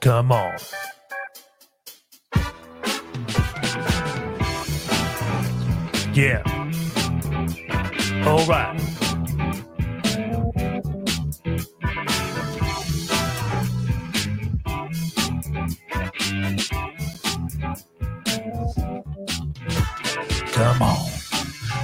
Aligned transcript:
Come 0.00 0.30
on. 0.30 0.56
Yeah. 6.14 6.42
All 8.24 8.46
right. 8.46 8.78
Come 20.52 20.82
on. 20.82 21.08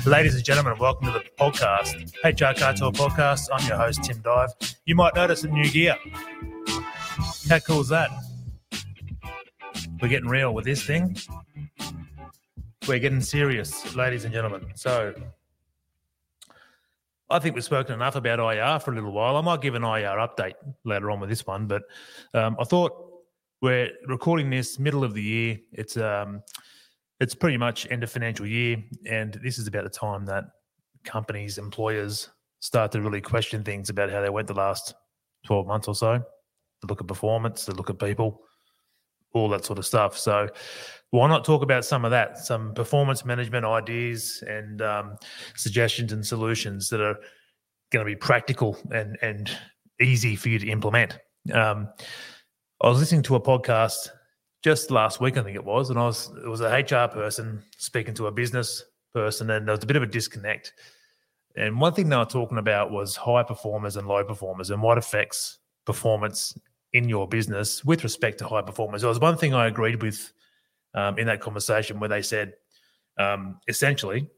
Ladies 0.07 0.35
and 0.35 0.45
gentlemen, 0.45 0.75
welcome 0.79 1.07
to 1.07 1.13
the 1.13 1.25
podcast, 1.41 2.13
HR 2.23 2.59
Cartel 2.59 2.93
Podcast. 2.93 3.49
I'm 3.53 3.67
your 3.67 3.77
host, 3.77 4.05
Tim 4.05 4.21
Dive. 4.21 4.51
You 4.85 4.95
might 4.95 5.15
notice 5.15 5.41
some 5.41 5.53
new 5.53 5.69
gear. 5.71 5.97
How 7.49 7.59
cool 7.59 7.81
is 7.81 7.89
that? 7.89 8.11
We're 10.01 10.09
getting 10.09 10.29
real 10.29 10.55
with 10.55 10.65
this 10.65 10.83
thing. 10.83 11.17
We're 12.89 12.99
getting 12.99 13.21
serious, 13.21 13.95
ladies 13.95 14.25
and 14.25 14.33
gentlemen. 14.33 14.67
So, 14.75 15.15
I 17.29 17.39
think 17.39 17.55
we've 17.55 17.65
spoken 17.65 17.95
enough 17.95 18.17
about 18.17 18.39
IR 18.39 18.79
for 18.81 18.93
a 18.93 18.95
little 18.95 19.13
while. 19.13 19.37
I 19.37 19.43
might 19.43 19.61
give 19.61 19.75
an 19.75 19.85
IR 19.85 20.17
update 20.17 20.55
later 20.85 21.11
on 21.11 21.21
with 21.21 21.29
this 21.29 21.47
one, 21.47 21.67
but 21.67 21.83
um, 22.33 22.57
I 22.59 22.65
thought 22.65 22.93
we're 23.61 23.91
recording 24.07 24.49
this 24.49 24.79
middle 24.79 25.05
of 25.05 25.13
the 25.13 25.23
year. 25.23 25.59
It's 25.73 25.99
um, 25.99 26.43
it's 27.21 27.35
pretty 27.35 27.59
much 27.59 27.87
end 27.91 28.03
of 28.03 28.11
financial 28.11 28.47
year, 28.47 28.83
and 29.07 29.35
this 29.43 29.59
is 29.59 29.67
about 29.67 29.85
the 29.85 29.91
time 29.91 30.25
that 30.27 30.45
companies, 31.05 31.59
employers 31.59 32.31
start 32.61 32.93
to 32.93 33.03
really 33.03 33.21
question 33.21 33.63
things 33.63 33.91
about 33.91 34.11
how 34.11 34.23
they 34.23 34.31
went 34.31 34.49
the 34.49 34.55
last 34.55 34.95
12 35.47 35.67
months 35.67 35.89
or 35.89 35.95
so. 35.95 36.25
They 36.85 36.89
look 36.89 37.01
at 37.01 37.07
performance, 37.07 37.65
they 37.65 37.73
look 37.73 37.89
at 37.89 37.99
people, 37.99 38.43
all 39.33 39.49
that 39.49 39.65
sort 39.65 39.79
of 39.79 39.87
stuff. 39.87 40.19
So, 40.19 40.49
why 41.11 41.29
not 41.29 41.45
talk 41.45 41.63
about 41.63 41.85
some 41.85 42.05
of 42.05 42.11
that, 42.11 42.39
some 42.39 42.75
performance 42.75 43.25
management 43.25 43.65
ideas 43.65 44.43
and 44.47 44.83
um, 44.83 45.17
suggestions 45.57 46.13
and 46.13 46.27
solutions 46.27 46.89
that 46.91 47.01
are 47.01 47.17
going 47.91 48.05
to 48.05 48.11
be 48.11 48.17
practical 48.17 48.77
and 48.93 49.17
and 49.23 49.51
easy 50.01 50.37
for 50.37 50.49
you 50.51 50.59
to 50.59 50.69
implement. 50.69 51.19
Um, 51.53 51.89
I 52.83 52.89
was 52.89 52.99
listening 52.99 53.23
to 53.23 53.37
a 53.37 53.41
podcast 53.41 54.09
just 54.63 54.91
last 54.91 55.21
week, 55.21 55.37
I 55.37 55.43
think 55.43 55.57
it 55.57 55.65
was, 55.65 55.91
and 55.91 55.99
I 55.99 56.05
was 56.05 56.31
it 56.45 56.49
was 56.49 56.61
a 56.61 56.69
HR 56.69 57.09
person 57.09 57.63
speaking 57.79 58.15
to 58.15 58.27
a 58.27 58.33
business 58.33 58.85
person, 59.15 59.51
and 59.51 59.67
there 59.67 59.75
was 59.75 59.85
a 59.85 59.87
bit 59.87 59.97
of 59.97 60.03
a 60.03 60.07
disconnect. 60.07 60.73
And 61.57 61.81
one 61.81 61.95
thing 61.95 62.09
they 62.09 62.17
were 62.17 62.25
talking 62.25 62.59
about 62.59 62.91
was 62.91 63.15
high 63.15 63.45
performers 63.45 63.97
and 63.97 64.09
low 64.09 64.25
performers 64.25 64.71
and 64.71 64.83
what 64.83 64.99
affects 64.99 65.59
performance 65.85 66.59
in 66.95 67.09
your 67.09 67.29
business 67.29 67.85
with 67.85 68.03
respect 68.05 68.39
to 68.39 68.47
high 68.47 68.63
performers. 68.63 69.03
There 69.03 69.09
was 69.09 69.19
one 69.21 69.37
thing 69.37 69.53
I 69.53 69.67
agreed 69.67 70.01
with 70.01 70.33
um, 70.95 71.19
in 71.19 71.27
that 71.27 71.41
conversation 71.41 72.01
where 72.01 72.09
they 72.09 72.23
said 72.23 72.55
um, 73.19 73.59
essentially 73.69 74.29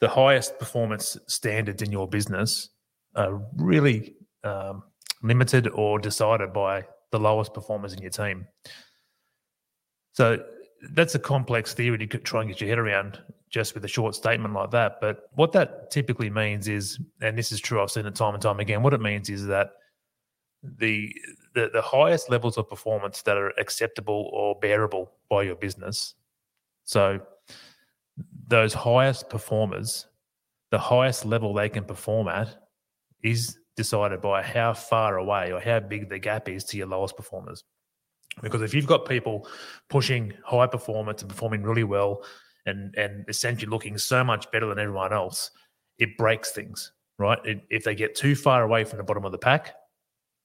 the 0.00 0.08
highest 0.08 0.58
performance 0.58 1.16
standards 1.26 1.82
in 1.82 1.90
your 1.90 2.06
business 2.06 2.68
are 3.16 3.42
really 3.56 4.14
um, 4.44 4.84
limited 5.22 5.66
or 5.68 5.98
decided 5.98 6.52
by 6.52 6.84
the 7.10 7.18
lowest 7.18 7.54
performers 7.54 7.94
in 7.94 8.02
your 8.02 8.10
team. 8.10 8.46
So 10.12 10.44
that's 10.92 11.14
a 11.14 11.18
complex 11.18 11.72
theory 11.74 11.98
to 11.98 12.06
try 12.18 12.42
and 12.42 12.50
get 12.50 12.60
your 12.60 12.68
head 12.68 12.78
around 12.78 13.18
just 13.50 13.74
with 13.74 13.84
a 13.84 13.88
short 13.88 14.14
statement 14.14 14.52
like 14.52 14.70
that. 14.72 15.00
But 15.00 15.30
what 15.34 15.52
that 15.52 15.90
typically 15.90 16.28
means 16.28 16.68
is, 16.68 17.00
and 17.22 17.36
this 17.36 17.50
is 17.50 17.58
true, 17.60 17.82
I've 17.82 17.90
seen 17.90 18.04
it 18.04 18.14
time 18.14 18.34
and 18.34 18.42
time 18.42 18.60
again. 18.60 18.82
What 18.82 18.92
it 18.92 19.00
means 19.00 19.30
is 19.30 19.46
that 19.46 19.70
the 20.62 21.12
the, 21.54 21.70
the 21.72 21.82
highest 21.82 22.30
levels 22.30 22.56
of 22.58 22.68
performance 22.68 23.22
that 23.22 23.36
are 23.36 23.50
acceptable 23.58 24.30
or 24.32 24.58
bearable 24.60 25.12
by 25.28 25.42
your 25.42 25.56
business. 25.56 26.14
So 26.84 27.20
those 28.46 28.74
highest 28.74 29.28
performers, 29.28 30.06
the 30.70 30.78
highest 30.78 31.24
level 31.24 31.54
they 31.54 31.68
can 31.68 31.84
perform 31.84 32.28
at 32.28 32.54
is 33.22 33.58
decided 33.76 34.20
by 34.20 34.42
how 34.42 34.72
far 34.74 35.18
away 35.18 35.52
or 35.52 35.60
how 35.60 35.80
big 35.80 36.08
the 36.08 36.18
gap 36.18 36.48
is 36.48 36.64
to 36.64 36.76
your 36.76 36.86
lowest 36.86 37.16
performers. 37.16 37.64
Because 38.42 38.62
if 38.62 38.74
you've 38.74 38.86
got 38.86 39.08
people 39.08 39.48
pushing 39.88 40.32
high 40.44 40.66
performance 40.66 41.22
and 41.22 41.30
performing 41.30 41.62
really 41.62 41.84
well 41.84 42.24
and, 42.66 42.94
and 42.96 43.24
essentially 43.28 43.70
looking 43.70 43.98
so 43.98 44.22
much 44.22 44.50
better 44.50 44.66
than 44.66 44.78
everyone 44.78 45.12
else, 45.12 45.50
it 45.98 46.16
breaks 46.16 46.52
things, 46.52 46.92
right? 47.18 47.38
It, 47.44 47.62
if 47.70 47.84
they 47.84 47.94
get 47.94 48.14
too 48.14 48.34
far 48.34 48.62
away 48.62 48.84
from 48.84 48.98
the 48.98 49.04
bottom 49.04 49.24
of 49.24 49.32
the 49.32 49.38
pack, 49.38 49.74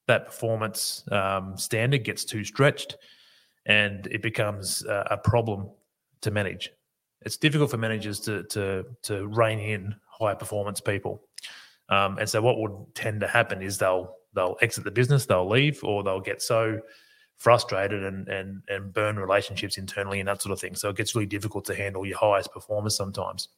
that 0.07 0.25
performance 0.25 1.03
um, 1.11 1.57
standard 1.57 2.03
gets 2.03 2.25
too 2.25 2.43
stretched 2.43 2.97
and 3.65 4.07
it 4.07 4.21
becomes 4.21 4.85
uh, 4.85 5.07
a 5.09 5.17
problem 5.17 5.69
to 6.21 6.31
manage. 6.31 6.71
It's 7.21 7.37
difficult 7.37 7.71
for 7.71 7.77
managers 7.77 8.19
to, 8.21 8.43
to, 8.43 8.85
to 9.03 9.27
rein 9.27 9.59
in 9.59 9.95
high 10.07 10.33
performance 10.33 10.81
people. 10.81 11.23
Um, 11.89 12.17
and 12.17 12.29
so 12.29 12.41
what 12.41 12.59
would 12.59 12.95
tend 12.95 13.21
to 13.21 13.27
happen 13.27 13.61
is 13.61 13.77
they'll 13.77 14.15
they'll 14.33 14.57
exit 14.61 14.83
the 14.83 14.91
business, 14.91 15.25
they'll 15.25 15.47
leave, 15.47 15.83
or 15.83 16.03
they'll 16.03 16.21
get 16.21 16.41
so 16.41 16.79
frustrated 17.37 18.03
and 18.03 18.27
and 18.29 18.61
and 18.69 18.93
burn 18.93 19.17
relationships 19.17 19.77
internally 19.77 20.19
and 20.19 20.27
that 20.27 20.41
sort 20.41 20.53
of 20.53 20.59
thing. 20.59 20.75
So 20.75 20.89
it 20.89 20.95
gets 20.95 21.13
really 21.13 21.25
difficult 21.25 21.65
to 21.65 21.75
handle 21.75 22.05
your 22.05 22.17
highest 22.17 22.53
performers 22.53 22.95
sometimes, 22.95 23.49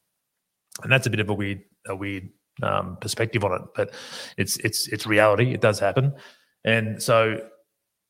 and 0.83 0.91
that's 0.91 1.07
a 1.07 1.09
bit 1.09 1.19
of 1.19 1.29
a 1.29 1.33
weird 1.33 1.61
a 1.87 1.95
weird 1.95 2.29
um, 2.63 2.97
perspective 3.01 3.43
on 3.43 3.53
it, 3.53 3.61
but 3.75 3.93
it's 4.37 4.57
it's 4.57 4.87
it's 4.87 5.05
reality. 5.05 5.53
It 5.53 5.61
does 5.61 5.79
happen, 5.79 6.13
and 6.63 7.01
so 7.01 7.39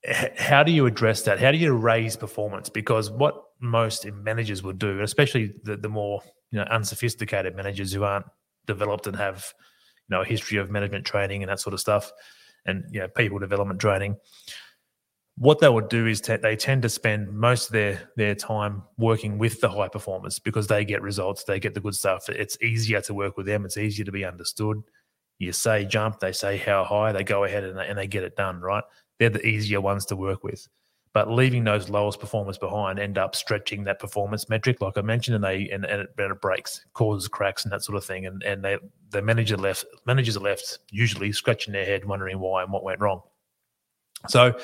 h- 0.03 0.31
how 0.37 0.63
do 0.63 0.71
you 0.71 0.85
address 0.85 1.23
that? 1.23 1.39
How 1.39 1.51
do 1.51 1.57
you 1.57 1.73
raise 1.73 2.15
performance? 2.15 2.69
Because 2.69 3.09
what 3.09 3.41
most 3.59 4.05
managers 4.11 4.63
would 4.63 4.79
do, 4.79 5.01
especially 5.01 5.53
the, 5.63 5.77
the 5.77 5.89
more 5.89 6.21
you 6.51 6.59
know 6.59 6.65
unsophisticated 6.65 7.55
managers 7.55 7.91
who 7.91 8.03
aren't 8.03 8.25
developed 8.65 9.07
and 9.07 9.15
have 9.15 9.53
you 10.09 10.15
know 10.15 10.21
a 10.21 10.25
history 10.25 10.57
of 10.57 10.69
management 10.69 11.05
training 11.05 11.43
and 11.43 11.49
that 11.49 11.59
sort 11.59 11.73
of 11.73 11.79
stuff, 11.79 12.11
and 12.65 12.83
you 12.91 12.99
know 12.99 13.07
people 13.07 13.39
development 13.39 13.79
training 13.79 14.15
what 15.37 15.59
they 15.59 15.67
would 15.67 15.89
do 15.89 16.07
is 16.07 16.21
t- 16.21 16.37
they 16.37 16.55
tend 16.55 16.81
to 16.81 16.89
spend 16.89 17.31
most 17.31 17.67
of 17.67 17.73
their 17.73 18.09
their 18.15 18.35
time 18.35 18.83
working 18.97 19.37
with 19.37 19.59
the 19.59 19.69
high 19.69 19.89
performers 19.89 20.39
because 20.39 20.67
they 20.67 20.85
get 20.85 21.01
results, 21.01 21.43
they 21.43 21.59
get 21.59 21.73
the 21.73 21.81
good 21.81 21.95
stuff. 21.95 22.29
It's 22.29 22.57
easier 22.61 23.01
to 23.01 23.13
work 23.13 23.35
with 23.35 23.45
them. 23.45 23.65
It's 23.65 23.77
easier 23.77 24.05
to 24.05 24.11
be 24.11 24.23
understood. 24.23 24.81
You 25.37 25.51
say 25.51 25.83
jump, 25.83 26.19
they 26.19 26.31
say 26.31 26.57
how 26.57 26.85
high, 26.85 27.11
they 27.11 27.23
go 27.23 27.43
ahead 27.43 27.65
and 27.65 27.77
they, 27.77 27.87
and 27.87 27.97
they 27.97 28.07
get 28.07 28.23
it 28.23 28.37
done. 28.37 28.61
Right? 28.61 28.83
They're 29.19 29.29
the 29.29 29.45
easier 29.45 29.81
ones 29.81 30.05
to 30.07 30.15
work 30.15 30.43
with. 30.43 30.67
But 31.13 31.31
leaving 31.31 31.63
those 31.63 31.89
lowest 31.89 32.19
performers 32.19 32.57
behind 32.57 32.99
end 32.99 33.17
up 33.17 33.35
stretching 33.35 33.85
that 33.85 33.99
performance 33.99 34.49
metric, 34.49 34.81
like 34.81 34.97
I 34.97 35.01
mentioned, 35.01 35.35
and 35.35 35.43
they 35.43 35.69
and, 35.69 35.85
and, 35.85 36.01
it, 36.01 36.09
and 36.17 36.31
it 36.31 36.41
breaks, 36.41 36.85
causes 36.93 37.27
cracks 37.27 37.63
and 37.63 37.71
that 37.73 37.83
sort 37.83 37.97
of 37.97 38.05
thing. 38.05 38.25
And 38.25 38.41
and 38.43 38.63
they 38.63 38.77
the 39.09 39.21
manager 39.21 39.57
left 39.57 39.85
managers 40.05 40.37
are 40.37 40.41
left 40.41 40.79
usually 40.91 41.33
scratching 41.33 41.73
their 41.73 41.85
head, 41.85 42.05
wondering 42.05 42.39
why 42.39 42.63
and 42.63 42.71
what 42.71 42.83
went 42.83 43.01
wrong. 43.01 43.21
So, 44.27 44.57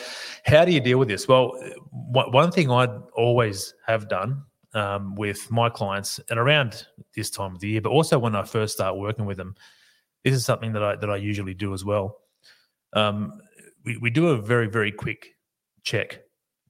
how 0.46 0.66
do 0.66 0.72
you 0.72 0.80
deal 0.80 0.98
with 0.98 1.08
this? 1.08 1.28
Well, 1.28 1.54
one 1.92 2.52
thing 2.52 2.72
I'd 2.72 2.90
always 3.16 3.74
have 3.88 4.10
done 4.10 4.44
um, 4.74 5.16
with 5.16 5.50
my 5.52 5.70
clients, 5.70 6.20
and 6.30 6.40
around 6.40 6.86
this 7.16 7.30
time 7.30 7.56
of 7.56 7.60
the 7.60 7.70
year, 7.70 7.82
but 7.82 7.90
also 7.90 8.18
when 8.18 8.36
I 8.36 8.44
first 8.44 8.74
start 8.74 8.98
working 8.98 9.26
with 9.26 9.38
them, 9.38 9.56
this 10.24 10.34
is 10.34 10.46
something 10.46 10.74
that 10.74 10.84
I 10.84 10.96
that 10.96 11.10
I 11.10 11.18
usually 11.18 11.54
do 11.54 11.74
as 11.74 11.84
well. 11.84 12.20
Um, 12.94 13.42
we, 13.84 13.98
we 13.98 14.10
do 14.10 14.30
a 14.30 14.38
very 14.38 14.68
very 14.68 14.92
quick 14.92 15.36
check, 15.84 16.22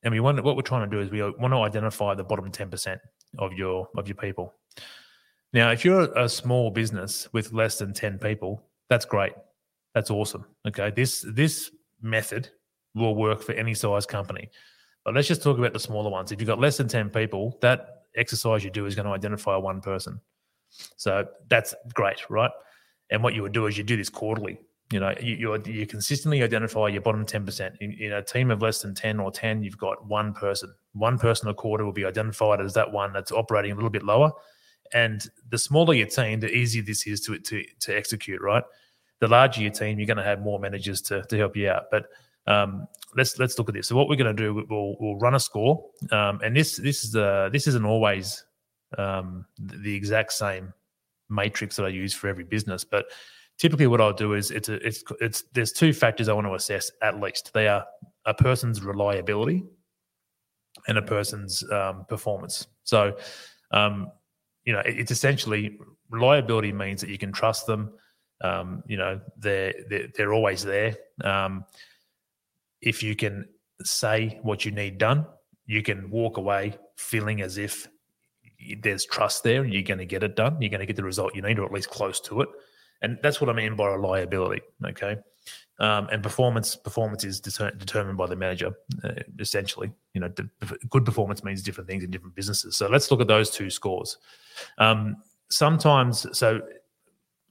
and 0.04 0.14
we 0.14 0.20
want 0.20 0.44
what 0.44 0.56
we're 0.56 0.62
trying 0.62 0.90
to 0.90 0.96
do 0.96 1.02
is 1.02 1.10
we 1.12 1.22
want 1.22 1.54
to 1.54 1.62
identify 1.62 2.14
the 2.16 2.24
bottom 2.24 2.50
ten 2.52 2.70
percent 2.70 3.02
of 3.38 3.54
your 3.54 3.88
of 3.98 4.08
your 4.08 4.16
people. 4.16 4.54
Now, 5.54 5.72
if 5.72 5.84
you're 5.84 6.12
a 6.18 6.30
small 6.30 6.72
business 6.72 7.28
with 7.34 7.52
less 7.52 7.78
than 7.78 7.94
ten 7.94 8.18
people, 8.18 8.64
that's 8.90 9.06
great. 9.06 9.34
That's 9.94 10.10
awesome. 10.10 10.46
Okay, 10.68 10.92
this 10.96 11.26
this 11.28 11.72
method 12.02 12.50
will 12.96 13.16
work 13.16 13.42
for 13.42 13.54
any 13.54 13.74
size 13.74 14.06
company. 14.06 14.50
But 15.04 15.16
let's 15.16 15.28
just 15.28 15.42
talk 15.42 15.58
about 15.58 15.74
the 15.74 15.80
smaller 15.80 16.10
ones. 16.10 16.32
If 16.32 16.40
you've 16.40 16.48
got 16.48 16.60
less 16.60 16.78
than 16.78 16.88
10 16.88 17.10
people, 17.10 17.58
that 17.62 18.04
exercise 18.16 18.64
you 18.64 18.70
do 18.70 18.86
is 18.86 18.96
going 18.96 19.06
to 19.06 19.12
identify 19.12 19.56
one 19.56 19.82
person. 19.82 20.20
So 20.98 21.26
that's 21.50 21.74
great, 21.94 22.30
right? 22.30 22.52
And 23.10 23.24
what 23.24 23.34
you 23.34 23.42
would 23.42 23.52
do 23.52 23.66
is 23.66 23.78
you 23.78 23.84
do 23.84 23.98
this 23.98 24.10
quarterly. 24.10 24.60
You 24.92 25.00
know, 25.00 25.14
you, 25.22 25.62
you, 25.66 25.88
consistently 25.88 26.44
identify 26.44 26.90
your 26.90 27.02
bottom 27.02 27.26
10%. 27.26 27.78
In, 27.80 27.94
in 27.94 28.12
a 28.12 28.22
team 28.22 28.52
of 28.52 28.62
less 28.62 28.82
than 28.82 28.94
10 28.94 29.22
or 29.22 29.32
10, 29.32 29.64
you've 29.64 29.78
got 29.78 30.06
one 30.06 30.34
person. 30.34 30.74
One 30.94 31.18
person 31.18 31.48
a 31.48 31.54
quarter 31.54 31.86
will 31.86 31.94
be 31.94 32.04
identified 32.04 32.60
as 32.60 32.74
that 32.74 32.92
one 32.92 33.14
that's 33.14 33.32
operating 33.32 33.72
a 33.72 33.76
little 33.76 33.90
bit 33.90 34.04
lower. 34.04 34.32
And 34.94 35.26
the 35.50 35.58
smaller 35.58 35.94
your 35.94 36.08
team, 36.08 36.42
the 36.42 36.52
easier 36.52 36.84
this 36.84 37.08
is 37.08 37.22
to, 37.22 37.40
to, 37.40 37.64
to 37.80 37.96
execute, 37.96 38.42
right? 38.42 38.64
The 39.20 39.30
larger 39.30 39.62
your 39.62 39.72
team, 39.72 39.98
you're 39.98 40.08
going 40.08 40.18
to 40.18 40.24
have 40.24 40.42
more 40.42 40.60
managers 40.60 41.02
to, 41.04 41.24
to 41.24 41.38
help 41.38 41.56
you 41.56 41.70
out. 41.70 41.84
But 41.90 42.08
um, 42.48 42.88
let's 43.16 43.38
let's 43.40 43.58
look 43.58 43.70
at 43.70 43.76
this. 43.76 43.88
So 43.88 43.96
what 43.96 44.08
we're 44.08 44.16
going 44.16 44.36
to 44.36 44.44
do, 44.44 44.66
we'll 44.70 44.96
we'll 45.00 45.20
run 45.20 45.36
a 45.36 45.40
score, 45.40 45.84
um, 46.12 46.40
and 46.44 46.56
this 46.56 46.78
this 46.78 47.04
is 47.04 47.12
the 47.12 47.50
this 47.52 47.68
isn't 47.68 47.86
always 47.86 48.44
um, 48.98 49.46
the 49.60 49.94
exact 49.96 50.34
same 50.34 50.74
matrix 51.30 51.76
that 51.78 51.86
I 51.86 51.90
use 51.90 52.14
for 52.14 52.28
every 52.28 52.44
business, 52.44 52.84
but 52.84 53.06
typically 53.58 53.88
what 53.88 54.02
I'll 54.02 54.12
do 54.12 54.34
is 54.34 54.52
it's 54.52 54.70
a, 54.70 54.76
it's 54.86 55.04
it's 55.20 55.44
there's 55.54 55.72
two 55.72 55.94
factors 55.94 56.28
I 56.28 56.34
want 56.34 56.48
to 56.48 56.56
assess 56.56 56.92
at 57.02 57.20
least. 57.20 57.52
They 57.54 57.68
are 57.68 57.86
a 58.26 58.34
person's 58.34 58.82
reliability 58.82 59.64
and 60.88 60.98
a 60.98 61.02
person's 61.02 61.64
um, 61.72 62.06
performance. 62.08 62.68
So, 62.84 63.18
um, 63.72 64.12
you 64.66 64.74
know, 64.74 64.80
it, 64.80 65.00
it's 65.00 65.12
essentially 65.12 65.78
reliability 66.10 66.72
means 66.72 67.02
that 67.02 67.10
you 67.10 67.18
can 67.18 67.32
trust 67.32 67.68
them. 67.68 67.92
Um, 68.44 68.84
you 68.88 68.98
know, 68.98 69.20
they're, 69.38 69.74
they're, 69.90 70.08
they're 70.16 70.34
always 70.34 70.64
there. 70.64 70.96
Um, 71.24 71.66
if 72.82 73.04
you 73.04 73.16
can 73.16 73.46
say 73.84 74.40
what 74.44 74.66
you 74.66 74.72
need 74.72 74.98
done, 74.98 75.26
you 75.66 75.82
can 75.82 76.10
walk 76.10 76.38
away 76.38 76.78
feeling 76.98 77.42
as 77.42 77.58
if 77.58 77.88
there's 78.82 79.06
trust 79.06 79.44
there 79.44 79.64
and 79.64 79.74
you're 79.74 79.82
going 79.82 79.98
to 79.98 80.06
get 80.06 80.24
it 80.24 80.36
done. 80.36 80.62
You're 80.62 80.70
going 80.70 80.82
to 80.82 80.86
get 80.86 80.96
the 80.96 81.04
result 81.04 81.36
you 81.36 81.42
need, 81.42 81.60
or 81.60 81.66
at 81.66 81.72
least 81.72 81.90
close 81.90 82.20
to 82.22 82.42
it. 82.42 82.50
And 83.02 83.18
that's 83.24 83.42
what 83.42 83.50
I 83.50 83.54
mean 83.54 83.76
by 83.76 83.88
reliability. 83.88 84.62
Okay. 84.86 85.18
Um, 85.80 86.08
and 86.12 86.22
performance 86.22 86.76
performance 86.76 87.24
is 87.24 87.40
deter- 87.40 87.72
determined 87.72 88.18
by 88.18 88.28
the 88.28 88.36
manager, 88.36 88.72
uh, 89.04 89.14
essentially. 89.40 89.92
You 90.14 90.22
know, 90.22 90.28
the, 90.28 90.48
good 90.90 91.06
performance 91.06 91.44
means 91.44 91.64
different 91.64 91.90
things 91.90 92.04
in 92.04 92.12
different 92.12 92.36
businesses. 92.36 92.78
So 92.78 92.88
let's 92.88 93.10
look 93.10 93.22
at 93.22 93.28
those 93.28 93.50
two 93.50 93.72
scores. 93.72 94.18
Um, 94.78 95.18
sometimes, 95.50 96.28
so 96.38 96.62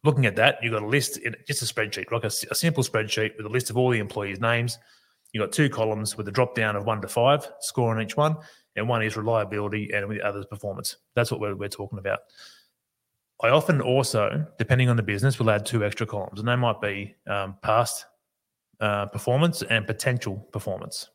looking 0.05 0.27
at 0.27 0.37
that, 0.37 0.59
you've 0.63 0.73
got 0.73 0.83
a 0.83 0.87
list, 0.87 1.19
in, 1.19 1.35
just 1.47 1.63
a 1.63 1.75
spreadsheet, 1.75 2.13
like 2.13 2.23
a, 2.23 2.31
a, 2.51 2.55
simple 2.55 2.85
spreadsheet 2.85 3.37
with 3.37 3.47
a 3.47 3.49
list 3.49 3.69
of 3.71 3.77
all 3.77 3.91
the 3.91 3.99
employees' 3.99 4.41
names. 4.41 4.79
You've 5.33 5.43
got 5.43 5.53
two 5.53 5.69
columns 5.69 6.17
with 6.17 6.29
a 6.29 6.33
drop 6.33 6.55
down 6.55 6.77
of 6.77 6.87
one 6.87 7.01
to 7.03 7.09
five, 7.09 7.51
score 7.61 7.95
on 7.95 8.03
each 8.03 8.17
one, 8.17 8.37
and 8.77 8.89
one 8.89 9.03
is 9.03 9.17
reliability, 9.17 9.91
and 9.93 10.11
the 10.11 10.23
other 10.23 10.41
is 10.41 10.47
performance. 10.47 10.97
That's 11.15 11.31
what 11.31 11.41
we're, 11.41 11.55
we're 11.55 11.69
talking 11.69 11.99
about. 11.99 12.21
I 13.43 13.49
often 13.51 13.81
also, 13.81 14.47
depending 14.59 14.89
on 14.89 14.97
the 14.97 15.03
business, 15.03 15.39
will 15.39 15.51
add 15.51 15.65
two 15.65 15.85
extra 15.85 16.07
columns, 16.07 16.41
and 16.41 16.49
they 16.49 16.57
might 16.57 16.81
be 16.81 17.15
um, 17.27 17.57
past 17.63 18.05
uh, 18.81 19.07
performance 19.07 19.63
and 19.63 19.87
potential 19.87 20.37
performance. 20.53 21.09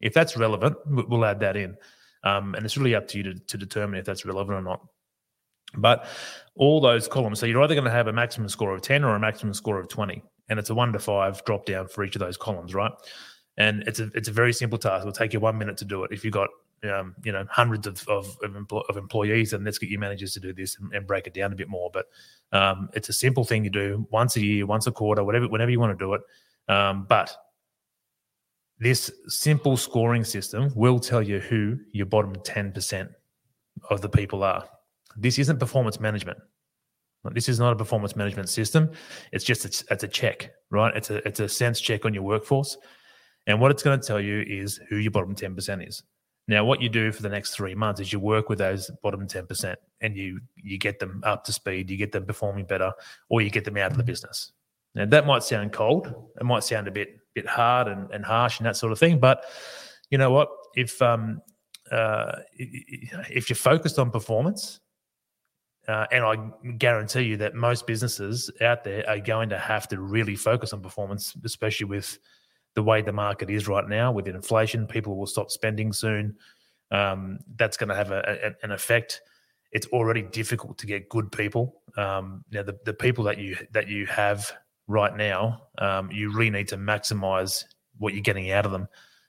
If 0.00 0.14
that's 0.14 0.36
relevant, 0.36 0.76
we'll 0.86 1.24
add 1.24 1.40
that 1.40 1.56
in. 1.56 1.76
Um, 2.24 2.54
and 2.54 2.64
it's 2.64 2.76
really 2.76 2.94
up 2.94 3.08
to 3.08 3.18
you 3.18 3.24
to, 3.24 3.34
to 3.34 3.58
determine 3.58 3.98
if 3.98 4.04
that's 4.04 4.24
relevant 4.24 4.58
or 4.58 4.62
not. 4.62 4.86
But 5.76 6.06
all 6.54 6.80
those 6.80 7.08
columns, 7.08 7.40
so 7.40 7.46
you're 7.46 7.62
either 7.62 7.74
going 7.74 7.84
to 7.84 7.90
have 7.90 8.08
a 8.08 8.12
maximum 8.12 8.48
score 8.48 8.74
of 8.74 8.82
10 8.82 9.04
or 9.04 9.14
a 9.14 9.20
maximum 9.20 9.54
score 9.54 9.80
of 9.80 9.88
20. 9.88 10.22
And 10.48 10.58
it's 10.58 10.70
a 10.70 10.74
one 10.74 10.92
to 10.92 10.98
five 10.98 11.42
drop 11.44 11.64
down 11.64 11.88
for 11.88 12.04
each 12.04 12.14
of 12.14 12.20
those 12.20 12.36
columns, 12.36 12.74
right? 12.74 12.92
And 13.56 13.82
it's 13.86 14.00
a 14.00 14.10
it's 14.14 14.28
a 14.28 14.32
very 14.32 14.52
simple 14.52 14.78
task. 14.78 15.02
It'll 15.02 15.12
take 15.12 15.32
you 15.32 15.40
one 15.40 15.58
minute 15.58 15.76
to 15.78 15.84
do 15.84 16.04
it. 16.04 16.12
If 16.12 16.24
you've 16.24 16.32
got 16.32 16.48
um, 16.84 17.14
you 17.22 17.32
know 17.32 17.46
hundreds 17.50 17.86
of 17.86 18.06
of, 18.08 18.36
of, 18.42 18.52
empl- 18.52 18.84
of, 18.88 18.96
employees, 18.96 19.52
and 19.52 19.64
let's 19.64 19.78
get 19.78 19.90
your 19.90 20.00
managers 20.00 20.32
to 20.34 20.40
do 20.40 20.52
this 20.52 20.78
and, 20.78 20.92
and 20.94 21.06
break 21.06 21.26
it 21.26 21.34
down 21.34 21.52
a 21.52 21.56
bit 21.56 21.68
more. 21.68 21.90
But 21.92 22.06
um, 22.52 22.88
it's 22.94 23.08
a 23.08 23.12
simple 23.12 23.44
thing 23.44 23.64
you 23.64 23.70
do 23.70 24.06
once 24.10 24.36
a 24.36 24.40
year, 24.40 24.66
once 24.66 24.86
a 24.86 24.92
quarter, 24.92 25.22
whatever, 25.22 25.48
whenever 25.48 25.70
you 25.70 25.80
want 25.80 25.98
to 25.98 26.04
do 26.04 26.14
it. 26.14 26.22
Um, 26.68 27.06
but 27.08 27.36
this 28.78 29.12
simple 29.28 29.76
scoring 29.76 30.24
system 30.24 30.72
will 30.74 30.98
tell 30.98 31.22
you 31.22 31.38
who 31.38 31.78
your 31.92 32.06
bottom 32.06 32.34
10% 32.34 33.08
of 33.90 34.00
the 34.00 34.08
people 34.08 34.42
are. 34.42 34.64
This 35.16 35.38
isn't 35.38 35.60
performance 35.60 36.00
management. 36.00 36.38
This 37.30 37.48
is 37.48 37.60
not 37.60 37.72
a 37.72 37.76
performance 37.76 38.16
management 38.16 38.48
system. 38.48 38.90
It's 39.30 39.44
just 39.44 39.64
a, 39.64 39.84
it's 39.92 40.02
a 40.02 40.08
check, 40.08 40.50
right? 40.70 40.94
It's 40.96 41.10
a 41.10 41.26
it's 41.26 41.38
a 41.38 41.48
sense 41.48 41.80
check 41.80 42.04
on 42.04 42.12
your 42.12 42.24
workforce, 42.24 42.76
and 43.46 43.60
what 43.60 43.70
it's 43.70 43.82
going 43.82 44.00
to 44.00 44.06
tell 44.06 44.20
you 44.20 44.44
is 44.46 44.80
who 44.88 44.96
your 44.96 45.10
bottom 45.10 45.34
ten 45.34 45.54
percent 45.54 45.82
is. 45.82 46.02
Now, 46.48 46.64
what 46.64 46.82
you 46.82 46.88
do 46.88 47.12
for 47.12 47.22
the 47.22 47.28
next 47.28 47.54
three 47.54 47.74
months 47.74 48.00
is 48.00 48.12
you 48.12 48.18
work 48.18 48.48
with 48.48 48.58
those 48.58 48.90
bottom 49.02 49.26
ten 49.28 49.46
percent, 49.46 49.78
and 50.00 50.16
you 50.16 50.40
you 50.56 50.78
get 50.78 50.98
them 50.98 51.22
up 51.24 51.44
to 51.44 51.52
speed, 51.52 51.90
you 51.90 51.96
get 51.96 52.12
them 52.12 52.26
performing 52.26 52.64
better, 52.64 52.92
or 53.28 53.40
you 53.40 53.50
get 53.50 53.64
them 53.64 53.76
out 53.76 53.92
of 53.92 53.96
the 53.96 54.04
business. 54.04 54.52
Now 54.94 55.06
that 55.06 55.26
might 55.26 55.42
sound 55.44 55.72
cold. 55.72 56.12
It 56.40 56.44
might 56.44 56.64
sound 56.64 56.88
a 56.88 56.90
bit 56.90 57.16
bit 57.34 57.46
hard 57.46 57.88
and, 57.88 58.10
and 58.10 58.24
harsh 58.24 58.58
and 58.58 58.66
that 58.66 58.76
sort 58.76 58.92
of 58.92 58.98
thing. 58.98 59.18
But 59.18 59.44
you 60.10 60.18
know 60.18 60.30
what? 60.30 60.50
If 60.74 61.00
um, 61.00 61.40
uh, 61.90 62.40
if 62.58 63.48
you're 63.48 63.56
focused 63.56 63.98
on 63.98 64.10
performance, 64.10 64.80
uh, 65.88 66.06
and 66.10 66.24
I 66.24 66.36
guarantee 66.76 67.22
you 67.22 67.36
that 67.38 67.54
most 67.54 67.86
businesses 67.86 68.50
out 68.60 68.84
there 68.84 69.08
are 69.08 69.18
going 69.18 69.48
to 69.50 69.58
have 69.58 69.88
to 69.88 70.00
really 70.00 70.36
focus 70.36 70.72
on 70.72 70.80
performance, 70.80 71.34
especially 71.44 71.86
with 71.86 72.18
the 72.74 72.82
way 72.82 73.02
the 73.02 73.12
market 73.12 73.50
is 73.50 73.68
right 73.68 73.86
now. 73.88 74.12
With 74.12 74.28
inflation, 74.28 74.86
people 74.86 75.16
will 75.16 75.26
stop 75.26 75.50
spending 75.50 75.92
soon. 75.92 76.36
Um, 76.90 77.38
that's 77.56 77.76
going 77.76 77.88
to 77.88 77.94
have 77.94 78.10
a, 78.10 78.22
a, 78.60 78.64
an 78.64 78.72
effect. 78.72 79.22
It's 79.72 79.86
already 79.88 80.22
difficult 80.22 80.78
to 80.78 80.86
get 80.86 81.08
good 81.08 81.32
people. 81.32 81.80
Um, 81.96 82.44
now, 82.50 82.62
the, 82.62 82.78
the 82.84 82.92
people 82.92 83.24
that 83.24 83.38
you 83.38 83.56
that 83.72 83.88
you 83.88 84.06
have 84.06 84.52
right 84.86 85.16
now, 85.16 85.62
um, 85.78 86.10
you 86.10 86.30
really 86.30 86.50
need 86.50 86.68
to 86.68 86.76
maximize 86.76 87.64
what 87.98 88.14
you're 88.14 88.22
getting 88.22 88.50
out 88.50 88.66
of 88.66 88.72
them 88.72 88.88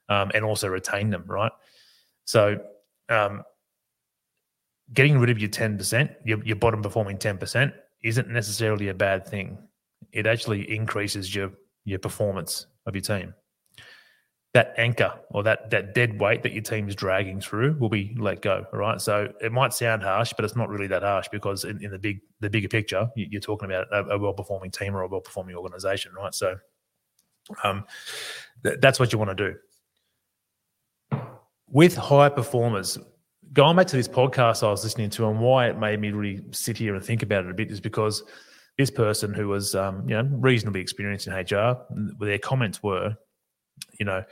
um, 0.09 0.31
and 0.33 0.43
also 0.43 0.67
retain 0.67 1.09
them, 1.09 1.23
right? 1.27 1.51
So, 2.25 2.59
um, 3.09 3.43
getting 4.93 5.19
rid 5.19 5.29
of 5.29 5.39
your 5.39 5.49
10%, 5.49 6.15
your, 6.25 6.43
your 6.43 6.55
bottom 6.55 6.81
performing 6.81 7.17
10%, 7.17 7.73
isn't 8.03 8.29
necessarily 8.29 8.89
a 8.89 8.93
bad 8.93 9.27
thing. 9.27 9.57
It 10.11 10.27
actually 10.27 10.69
increases 10.75 11.33
your, 11.33 11.51
your 11.85 11.99
performance 11.99 12.67
of 12.85 12.95
your 12.95 13.01
team. 13.01 13.33
That 14.53 14.75
anchor 14.77 15.19
or 15.31 15.41
that 15.43 15.71
that 15.71 15.95
dead 15.95 16.21
weight 16.21 16.43
that 16.43 16.53
your 16.53 16.61
team 16.61 16.87
is 16.87 16.93
dragging 16.93 17.41
through 17.41 17.73
will 17.79 17.89
be 17.89 18.15
let 18.19 18.43
go. 18.43 18.65
All 18.71 18.79
right. 18.79 19.01
So 19.01 19.33
it 19.41 19.51
might 19.51 19.73
sound 19.73 20.03
harsh, 20.03 20.31
but 20.33 20.45
it's 20.45 20.55
not 20.55 20.69
really 20.69 20.85
that 20.87 21.01
harsh 21.01 21.27
because 21.31 21.63
in, 21.63 21.83
in 21.83 21.89
the 21.89 21.97
big 21.97 22.21
the 22.39 22.51
bigger 22.51 22.67
picture, 22.67 23.09
you're 23.15 23.41
talking 23.41 23.71
about 23.71 23.87
a, 23.91 24.13
a 24.13 24.19
well 24.19 24.33
performing 24.33 24.69
team 24.69 24.95
or 24.95 25.01
a 25.01 25.07
well 25.07 25.21
performing 25.21 25.55
organization, 25.55 26.13
right? 26.13 26.35
So 26.35 26.55
um, 27.63 27.85
th- 28.63 28.79
that's 28.79 28.99
what 28.99 29.11
you 29.11 29.17
want 29.17 29.35
to 29.35 29.53
do. 31.11 31.19
With 31.67 31.95
high 31.95 32.29
performers, 32.29 32.99
going 33.53 33.75
back 33.75 33.87
to 33.87 33.95
this 33.95 34.07
podcast 34.07 34.63
I 34.63 34.69
was 34.69 34.83
listening 34.83 35.09
to 35.11 35.27
and 35.29 35.39
why 35.39 35.67
it 35.67 35.77
made 35.77 35.99
me 35.99 36.11
really 36.11 36.43
sit 36.51 36.77
here 36.77 36.95
and 36.95 37.03
think 37.03 37.23
about 37.23 37.45
it 37.45 37.51
a 37.51 37.53
bit 37.53 37.71
is 37.71 37.79
because 37.79 38.23
this 38.77 38.89
person 38.89 39.33
who 39.33 39.47
was 39.47 39.75
um, 39.75 40.07
you 40.07 40.15
know 40.15 40.27
reasonably 40.31 40.81
experienced 40.81 41.27
in 41.27 41.33
HR, 41.33 41.77
their 42.19 42.39
comments 42.39 42.81
were, 42.81 43.15
you 43.99 44.05
know, 44.05 44.23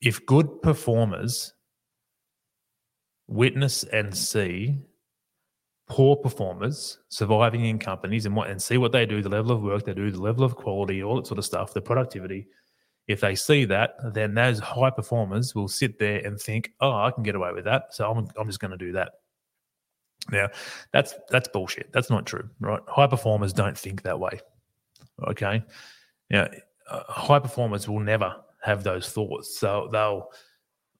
if 0.00 0.24
good 0.26 0.62
performers 0.62 1.52
witness 3.28 3.84
and 3.84 4.16
see 4.16 4.78
poor 5.88 6.16
performers 6.16 6.98
surviving 7.08 7.64
in 7.64 7.78
companies 7.78 8.26
and 8.26 8.34
what 8.36 8.50
and 8.50 8.60
see 8.60 8.78
what 8.78 8.92
they 8.92 9.06
do, 9.06 9.22
the 9.22 9.28
level 9.28 9.52
of 9.52 9.62
work 9.62 9.84
they 9.84 9.94
do, 9.94 10.10
the 10.10 10.20
level 10.20 10.44
of 10.44 10.56
quality, 10.56 11.02
all 11.02 11.16
that 11.16 11.26
sort 11.26 11.38
of 11.38 11.44
stuff, 11.44 11.72
the 11.72 11.80
productivity, 11.80 12.46
if 13.06 13.20
they 13.20 13.34
see 13.34 13.64
that, 13.64 13.94
then 14.12 14.34
those 14.34 14.58
high 14.58 14.90
performers 14.90 15.54
will 15.54 15.68
sit 15.68 15.98
there 15.98 16.18
and 16.26 16.38
think, 16.38 16.72
"Oh, 16.80 16.92
I 16.92 17.10
can 17.10 17.22
get 17.22 17.34
away 17.34 17.52
with 17.52 17.64
that, 17.64 17.94
so 17.94 18.10
I'm, 18.10 18.28
I'm 18.38 18.46
just 18.46 18.60
going 18.60 18.70
to 18.70 18.76
do 18.76 18.92
that." 18.92 19.12
Now, 20.30 20.48
that's 20.92 21.14
that's 21.30 21.48
bullshit. 21.48 21.92
That's 21.92 22.10
not 22.10 22.26
true, 22.26 22.48
right? 22.60 22.80
High 22.86 23.06
performers 23.06 23.52
don't 23.52 23.76
think 23.76 24.02
that 24.02 24.18
way. 24.18 24.40
Okay, 25.26 25.62
now 26.30 26.48
uh, 26.90 27.02
high 27.08 27.38
performers 27.38 27.88
will 27.88 28.00
never 28.00 28.36
have 28.62 28.84
those 28.84 29.10
thoughts. 29.10 29.58
So 29.58 29.88
they'll 29.92 30.28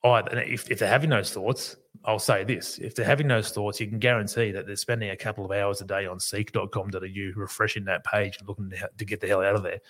either 0.04 0.40
if 0.40 0.70
if 0.70 0.78
they're 0.78 0.88
having 0.88 1.10
those 1.10 1.32
thoughts, 1.32 1.76
I'll 2.04 2.18
say 2.18 2.44
this: 2.44 2.78
if 2.78 2.94
they're 2.94 3.04
having 3.04 3.28
those 3.28 3.50
thoughts, 3.50 3.80
you 3.80 3.86
can 3.86 3.98
guarantee 3.98 4.50
that 4.52 4.66
they're 4.66 4.76
spending 4.76 5.10
a 5.10 5.16
couple 5.16 5.44
of 5.44 5.52
hours 5.52 5.80
a 5.80 5.84
day 5.84 6.06
on 6.06 6.18
seek.com.au 6.18 7.32
refreshing 7.36 7.84
that 7.84 8.04
page 8.04 8.38
and 8.38 8.48
looking 8.48 8.72
to 8.96 9.04
get 9.04 9.20
the 9.20 9.28
hell 9.28 9.42
out 9.42 9.56
of 9.56 9.62
there. 9.62 9.80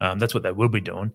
Um, 0.00 0.18
that's 0.18 0.34
what 0.34 0.42
they 0.42 0.52
will 0.52 0.68
be 0.68 0.80
doing 0.80 1.12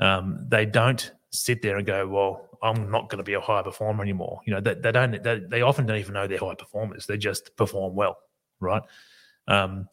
um, 0.00 0.46
they 0.48 0.66
don't 0.66 1.12
sit 1.30 1.62
there 1.62 1.76
and 1.76 1.86
go, 1.86 2.06
well, 2.08 2.58
I'm 2.62 2.90
not 2.90 3.08
going 3.08 3.18
to 3.18 3.24
be 3.24 3.34
a 3.34 3.40
high 3.40 3.62
performer 3.62 4.02
anymore. 4.02 4.40
You 4.44 4.54
know, 4.54 4.60
they, 4.60 4.74
they 4.74 4.92
don't, 4.92 5.22
they, 5.22 5.40
they, 5.48 5.62
often 5.62 5.86
don't 5.86 5.98
even 5.98 6.14
know 6.14 6.26
they're 6.26 6.38
high 6.38 6.54
performers. 6.54 7.06
They 7.06 7.16
just 7.16 7.56
perform 7.56 7.94
well. 7.94 8.18
Right. 8.58 8.82
Um, 9.48 9.88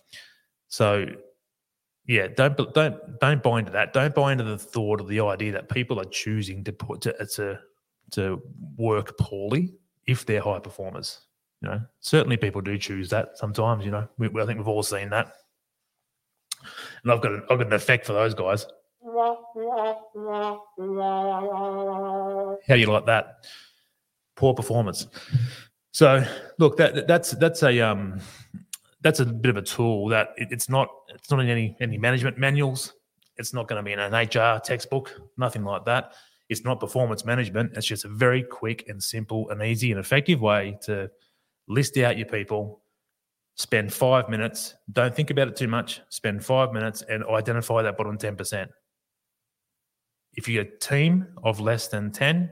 so 0.67 1.05
yeah, 2.05 2.27
don't, 2.27 2.57
don't, 2.73 3.19
don't 3.19 3.43
buy 3.43 3.59
into 3.59 3.71
that. 3.71 3.93
Don't 3.93 4.15
buy 4.15 4.31
into 4.31 4.43
the 4.43 4.57
thought 4.57 5.01
or 5.01 5.07
the 5.07 5.19
idea 5.21 5.51
that 5.53 5.69
people 5.69 5.99
are 5.99 6.05
choosing 6.05 6.63
to 6.63 6.73
put 6.73 7.01
to, 7.01 7.13
to, 7.35 7.59
to 8.11 8.41
work 8.77 9.17
poorly 9.17 9.75
if 10.05 10.25
they're 10.25 10.41
high 10.41 10.59
performers. 10.59 11.21
You 11.61 11.69
know, 11.69 11.81
certainly 11.99 12.37
people 12.37 12.61
do 12.61 12.77
choose 12.77 13.09
that 13.09 13.37
sometimes, 13.37 13.83
you 13.83 13.91
know, 13.91 14.07
we, 14.17 14.27
I 14.27 14.45
think 14.45 14.57
we've 14.57 14.67
all 14.67 14.83
seen 14.83 15.09
that. 15.09 15.33
And 17.03 17.11
I've 17.11 17.21
got, 17.21 17.31
an, 17.31 17.43
I've 17.49 17.57
got 17.57 17.67
an 17.67 17.73
effect 17.73 18.05
for 18.05 18.13
those 18.13 18.33
guys. 18.33 18.67
How 22.67 22.75
do 22.75 22.79
you 22.79 22.87
like 22.87 23.05
that? 23.05 23.45
Poor 24.35 24.53
performance. 24.53 25.07
So 25.91 26.23
look, 26.59 26.77
that 26.77 27.07
that's 27.07 27.31
that's 27.31 27.63
a 27.63 27.81
um 27.81 28.19
that's 29.01 29.19
a 29.19 29.25
bit 29.25 29.49
of 29.49 29.57
a 29.57 29.61
tool 29.61 30.07
that 30.09 30.29
it, 30.37 30.49
it's 30.51 30.69
not 30.69 30.89
it's 31.09 31.31
not 31.31 31.39
in 31.39 31.49
any 31.49 31.75
any 31.79 31.97
management 31.97 32.37
manuals. 32.37 32.93
It's 33.37 33.53
not 33.53 33.67
going 33.67 33.77
to 33.77 33.83
be 33.83 33.93
in 33.93 33.99
an 33.99 34.13
HR 34.13 34.59
textbook, 34.59 35.13
nothing 35.37 35.63
like 35.63 35.85
that. 35.85 36.13
It's 36.49 36.63
not 36.63 36.79
performance 36.79 37.25
management. 37.25 37.73
It's 37.75 37.85
just 37.85 38.05
a 38.05 38.07
very 38.07 38.41
quick 38.41 38.87
and 38.87 39.01
simple 39.01 39.49
and 39.49 39.61
easy 39.61 39.91
and 39.91 39.99
effective 39.99 40.41
way 40.41 40.77
to 40.83 41.09
list 41.67 41.97
out 41.97 42.17
your 42.17 42.25
people, 42.25 42.81
spend 43.55 43.93
five 43.93 44.29
minutes, 44.29 44.75
don't 44.91 45.13
think 45.13 45.29
about 45.29 45.49
it 45.49 45.55
too 45.55 45.67
much, 45.67 46.01
spend 46.09 46.43
five 46.43 46.71
minutes 46.73 47.03
and 47.03 47.23
identify 47.25 47.81
that 47.81 47.97
bottom 47.97 48.17
10% 48.17 48.67
If 50.37 50.47
you're 50.47 50.63
a 50.63 50.77
team 50.79 51.27
of 51.43 51.59
less 51.59 51.89
than 51.89 52.11
10, 52.11 52.49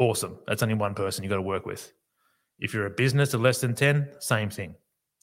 awesome. 0.00 0.38
That's 0.48 0.62
only 0.62 0.74
one 0.74 0.94
person 0.94 1.22
you've 1.22 1.30
got 1.30 1.36
to 1.36 1.42
work 1.42 1.66
with. 1.66 1.92
If 2.58 2.74
you're 2.74 2.86
a 2.86 2.90
business 2.90 3.34
of 3.34 3.40
less 3.40 3.60
than 3.60 3.74
10, 3.74 4.08
same 4.18 4.50
thing. 4.50 4.74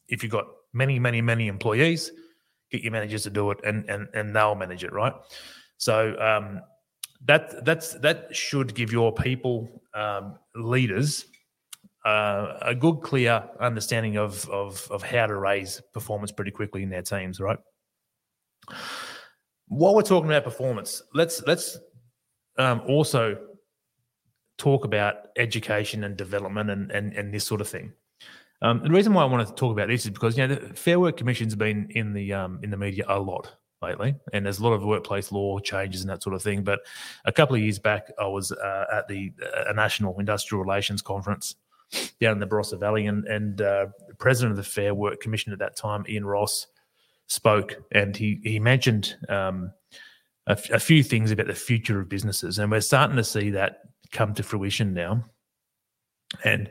If 0.07 0.23
you've 0.23 0.31
got 0.31 0.45
many, 0.73 0.99
many, 0.99 1.21
many 1.21 1.47
employees, 1.47 2.11
get 2.71 2.81
your 2.81 2.91
managers 2.93 3.23
to 3.23 3.29
do 3.29 3.51
it 3.51 3.59
and 3.65 3.87
and 3.89 4.07
and 4.13 4.35
they'll 4.35 4.55
manage 4.55 4.83
it, 4.83 4.93
right? 4.93 5.13
So 5.77 6.17
um, 6.19 6.61
that 7.25 7.65
that's 7.65 7.93
that 7.95 8.35
should 8.35 8.73
give 8.73 8.91
your 8.91 9.13
people 9.13 9.81
um, 9.93 10.37
leaders 10.55 11.25
uh, 12.05 12.57
a 12.61 12.75
good, 12.75 13.01
clear 13.01 13.43
understanding 13.59 14.17
of, 14.17 14.49
of 14.49 14.87
of 14.91 15.03
how 15.03 15.27
to 15.27 15.35
raise 15.35 15.81
performance 15.93 16.31
pretty 16.31 16.51
quickly 16.51 16.83
in 16.83 16.89
their 16.89 17.01
teams, 17.01 17.39
right? 17.39 17.59
While 19.71 19.95
we're 19.95 20.01
talking 20.01 20.29
about 20.29 20.43
performance, 20.43 21.01
let's 21.13 21.41
let's 21.47 21.77
um, 22.57 22.81
also 22.89 23.37
talk 24.57 24.83
about 24.83 25.29
education 25.37 26.03
and 26.03 26.17
development 26.17 26.69
and, 26.69 26.91
and, 26.91 27.13
and 27.13 27.33
this 27.33 27.45
sort 27.45 27.61
of 27.61 27.69
thing. 27.69 27.93
Um, 28.61 28.83
the 28.83 28.89
reason 28.89 29.13
why 29.13 29.21
I 29.21 29.25
wanted 29.25 29.47
to 29.47 29.53
talk 29.53 29.71
about 29.71 29.87
this 29.87 30.03
is 30.03 30.11
because 30.11 30.37
you 30.37 30.45
know 30.45 30.55
the 30.55 30.73
Fair 30.73 30.99
Work 30.99 31.15
Commission's 31.15 31.55
been 31.55 31.87
in 31.91 32.11
the 32.11 32.33
um, 32.33 32.59
in 32.61 32.69
the 32.69 32.75
media 32.75 33.05
a 33.07 33.17
lot 33.17 33.55
lately, 33.81 34.13
and 34.33 34.45
there's 34.45 34.59
a 34.59 34.63
lot 34.63 34.73
of 34.73 34.83
workplace 34.83 35.31
law 35.31 35.57
changes 35.59 36.01
and 36.01 36.09
that 36.09 36.21
sort 36.21 36.35
of 36.35 36.43
thing. 36.43 36.65
But 36.65 36.81
a 37.23 37.31
couple 37.31 37.55
of 37.55 37.61
years 37.61 37.79
back, 37.79 38.11
I 38.19 38.27
was 38.27 38.51
uh, 38.51 38.85
at 38.91 39.07
the 39.07 39.31
uh, 39.41 39.71
National 39.71 40.19
Industrial 40.19 40.61
Relations 40.61 41.01
Conference 41.01 41.55
down 42.19 42.33
in 42.33 42.39
the 42.39 42.45
Barossa 42.45 42.77
Valley, 42.77 43.05
and 43.05 43.25
and 43.25 43.61
uh, 43.61 43.87
the 44.09 44.15
president 44.15 44.51
of 44.51 44.57
the 44.57 44.69
Fair 44.69 44.93
Work 44.93 45.21
Commission 45.21 45.53
at 45.53 45.59
that 45.59 45.77
time, 45.77 46.03
Iain 46.09 46.25
Ross, 46.25 46.67
spoke, 47.31 47.75
and 47.91 48.15
he 48.15 48.39
he 48.43 48.59
mentioned 48.59 49.15
um, 49.29 49.71
a, 50.47 50.51
f- 50.51 50.69
a 50.69 50.79
few 50.79 51.01
things 51.01 51.31
about 51.31 51.47
the 51.47 51.55
future 51.55 51.99
of 51.99 52.09
businesses, 52.09 52.59
and 52.59 52.69
we're 52.69 52.81
starting 52.81 53.15
to 53.15 53.23
see 53.23 53.51
that 53.51 53.79
come 54.11 54.33
to 54.33 54.43
fruition 54.43 54.93
now. 54.93 55.23
And 56.43 56.69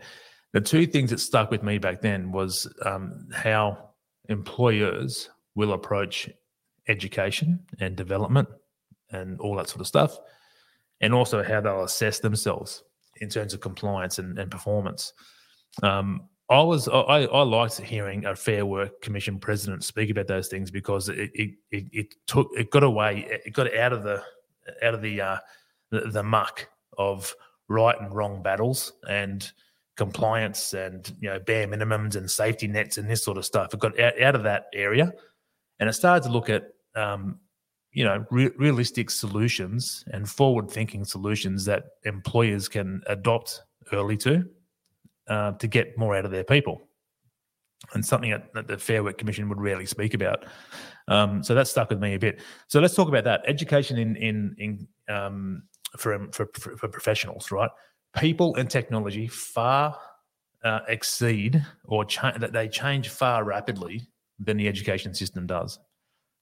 the 0.52 0.60
two 0.60 0.86
things 0.86 1.10
that 1.10 1.20
stuck 1.20 1.50
with 1.50 1.62
me 1.62 1.78
back 1.78 2.02
then 2.02 2.32
was 2.32 2.66
um, 2.84 3.28
how 3.32 3.90
employers 4.28 5.30
will 5.54 5.72
approach 5.72 6.28
education 6.88 7.60
and 7.78 7.96
development 7.96 8.48
and 9.10 9.40
all 9.40 9.56
that 9.56 9.68
sort 9.68 9.80
of 9.80 9.86
stuff, 9.86 10.18
and 11.00 11.14
also 11.14 11.42
how 11.42 11.60
they'll 11.60 11.84
assess 11.84 12.20
themselves 12.20 12.84
in 13.20 13.28
terms 13.28 13.54
of 13.54 13.60
compliance 13.60 14.18
and, 14.18 14.38
and 14.38 14.50
performance. 14.50 15.12
Um, 15.82 16.28
I 16.50 16.62
was 16.62 16.88
I, 16.88 17.26
I 17.26 17.42
liked 17.42 17.80
hearing 17.80 18.24
a 18.26 18.34
Fair 18.34 18.66
Work 18.66 19.00
Commission 19.02 19.38
president 19.38 19.84
speak 19.84 20.10
about 20.10 20.26
those 20.26 20.48
things 20.48 20.70
because 20.70 21.08
it 21.08 21.30
it, 21.32 21.50
it, 21.70 21.84
it 21.92 22.14
took 22.26 22.50
it 22.56 22.70
got 22.70 22.82
away 22.82 23.26
it 23.46 23.52
got 23.52 23.72
out 23.76 23.92
of 23.92 24.02
the 24.02 24.22
out 24.82 24.94
of 24.94 25.00
the 25.00 25.20
uh, 25.20 25.38
the, 25.90 26.00
the 26.00 26.22
muck 26.24 26.68
of 26.98 27.32
right 27.68 27.98
and 28.00 28.12
wrong 28.12 28.42
battles 28.42 28.92
and 29.08 29.52
compliance 29.96 30.74
and 30.74 31.14
you 31.20 31.28
know 31.28 31.38
bare 31.38 31.68
minimums 31.68 32.16
and 32.16 32.28
safety 32.28 32.66
nets 32.66 32.98
and 32.98 33.08
this 33.08 33.22
sort 33.22 33.38
of 33.38 33.46
stuff. 33.46 33.72
It 33.72 33.78
got 33.78 33.98
out, 34.00 34.20
out 34.20 34.34
of 34.34 34.42
that 34.42 34.66
area, 34.74 35.12
and 35.78 35.88
it 35.88 35.92
started 35.92 36.24
to 36.24 36.32
look 36.32 36.50
at 36.50 36.64
um, 36.96 37.38
you 37.92 38.02
know 38.02 38.24
re- 38.32 38.50
realistic 38.58 39.10
solutions 39.10 40.04
and 40.12 40.28
forward-thinking 40.28 41.04
solutions 41.04 41.64
that 41.66 41.84
employers 42.02 42.68
can 42.68 43.02
adopt 43.06 43.62
early 43.92 44.16
to 44.16 44.44
uh, 45.30 45.52
to 45.52 45.66
get 45.66 45.96
more 45.96 46.14
out 46.14 46.26
of 46.26 46.30
their 46.30 46.44
people. 46.44 46.82
And 47.94 48.04
something 48.04 48.30
that, 48.30 48.52
that 48.52 48.66
the 48.66 48.76
Fair 48.76 49.02
Work 49.02 49.16
Commission 49.16 49.48
would 49.48 49.60
rarely 49.60 49.86
speak 49.86 50.12
about. 50.12 50.44
Um, 51.08 51.42
so 51.42 51.54
that 51.54 51.66
stuck 51.66 51.88
with 51.88 51.98
me 51.98 52.12
a 52.14 52.18
bit. 52.18 52.42
So 52.68 52.78
let's 52.78 52.94
talk 52.94 53.08
about 53.08 53.24
that 53.24 53.40
education 53.46 53.96
in 53.96 54.16
in 54.16 54.54
in 54.58 55.14
um, 55.14 55.62
for, 55.96 56.28
for, 56.32 56.46
for 56.54 56.88
professionals, 56.88 57.50
right? 57.50 57.70
People 58.16 58.54
and 58.56 58.68
technology 58.68 59.26
far 59.28 59.96
uh, 60.62 60.80
exceed 60.88 61.64
or 61.84 62.04
cha- 62.04 62.36
that 62.38 62.52
they 62.52 62.68
change 62.68 63.08
far 63.08 63.44
rapidly 63.44 64.08
than 64.38 64.56
the 64.56 64.68
education 64.68 65.14
system 65.14 65.46
does. 65.46 65.78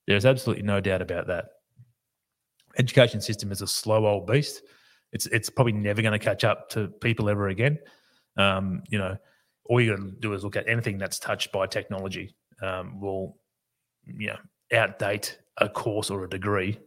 There's 0.06 0.26
absolutely 0.26 0.64
no 0.64 0.80
doubt 0.80 1.02
about 1.02 1.28
that. 1.28 1.46
Education 2.78 3.20
system 3.20 3.52
is 3.52 3.62
a 3.62 3.66
slow 3.66 4.06
old 4.06 4.26
beast. 4.26 4.62
It's 5.12 5.26
it's 5.26 5.50
probably 5.50 5.72
never 5.72 6.02
going 6.02 6.18
to 6.18 6.18
catch 6.18 6.44
up 6.44 6.68
to 6.70 6.88
people 7.00 7.28
ever 7.28 7.48
again. 7.48 7.78
Um, 8.38 8.82
you 8.88 8.98
know, 8.98 9.18
all 9.66 9.80
you 9.80 9.94
got 9.94 10.02
to 10.02 10.12
do 10.12 10.32
is 10.32 10.44
look 10.44 10.56
at 10.56 10.68
anything 10.68 10.96
that's 10.96 11.18
touched 11.18 11.52
by 11.52 11.66
technology 11.66 12.34
um, 12.62 13.00
will, 13.00 13.36
you 14.06 14.28
know, 14.28 14.38
outdate 14.72 15.36
a 15.58 15.68
course 15.68 16.10
or 16.10 16.24
a 16.24 16.30
degree 16.30 16.78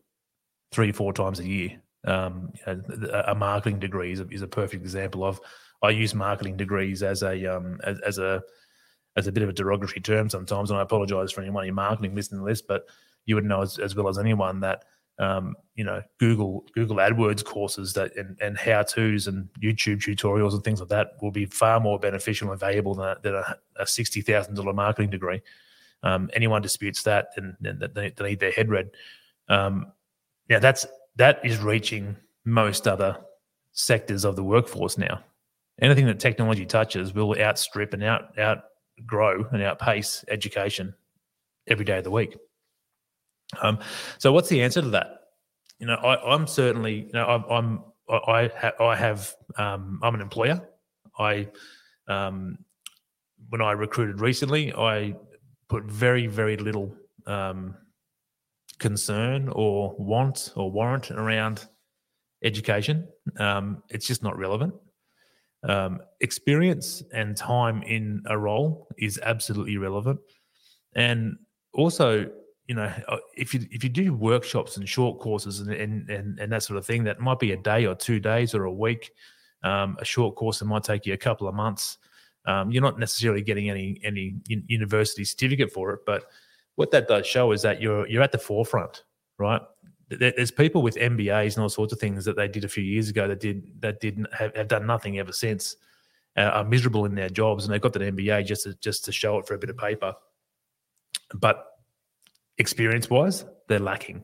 three 0.72 0.92
four 0.92 1.14
times 1.14 1.40
a 1.40 1.48
year. 1.48 1.82
Um, 2.06 2.52
know, 2.66 2.82
a 3.28 3.36
marketing 3.36 3.80
degree 3.80 4.12
is 4.12 4.20
a, 4.20 4.28
is 4.30 4.42
a, 4.42 4.48
perfect 4.48 4.82
example 4.82 5.24
of. 5.24 5.40
I 5.84 5.90
use 5.90 6.16
marketing 6.16 6.58
degrees 6.58 7.04
as 7.04 7.22
a 7.22 7.46
um, 7.46 7.80
as, 7.84 8.00
as, 8.00 8.18
a 8.18 8.42
as 9.18 9.28
a 9.28 9.32
bit 9.32 9.44
of 9.44 9.50
a 9.50 9.54
derogatory 9.54 10.02
term 10.02 10.30
sometimes, 10.30 10.72
and 10.72 10.80
I 10.80 10.84
apologise 10.84 11.32
for 11.32 11.42
anyone 11.42 11.68
in 11.68 11.76
marketing 11.76 12.16
listening 12.16 12.42
to 12.42 12.48
this, 12.48 12.62
but 12.62 12.86
you 13.26 13.36
would 13.36 13.46
know 13.46 13.62
as, 13.62 13.78
as 13.78 13.96
well 13.96 14.08
as 14.08 14.18
anyone 14.18 14.62
that 14.62 14.86
um, 15.20 15.56
you 15.76 15.84
know 15.84 16.02
Google 16.20 16.66
Google 16.74 16.98
AdWords 16.98 17.44
courses 17.44 17.94
that 17.94 18.16
and, 18.16 18.38
and 18.42 18.58
how 18.58 18.84
tos 18.84 19.28
and 19.28 19.48
YouTube 19.62 19.98
tutorials 19.98 20.54
and 20.54 20.64
things 20.64 20.80
like 20.80 20.90
that 20.90 21.12
will 21.22 21.32
be 21.32 21.46
far 21.46 21.80
more 21.80 22.00
beneficial 22.00 22.52
and 22.52 22.60
valuable 22.60 22.96
than 22.96 23.06
a, 23.06 23.18
than 23.22 23.36
a, 23.36 23.58
a 23.78 23.88
sixty 23.88 24.22
thousand 24.22 24.56
dollar 24.56 24.74
marketing 24.74 25.10
degree. 25.10 25.42
Um, 26.04 26.30
anyone 26.34 26.62
disputes 26.62 27.04
that, 27.04 27.28
then, 27.36 27.56
then 27.62 27.80
they, 27.94 28.10
they 28.10 28.30
need 28.30 28.40
their 28.40 28.52
head 28.52 28.70
read. 28.70 28.90
Um, 29.50 29.92
yeah, 30.50 30.60
that's 30.60 30.86
that 31.18 31.40
is 31.46 31.60
reaching 31.60 32.16
most 32.46 32.88
other 32.88 33.18
sectors 33.74 34.26
of 34.26 34.36
the 34.36 34.44
workforce 34.44 34.98
now. 34.98 35.24
Anything 35.82 36.06
that 36.08 36.20
technology 36.20 36.66
touches 36.66 37.14
will 37.14 37.36
outstrip 37.40 37.94
and 37.94 38.04
out 38.04 38.38
outgrow 38.38 39.48
and 39.52 39.62
outpace 39.62 40.26
education 40.28 40.94
every 41.68 41.86
day 41.86 42.00
of 42.00 42.04
the 42.04 42.12
week. 42.12 42.36
Um, 43.62 43.80
so, 44.18 44.32
what's 44.32 44.50
the 44.50 44.62
answer 44.62 44.82
to 44.82 44.90
that? 44.90 45.22
You 45.80 45.88
know, 45.88 45.96
I, 45.96 46.34
am 46.34 46.48
certainly, 46.48 47.08
you 47.08 47.14
know, 47.14 47.26
I, 47.26 47.58
I'm, 47.58 47.84
I, 48.10 48.72
I 48.80 48.96
have, 48.96 49.34
um, 49.58 50.00
I'm 50.04 50.14
an 50.14 50.22
employer. 50.22 50.62
I, 51.18 51.48
um, 52.08 52.60
when 53.50 53.62
I 53.62 53.72
recruited 53.72 54.22
recently, 54.22 54.74
I 54.74 55.16
put 55.70 55.86
very, 55.86 56.28
very 56.28 56.58
little 56.58 56.96
um, 57.26 57.76
concern 58.80 59.50
or 59.50 59.96
want 59.98 60.54
or 60.56 60.72
warrant 60.72 61.12
around 61.12 61.68
education. 62.44 63.08
Um, 63.38 63.84
it's 63.90 64.06
just 64.06 64.24
not 64.24 64.38
relevant. 64.38 64.74
Um, 65.68 66.00
experience 66.20 67.04
and 67.14 67.38
time 67.38 67.84
in 67.84 68.24
a 68.26 68.38
role 68.38 68.88
is 68.98 69.20
absolutely 69.22 69.78
relevant, 69.78 70.20
and 70.96 71.38
also, 71.74 72.30
you 72.72 72.76
know, 72.76 72.90
uh, 73.10 73.18
if 73.36 73.54
you 73.54 73.68
if 73.70 73.84
you 73.84 73.90
do 73.90 74.14
workshops 74.14 74.78
and 74.78 74.88
short 74.88 75.20
courses 75.20 75.60
and 75.60 75.74
and 75.74 76.10
and, 76.10 76.40
and 76.40 76.50
that 76.54 76.64
sort 76.64 76.78
of 76.78 76.86
thing, 76.86 77.04
that 77.04 77.20
might 77.20 77.38
be 77.38 77.52
a 77.52 77.58
day 77.58 77.86
or 77.86 77.94
two 77.94 78.18
days 78.18 78.56
or 78.56 78.64
a 78.64 78.72
week. 78.72 79.12
Um, 79.62 79.98
a 80.00 80.06
short 80.06 80.38
course 80.38 80.60
that 80.60 80.66
might 80.66 80.86
take 80.86 81.06
you 81.06 81.12
a 81.12 81.18
couple 81.18 81.50
of 81.50 81.54
months. 81.54 81.98
Um, 82.46 82.72
you're 82.72 82.82
not 82.82 82.98
necessarily 82.98 83.42
getting 83.42 83.70
any 83.70 84.00
any 84.06 84.40
university 84.48 85.26
certificate 85.26 85.74
for 85.74 85.92
it, 85.92 86.00
but 86.06 86.28
what 86.76 86.92
that 86.92 87.10
does 87.10 87.28
show 87.28 87.52
is 87.52 87.62
that 87.64 87.82
you're 87.82 88.08
you're 88.08 88.24
at 88.24 88.32
the 88.32 88.38
forefront, 88.38 89.04
right? 89.38 89.62
There's 90.08 90.52
people 90.52 90.82
with 90.82 90.96
MBAs 90.96 91.56
and 91.56 91.64
all 91.64 91.70
sorts 91.70 91.92
of 91.92 92.00
things 92.00 92.24
that 92.24 92.38
they 92.38 92.48
did 92.48 92.64
a 92.64 92.70
few 92.70 92.86
years 92.86 93.10
ago 93.10 93.28
that 93.28 93.42
did 93.42 93.82
that 93.82 94.00
didn't 94.00 94.34
have, 94.34 94.56
have 94.56 94.70
done 94.70 94.88
nothing 94.88 95.20
ever 95.20 95.34
since. 95.34 95.76
Uh, 96.38 96.44
are 96.44 96.64
miserable 96.64 97.04
in 97.04 97.16
their 97.16 97.28
jobs, 97.30 97.66
and 97.66 97.74
they've 97.74 97.82
got 97.82 97.92
that 97.92 98.16
MBA 98.16 98.46
just 98.46 98.64
to 98.64 98.76
just 98.76 99.04
to 99.04 99.12
show 99.12 99.40
it 99.40 99.46
for 99.46 99.56
a 99.56 99.58
bit 99.58 99.70
of 99.70 99.76
paper. 99.76 100.14
But 101.34 101.71
experience 102.58 103.10
wise, 103.10 103.46
they're 103.68 103.80
lacking. 103.80 104.24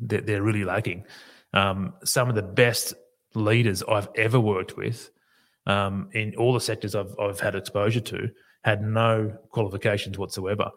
They're, 0.00 0.20
they're 0.20 0.42
really 0.42 0.64
lacking. 0.64 1.04
Um, 1.52 1.94
some 2.04 2.28
of 2.28 2.34
the 2.34 2.42
best 2.42 2.94
leaders 3.34 3.82
I've 3.82 4.08
ever 4.16 4.40
worked 4.40 4.76
with 4.76 5.10
um, 5.66 6.08
in 6.12 6.34
all 6.36 6.52
the 6.52 6.60
sectors 6.60 6.94
I've, 6.94 7.14
I've 7.18 7.40
had 7.40 7.54
exposure 7.54 8.00
to 8.00 8.30
had 8.64 8.82
no 8.82 9.36
qualifications 9.50 10.18
whatsoever 10.18 10.70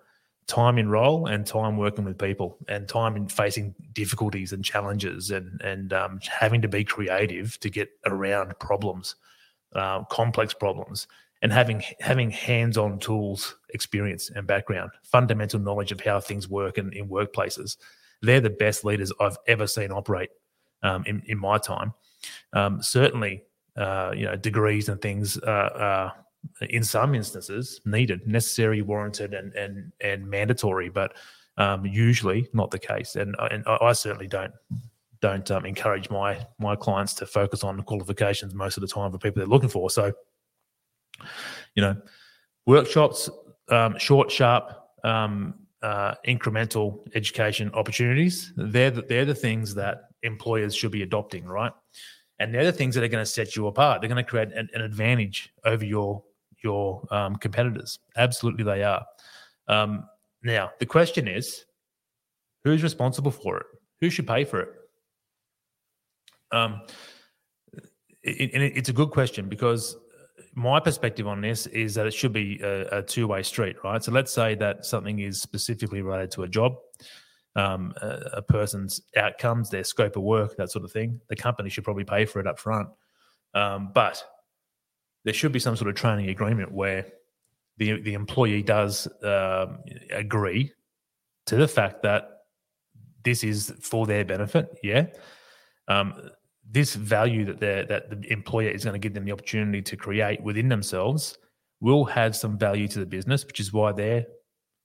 time 0.50 0.80
in 0.80 0.90
role 0.90 1.28
and 1.28 1.46
time 1.46 1.78
working 1.78 2.04
with 2.04 2.18
people 2.18 2.58
and 2.68 2.88
time 2.88 3.16
in 3.16 3.28
facing 3.28 3.76
difficulties 3.94 4.52
and 4.52 4.66
challenges 4.66 5.30
and 5.30 5.62
and 5.62 5.94
um, 5.94 6.20
having 6.28 6.60
to 6.60 6.68
be 6.68 6.84
creative 6.84 7.58
to 7.60 7.70
get 7.70 7.88
around 8.08 8.58
problems, 8.60 9.16
uh, 9.76 10.04
complex 10.06 10.54
problems, 10.54 11.08
and 11.42 11.52
having 11.52 11.84
having 12.00 12.30
hands-on 12.30 13.00
tools 13.00 13.56
experience 13.70 14.30
and 14.30 14.46
background, 14.46 14.92
fundamental 15.04 15.60
knowledge 15.60 15.92
of 15.92 16.02
how 16.02 16.20
things 16.20 16.50
work 16.50 16.78
in, 16.78 16.92
in 16.94 17.08
workplaces. 17.08 17.78
They're 18.22 18.42
the 18.42 18.50
best 18.50 18.84
leaders 18.84 19.14
I've 19.22 19.38
ever 19.48 19.66
seen 19.66 19.92
operate 19.92 20.30
um, 20.84 21.04
in, 21.06 21.24
in 21.28 21.38
my 21.40 21.58
time. 21.58 21.94
Um, 22.52 22.82
certainly, 22.82 23.44
uh, 23.78 24.12
you 24.14 24.26
know, 24.26 24.36
degrees 24.36 24.90
and 24.90 25.02
things 25.02 25.38
uh, 25.38 26.12
in 26.70 26.84
some 26.84 27.16
instances 27.16 27.82
needed, 27.86 28.28
necessary, 28.28 28.82
warranted, 28.82 29.34
and 29.34 29.54
and 29.54 29.92
and 30.02 30.30
mandatory, 30.30 30.90
but 30.90 31.16
um, 31.58 31.86
usually 31.86 32.50
not 32.54 32.72
the 32.72 32.80
case. 32.80 33.16
And 33.16 33.36
and 33.52 33.64
I 33.66 33.94
certainly 33.94 34.28
don't 34.28 34.54
don't 35.22 35.50
um, 35.52 35.66
encourage 35.66 36.10
my 36.10 36.46
my 36.60 36.76
clients 36.76 37.14
to 37.16 37.26
focus 37.26 37.64
on 37.64 37.82
qualifications 37.84 38.54
most 38.54 38.78
of 38.78 38.82
the 38.82 38.88
time 38.88 39.12
for 39.12 39.18
people 39.18 39.40
they're 39.40 39.48
looking 39.48 39.70
for. 39.70 39.90
So, 39.90 40.14
you 41.76 41.82
know, 41.82 41.96
workshops, 42.66 43.30
um, 43.70 43.98
short, 43.98 44.32
sharp, 44.32 44.72
um, 45.04 45.56
uh, 45.82 46.16
incremental 46.28 47.00
education 47.16 47.72
opportunities. 47.74 48.52
They're 48.56 48.92
the, 48.92 49.02
they're 49.02 49.26
the 49.26 49.36
things 49.36 49.74
that 49.76 50.10
employers 50.24 50.76
should 50.76 50.92
be 50.92 51.04
adopting, 51.04 51.46
right? 51.46 51.72
And 52.40 52.54
they're 52.54 52.66
the 52.66 52.74
things 52.74 52.96
that 52.96 53.04
are 53.04 53.08
going 53.08 53.24
to 53.24 53.30
set 53.30 53.56
you 53.56 53.68
apart. 53.68 54.02
They're 54.02 54.10
going 54.10 54.24
to 54.24 54.30
create 54.30 54.52
an, 54.54 54.70
an 54.74 54.82
advantage 54.82 55.54
over 55.66 55.86
your 55.86 56.24
your 56.64 57.06
um, 57.14 57.36
competitors. 57.38 58.00
Absolutely, 58.18 58.64
they 58.64 58.84
are. 58.84 59.06
Um, 59.68 60.06
now, 60.44 60.72
the 60.80 60.86
question 60.86 61.28
is, 61.28 61.66
who's 62.64 62.84
responsible 62.84 63.32
for 63.32 63.58
it? 63.58 63.66
Who 64.02 64.10
should 64.10 64.28
pay 64.28 64.44
for 64.44 64.62
it? 64.62 64.70
Um, 66.52 66.82
it, 68.24 68.54
it, 68.54 68.78
it's 68.78 68.90
a 68.90 68.94
good 68.94 69.12
question 69.12 69.48
because 69.48 69.96
my 70.56 70.80
perspective 70.80 71.28
on 71.28 71.42
this 71.42 71.68
is 71.68 71.96
that 71.96 72.08
it 72.08 72.14
should 72.14 72.34
be 72.34 72.60
a, 72.62 73.00
a 73.00 73.04
two 73.04 73.28
way 73.28 73.44
street, 73.44 73.78
right? 73.84 74.04
So 74.04 74.12
let's 74.12 74.32
say 74.32 74.56
that 74.56 74.86
something 74.86 75.20
is 75.20 75.42
specifically 75.42 76.02
related 76.02 76.32
to 76.32 76.44
a 76.44 76.48
job, 76.48 76.76
um, 77.56 77.94
a, 78.02 78.08
a, 78.34 78.42
person's 78.42 79.02
outcomes, 79.18 79.70
their 79.70 79.84
scope 79.84 80.16
of 80.16 80.24
work, 80.24 80.56
that 80.58 80.72
sort 80.72 80.86
of 80.86 80.92
thing. 80.92 81.20
The 81.30 81.36
company 81.36 81.70
should 81.70 81.84
probably 81.84 82.04
pay 82.04 82.26
for 82.26 82.40
it 82.40 82.48
up 82.48 82.60
front. 82.60 82.90
Um, 83.54 83.92
but 83.94 84.24
there 85.24 85.34
should 85.34 85.52
be 85.52 85.60
some 85.60 85.76
sort 85.76 85.90
of 85.90 85.96
training 85.96 86.30
agreement 86.30 86.72
where 86.72 87.08
the 87.78 88.02
the 88.02 88.14
employee 88.14 88.62
does 88.62 89.08
um, 89.24 89.80
agree 90.12 90.72
to 91.46 91.56
the 91.56 91.68
fact 91.68 92.04
that 92.04 92.30
this 93.24 93.44
is 93.44 93.74
for 93.82 94.06
their 94.06 94.26
benefit. 94.26 94.78
Yeah. 94.84 95.08
Um, 95.88 96.14
this 96.72 96.96
value 96.96 97.46
that 97.46 97.88
that 97.88 98.10
the 98.10 98.32
employer 98.32 98.70
is 98.70 98.84
going 98.84 98.94
to 98.94 99.00
give 99.00 99.14
them 99.14 99.26
the 99.26 99.32
opportunity 99.32 99.82
to 99.82 99.98
create 99.98 100.42
within 100.42 100.70
themselves 100.70 101.38
will 101.82 102.06
have 102.06 102.36
some 102.36 102.58
value 102.58 102.88
to 102.88 103.00
the 103.00 103.06
business, 103.06 103.46
which 103.46 103.60
is 103.60 103.72
why 103.74 103.92
they're 103.92 104.26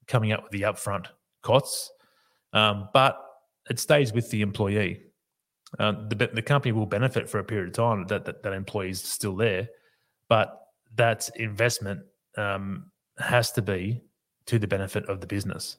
coming 0.06 0.32
up 0.32 0.44
with 0.44 0.52
the 0.52 0.62
upfront 0.62 1.06
costs. 1.42 1.90
Um, 2.52 2.88
but 2.94 3.20
it 3.68 3.80
stays 3.80 4.12
with 4.12 4.30
the 4.30 4.42
employee. 4.42 5.00
Uh, 5.78 5.92
the, 6.08 6.30
the 6.32 6.42
company 6.42 6.70
will 6.72 6.86
benefit 6.86 7.28
for 7.28 7.40
a 7.40 7.44
period 7.44 7.68
of 7.68 7.74
time 7.74 8.06
that 8.06 8.24
that, 8.24 8.42
that 8.42 8.52
employee 8.52 8.90
is 8.90 9.02
still 9.02 9.34
there, 9.34 9.68
but 10.28 10.60
that 10.94 11.28
investment 11.36 12.00
um, 12.36 12.90
has 13.18 13.50
to 13.52 13.62
be 13.62 14.00
to 14.46 14.58
the 14.58 14.68
benefit 14.68 15.04
of 15.08 15.20
the 15.20 15.26
business. 15.26 15.78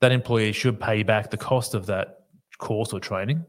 That 0.00 0.12
employee 0.12 0.52
should 0.52 0.80
pay 0.80 1.02
back 1.02 1.30
the 1.30 1.36
cost 1.36 1.74
of 1.74 1.86
that 1.86 2.20
course 2.58 2.92
or 2.92 3.00
training 3.00 3.44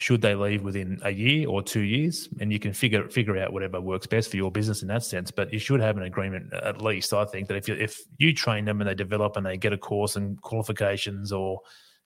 should 0.00 0.22
they 0.22 0.34
leave 0.34 0.62
within 0.62 0.98
a 1.02 1.10
year 1.10 1.48
or 1.48 1.62
two 1.62 1.82
years? 1.82 2.28
And 2.40 2.52
you 2.52 2.58
can 2.58 2.72
figure 2.72 3.08
figure 3.08 3.36
out 3.38 3.52
whatever 3.52 3.80
works 3.80 4.06
best 4.06 4.30
for 4.30 4.36
your 4.36 4.50
business 4.50 4.82
in 4.82 4.88
that 4.88 5.04
sense 5.04 5.30
but 5.30 5.52
you 5.52 5.58
should 5.58 5.80
have 5.80 5.96
an 5.96 6.04
agreement 6.04 6.52
at 6.52 6.80
least 6.80 7.12
i 7.12 7.24
think 7.24 7.48
that 7.48 7.56
if 7.56 7.68
you 7.68 7.74
if 7.74 8.00
you 8.18 8.32
train 8.32 8.64
them 8.64 8.80
and 8.80 8.88
they 8.88 8.94
develop 8.94 9.36
and 9.36 9.44
they 9.44 9.56
get 9.56 9.72
a 9.72 9.78
course 9.78 10.16
and 10.16 10.40
qualifications 10.42 11.32
or 11.32 11.60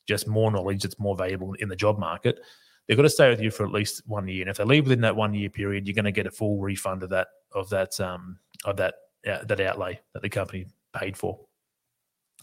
just 0.06 0.26
more 0.26 0.50
knowledge 0.50 0.82
that's 0.82 0.98
more 0.98 1.16
valuable 1.16 1.54
in 1.54 1.68
the 1.68 1.76
job 1.76 1.98
market 1.98 2.40
they've 2.86 2.96
got 2.96 3.04
to 3.04 3.10
stay 3.10 3.30
with 3.30 3.40
you 3.40 3.50
for 3.50 3.64
at 3.64 3.72
least 3.72 4.02
one 4.06 4.28
year. 4.28 4.42
And 4.42 4.50
if 4.50 4.56
they 4.56 4.64
leave 4.64 4.84
within 4.84 5.00
that 5.02 5.16
one 5.16 5.34
year 5.34 5.48
period 5.48 5.86
you're 5.86 5.94
going 5.94 6.04
to 6.04 6.12
get 6.12 6.26
a 6.26 6.30
full 6.30 6.58
refund 6.58 7.02
of 7.02 7.10
that 7.10 7.28
of 7.52 7.68
that 7.70 7.98
um 8.00 8.38
of 8.64 8.76
that 8.76 8.94
uh, 9.28 9.44
that 9.44 9.60
outlay 9.60 9.98
that 10.12 10.22
the 10.22 10.28
company 10.28 10.66
paid 10.92 11.16
for. 11.16 11.38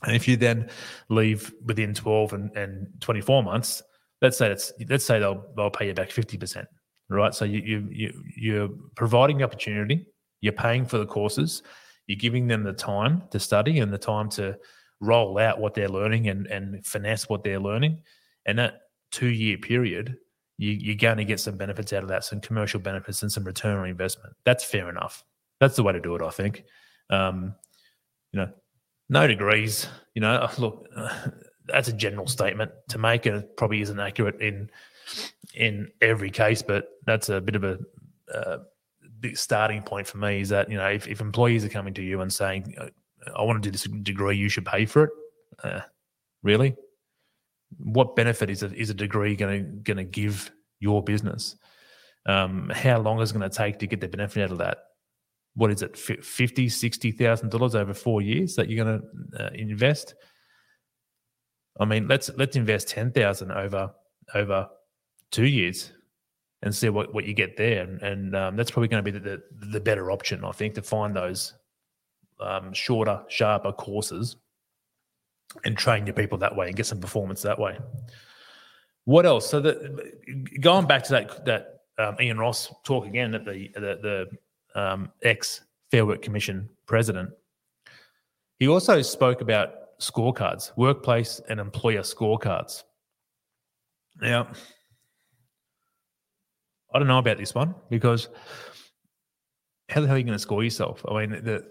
And 0.04 0.16
if 0.16 0.28
you 0.28 0.36
then 0.36 0.70
leave 1.10 1.54
within 1.64 1.94
12 1.94 2.34
and, 2.34 2.58
and 2.58 2.88
24 3.02 3.44
months 3.44 3.84
let's 4.22 4.38
say 4.38 4.52
it's 4.52 4.72
let's 4.90 5.06
say 5.06 5.20
they'll 5.20 5.46
they'll 5.56 5.70
pay 5.70 5.88
you 5.88 5.94
back 5.94 6.12
fifty 6.12 6.38
percent, 6.38 6.68
right? 7.10 7.34
So 7.34 7.46
you 7.46 7.60
you 7.60 7.88
you 7.92 8.24
you're 8.36 8.70
providing 8.96 9.40
the 9.40 9.44
opportunity, 9.44 10.06
you're 10.42 10.54
paying 10.54 10.86
for 10.86 10.98
the 10.98 11.06
courses, 11.06 11.64
you're 12.08 12.18
giving 12.20 12.48
them 12.48 12.64
the 12.64 12.74
time 12.74 13.24
to 13.32 13.40
study 13.40 13.80
and 13.80 13.92
the 13.92 13.98
time 13.98 14.30
to 14.32 14.58
roll 15.00 15.38
out 15.40 15.60
what 15.60 15.74
they're 15.74 15.90
learning 15.90 16.30
and 16.30 16.48
and 16.48 16.86
finesse 16.86 17.30
what 17.30 17.44
they're 17.44 17.60
learning, 17.60 18.02
and 18.46 18.60
that 18.60 18.82
two 19.12 19.30
year 19.30 19.58
period, 19.58 20.18
you, 20.58 20.72
you're 20.72 20.96
going 20.96 21.18
to 21.18 21.26
get 21.26 21.40
some 21.40 21.58
benefits 21.58 21.94
out 21.94 22.04
of 22.04 22.10
that, 22.10 22.24
some 22.24 22.40
commercial 22.40 22.80
benefits 22.80 23.22
and 23.22 23.32
some 23.32 23.44
return 23.44 23.78
on 23.78 23.88
investment. 23.88 24.34
That's 24.46 24.64
fair 24.64 24.90
enough. 24.90 25.24
That's 25.60 25.76
the 25.76 25.84
way 25.84 25.94
to 25.94 26.00
do 26.00 26.16
it, 26.16 26.22
I 26.22 26.30
think. 26.30 26.64
Um, 27.10 27.56
you 28.32 28.40
know, 28.40 28.52
no 29.10 29.28
degrees. 29.28 29.88
You 30.16 30.22
know, 30.22 30.50
look, 30.58 30.88
that's 31.72 31.88
a 31.88 31.94
general 31.94 32.28
statement 32.28 32.72
to 32.90 32.98
make, 32.98 33.26
and 33.26 33.38
it 33.38 33.58
probably 33.58 33.82
isn't 33.82 34.00
accurate 34.00 34.42
in 34.42 34.70
in 35.54 35.92
every 36.02 36.30
case. 36.30 36.62
But 36.62 36.90
that's 37.06 37.30
a 37.30 37.42
bit 37.42 37.56
of 37.56 37.64
a 37.64 37.80
uh, 38.34 38.58
starting 39.34 39.82
point 39.84 40.08
for 40.08 40.18
me. 40.18 40.42
Is 40.42 40.50
that 40.50 40.70
you 40.70 40.78
know 40.78 40.88
if, 40.88 41.08
if 41.08 41.22
employees 41.22 41.66
are 41.66 41.70
coming 41.70 41.94
to 41.96 42.04
you 42.04 42.22
and 42.22 42.32
saying, 42.32 42.76
"I 43.36 43.44
want 43.44 43.62
to 43.62 43.68
do 43.68 43.72
this 43.72 43.84
degree, 43.84 44.38
you 44.38 44.50
should 44.50 44.66
pay 44.66 44.86
for 44.86 45.06
it," 45.06 45.10
uh, 45.64 45.82
really, 46.44 46.76
what 47.78 48.16
benefit 48.16 48.50
is 48.50 48.64
a, 48.64 48.74
is 48.74 48.90
a 48.90 48.94
degree 48.94 49.36
going 49.36 49.64
to 49.64 49.72
going 49.82 49.98
to 49.98 50.04
give 50.04 50.52
your 50.80 51.04
business? 51.04 51.56
Um, 52.26 52.70
how 52.74 53.00
long 53.00 53.20
is 53.22 53.32
it 53.32 53.38
going 53.38 53.50
to 53.50 53.56
take 53.56 53.80
to 53.80 53.88
get 53.88 54.02
the 54.02 54.08
benefit 54.08 54.44
out 54.44 54.52
of 54.52 54.60
that? 54.60 54.78
What 55.56 55.72
is 55.72 55.82
it, 55.82 55.98
fifty, 55.98 56.70
sixty 56.70 57.12
thousand 57.12 57.50
dollars 57.50 57.76
over 57.76 57.94
four 57.94 58.22
years 58.22 58.56
that 58.56 58.70
you're 58.70 58.86
going 58.86 59.02
to 59.02 59.46
uh, 59.46 59.50
invest? 59.54 60.16
I 61.80 61.86
mean, 61.86 62.08
let's 62.08 62.30
let's 62.36 62.56
invest 62.56 62.90
ten 62.90 63.12
thousand 63.12 63.52
over 63.52 63.92
over 64.34 64.70
two 65.32 65.48
years 65.48 65.92
and 66.64 66.76
see 66.76 66.90
what, 66.90 67.14
what 67.14 67.26
you 67.26 67.34
get 67.34 67.58
there, 67.58 67.84
and, 67.84 68.02
and 68.02 68.36
um, 68.36 68.56
that's 68.56 68.70
probably 68.70 68.88
going 68.88 69.04
to 69.04 69.12
be 69.12 69.18
the, 69.18 69.42
the, 69.60 69.66
the 69.68 69.80
better 69.80 70.12
option, 70.12 70.46
I 70.46 70.52
think, 70.52 70.76
to 70.76 70.82
find 70.82 71.16
those 71.16 71.54
um, 72.40 72.72
shorter, 72.72 73.22
sharper 73.30 73.72
courses 73.72 74.36
and 75.66 75.76
train 75.76 76.06
your 76.06 76.14
people 76.14 76.38
that 76.38 76.56
way 76.56 76.68
and 76.68 76.76
get 76.76 76.86
some 76.86 77.00
performance 77.00 77.42
that 77.42 77.58
way. 77.58 77.78
What 79.06 79.26
else? 79.26 79.50
So 79.50 79.60
that 79.62 80.62
going 80.62 80.86
back 80.86 81.04
to 81.06 81.12
that 81.14 81.46
that 81.46 81.82
um, 81.98 82.16
Iain 82.20 82.38
Ross 82.38 82.74
talk 82.84 83.06
again 83.06 83.34
at 83.34 83.46
the 83.46 83.70
the, 83.74 84.28
the 84.76 84.82
um, 84.82 85.12
ex 85.24 85.62
Fair 85.90 86.06
Work 86.06 86.22
Commission 86.22 86.70
president, 86.86 87.32
he 88.60 88.68
also 88.68 89.02
spoke 89.02 89.42
about 89.42 89.74
scorecards, 90.02 90.72
workplace 90.76 91.40
and 91.48 91.60
employer 91.60 92.02
scorecards. 92.02 92.84
Now, 94.20 94.52
I 96.94 97.00
don't 97.00 97.08
know 97.08 97.20
about 97.20 97.38
this 97.38 97.56
one 97.56 97.76
because 97.90 98.28
how 99.90 100.02
the 100.02 100.08
hell 100.08 100.16
are 100.16 100.20
you 100.20 100.26
going 100.26 100.36
to 100.36 100.40
score 100.40 100.64
yourself? 100.64 101.06
I 101.08 101.26
mean, 101.26 101.44
the, 101.44 101.64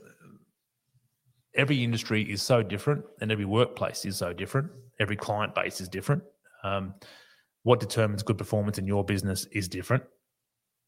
every 1.55 1.83
industry 1.83 2.23
is 2.23 2.41
so 2.41 2.63
different 2.63 3.05
and 3.21 3.33
every 3.33 3.45
workplace 3.45 4.05
is 4.05 4.17
so 4.17 4.33
different. 4.33 4.71
Every 5.01 5.17
client 5.17 5.55
base 5.55 5.81
is 5.81 5.89
different. 5.89 6.23
Um, 6.63 6.95
what 7.65 7.81
determines 7.81 8.23
good 8.23 8.39
performance 8.39 8.79
in 8.79 8.87
your 8.87 9.05
business 9.05 9.47
is 9.53 9.69
different. 9.69 10.05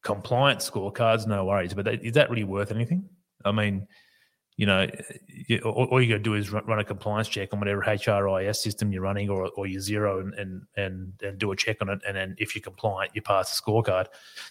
Compliance 0.05 0.71
scorecards, 0.71 1.27
no 1.27 1.45
worries, 1.45 1.75
but 1.75 1.89
is 1.89 2.15
that 2.15 2.31
really 2.31 2.45
worth 2.45 2.71
anything? 2.71 3.09
I 3.45 3.53
mean, 3.53 3.87
you 4.57 4.67
know, 4.67 4.87
all, 5.65 5.85
all, 5.91 6.01
you 6.01 6.09
got 6.09 6.17
to 6.17 6.19
do 6.19 6.35
is 6.35 6.51
run, 6.51 6.79
a 6.79 6.85
compliance 6.85 7.29
check 7.29 7.53
on 7.53 7.59
whatever 7.59 7.83
HRIS 7.83 8.57
system 8.57 8.93
you're 8.93 9.03
running, 9.03 9.31
or 9.31 9.49
or 9.57 9.67
you 9.67 9.79
Xero 9.79 10.21
and 10.21 10.35
and 10.35 10.63
and, 10.77 11.13
and 11.23 11.39
do 11.39 11.53
a 11.53 11.57
check 11.57 11.79
on 11.81 11.89
it, 11.89 12.01
and 12.07 12.17
then 12.17 12.35
if 12.39 12.55
you're 12.55 12.63
compliant, 12.63 13.13
you 13.15 13.23
pass 13.23 13.59
the 13.59 13.63
scorecard. 13.63 14.07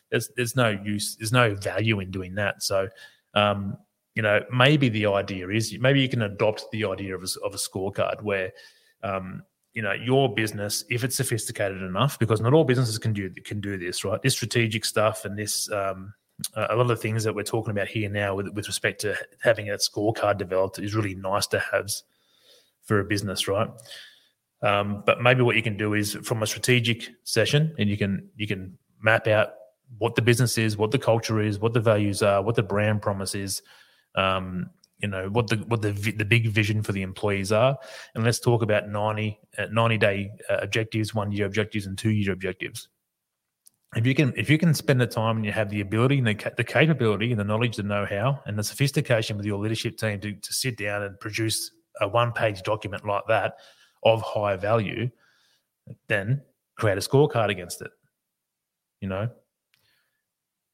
There's 0.10 0.30
there's 0.36 0.56
no 0.56 0.70
use, 0.70 1.16
there's 1.18 1.32
no 1.32 1.54
value 1.54 2.00
in 2.00 2.10
doing 2.10 2.36
that. 2.36 2.64
So, 2.64 2.90
um, 3.36 3.78
you 4.16 4.24
know, 4.24 4.42
maybe 4.52 4.90
the 4.90 5.06
idea 5.06 5.48
is 5.50 5.78
maybe 5.80 6.02
you 6.02 6.10
can 6.10 6.24
adopt 6.24 6.66
the 6.72 6.86
idea 6.86 7.16
of 7.16 7.24
a, 7.24 7.46
of 7.46 7.54
a 7.54 7.58
scorecard 7.58 8.24
where, 8.24 8.52
um, 9.04 9.44
you 9.74 9.84
know, 9.84 9.94
your 9.94 10.34
business, 10.34 10.84
if 10.90 11.04
it's 11.04 11.16
sophisticated 11.16 11.82
enough, 11.84 12.18
because 12.18 12.42
not 12.42 12.54
all 12.54 12.64
businesses 12.64 12.98
can 12.98 13.14
do 13.14 13.30
can 13.46 13.62
do 13.62 13.78
this, 13.78 14.04
right? 14.04 14.22
This 14.22 14.34
strategic 14.34 14.84
stuff 14.84 15.26
and 15.26 15.38
this. 15.38 15.72
Um, 15.72 16.16
uh, 16.56 16.68
a 16.70 16.76
lot 16.76 16.84
of 16.84 16.88
the 16.90 16.96
things 16.96 17.24
that 17.24 17.34
we're 17.34 17.44
talking 17.44 17.72
about 17.72 17.88
here 17.88 18.10
now 18.10 18.36
with, 18.36 18.50
with 18.50 18.68
respect 18.68 19.02
to 19.02 19.16
having 19.42 19.70
a 19.70 19.74
scorecard 19.74 20.38
developed 20.38 20.80
is 20.80 20.96
really 20.96 21.16
nice 21.16 21.48
to 21.48 21.60
have 21.60 21.90
for 22.84 23.00
a 23.00 23.06
business, 23.06 23.48
right? 23.48 23.70
Um, 24.62 25.04
but 25.06 25.22
maybe 25.22 25.42
what 25.42 25.56
you 25.56 25.64
can 25.64 25.78
do 25.78 25.94
is 25.94 26.14
from 26.24 26.44
a 26.44 26.48
strategic 26.48 27.10
session, 27.24 27.74
and 27.80 27.90
you 27.90 27.98
can 27.98 28.30
you 28.36 28.48
can 28.48 28.78
map 29.02 29.28
out 29.28 29.54
what 29.98 30.16
the 30.16 30.22
business 30.22 30.58
is, 30.58 30.78
what 30.78 30.92
the 30.92 31.00
culture 31.00 31.42
is, 31.42 31.60
what 31.60 31.74
the 31.74 31.80
values 31.80 32.22
are, 32.22 32.42
what 32.42 32.56
the 32.56 32.64
brand 32.64 33.02
promise 33.02 33.34
is, 33.34 33.62
um, 34.16 34.70
you 35.00 35.08
know, 35.08 35.30
what 35.30 35.48
the 35.48 35.58
what 35.68 35.82
the 35.82 35.92
the 35.92 36.26
big 36.26 36.48
vision 36.48 36.84
for 36.84 36.92
the 36.92 37.02
employees 37.02 37.52
are, 37.52 37.78
and 38.14 38.24
let's 38.24 38.40
talk 38.40 38.62
about 38.62 38.88
90, 38.88 39.40
uh, 39.58 39.66
90 39.72 39.98
day 39.98 40.32
uh, 40.50 40.58
objectives, 40.62 41.16
one 41.16 41.32
year 41.32 41.48
objectives, 41.48 41.88
and 41.88 41.98
two 41.98 42.12
year 42.12 42.32
objectives 42.32 42.88
if 43.96 44.06
you 44.06 44.16
can 44.16 44.34
if 44.38 44.50
you 44.50 44.58
can 44.58 44.74
spend 44.74 45.02
the 45.02 45.08
time 45.08 45.38
and 45.38 45.46
you 45.46 45.52
have 45.52 45.70
the 45.70 45.82
ability 45.82 46.18
and 46.20 46.28
the, 46.28 46.54
the 46.58 46.64
capability 46.64 47.32
and 47.32 47.40
the 47.40 47.44
knowledge 47.44 47.76
the 47.76 47.84
know-how 47.84 48.40
and 48.46 48.58
the 48.58 48.64
sophistication 48.64 49.38
with 49.38 49.46
your 49.46 49.60
leadership 49.60 49.98
team 49.98 50.20
to, 50.20 50.34
to 50.34 50.54
sit 50.54 50.78
down 50.78 51.04
and 51.04 51.20
produce 51.20 51.72
a 52.00 52.08
one 52.08 52.32
page 52.32 52.62
document 52.64 53.06
like 53.06 53.24
that 53.28 53.56
of 54.04 54.22
high 54.22 54.56
value 54.56 55.10
then 56.08 56.42
create 56.76 56.98
a 56.98 57.02
scorecard 57.02 57.50
against 57.50 57.82
it. 57.82 57.92
You 59.02 59.10
know, 59.10 59.30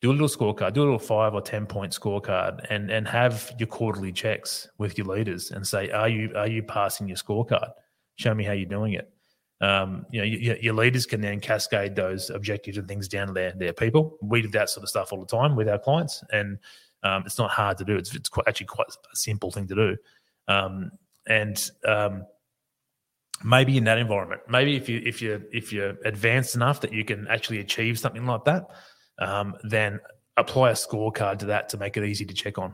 do 0.01 0.11
a 0.11 0.13
little 0.13 0.27
scorecard, 0.27 0.73
do 0.73 0.81
a 0.81 0.83
little 0.83 0.99
five 0.99 1.33
or 1.33 1.41
ten 1.41 1.65
point 1.65 1.93
scorecard, 1.93 2.65
and 2.69 2.91
and 2.91 3.07
have 3.07 3.53
your 3.57 3.67
quarterly 3.67 4.11
checks 4.11 4.67
with 4.77 4.97
your 4.97 5.07
leaders 5.07 5.51
and 5.51 5.65
say, 5.65 5.89
are 5.91 6.09
you 6.09 6.31
are 6.35 6.47
you 6.47 6.63
passing 6.63 7.07
your 7.07 7.17
scorecard? 7.17 7.71
Show 8.15 8.33
me 8.33 8.43
how 8.43 8.53
you're 8.53 8.69
doing 8.69 8.93
it. 8.93 9.11
Um, 9.59 10.05
you 10.11 10.19
know, 10.19 10.25
your, 10.25 10.57
your 10.57 10.73
leaders 10.73 11.05
can 11.05 11.19
then 11.19 11.39
cascade 11.39 11.95
those 11.95 12.29
objectives 12.29 12.77
and 12.77 12.87
things 12.87 13.07
down 13.07 13.27
to 13.27 13.33
their 13.33 13.53
their 13.53 13.73
people. 13.73 14.17
We 14.21 14.41
do 14.41 14.49
that 14.49 14.69
sort 14.69 14.83
of 14.83 14.89
stuff 14.89 15.11
all 15.11 15.19
the 15.19 15.25
time 15.25 15.55
with 15.55 15.67
our 15.67 15.79
clients, 15.79 16.23
and 16.31 16.59
um, 17.03 17.23
it's 17.25 17.39
not 17.39 17.49
hard 17.49 17.77
to 17.79 17.85
do. 17.85 17.95
It's 17.95 18.13
it's 18.13 18.29
quite, 18.29 18.47
actually 18.47 18.67
quite 18.67 18.87
a 18.89 19.15
simple 19.15 19.51
thing 19.51 19.67
to 19.67 19.75
do. 19.75 19.97
Um, 20.47 20.91
and 21.27 21.71
um, 21.87 22.25
maybe 23.43 23.77
in 23.77 23.83
that 23.85 23.97
environment, 23.97 24.41
maybe 24.49 24.75
if 24.75 24.87
you 24.87 25.01
if 25.05 25.21
you 25.21 25.43
if 25.51 25.73
you're 25.73 25.95
advanced 26.05 26.55
enough 26.55 26.81
that 26.81 26.93
you 26.93 27.03
can 27.03 27.27
actually 27.27 27.59
achieve 27.59 27.99
something 27.99 28.25
like 28.25 28.43
that, 28.45 28.67
um, 29.19 29.55
then 29.63 29.99
apply 30.37 30.69
a 30.69 30.73
scorecard 30.73 31.39
to 31.39 31.47
that 31.47 31.69
to 31.69 31.77
make 31.77 31.97
it 31.97 32.03
easy 32.03 32.25
to 32.25 32.33
check 32.33 32.57
on. 32.57 32.73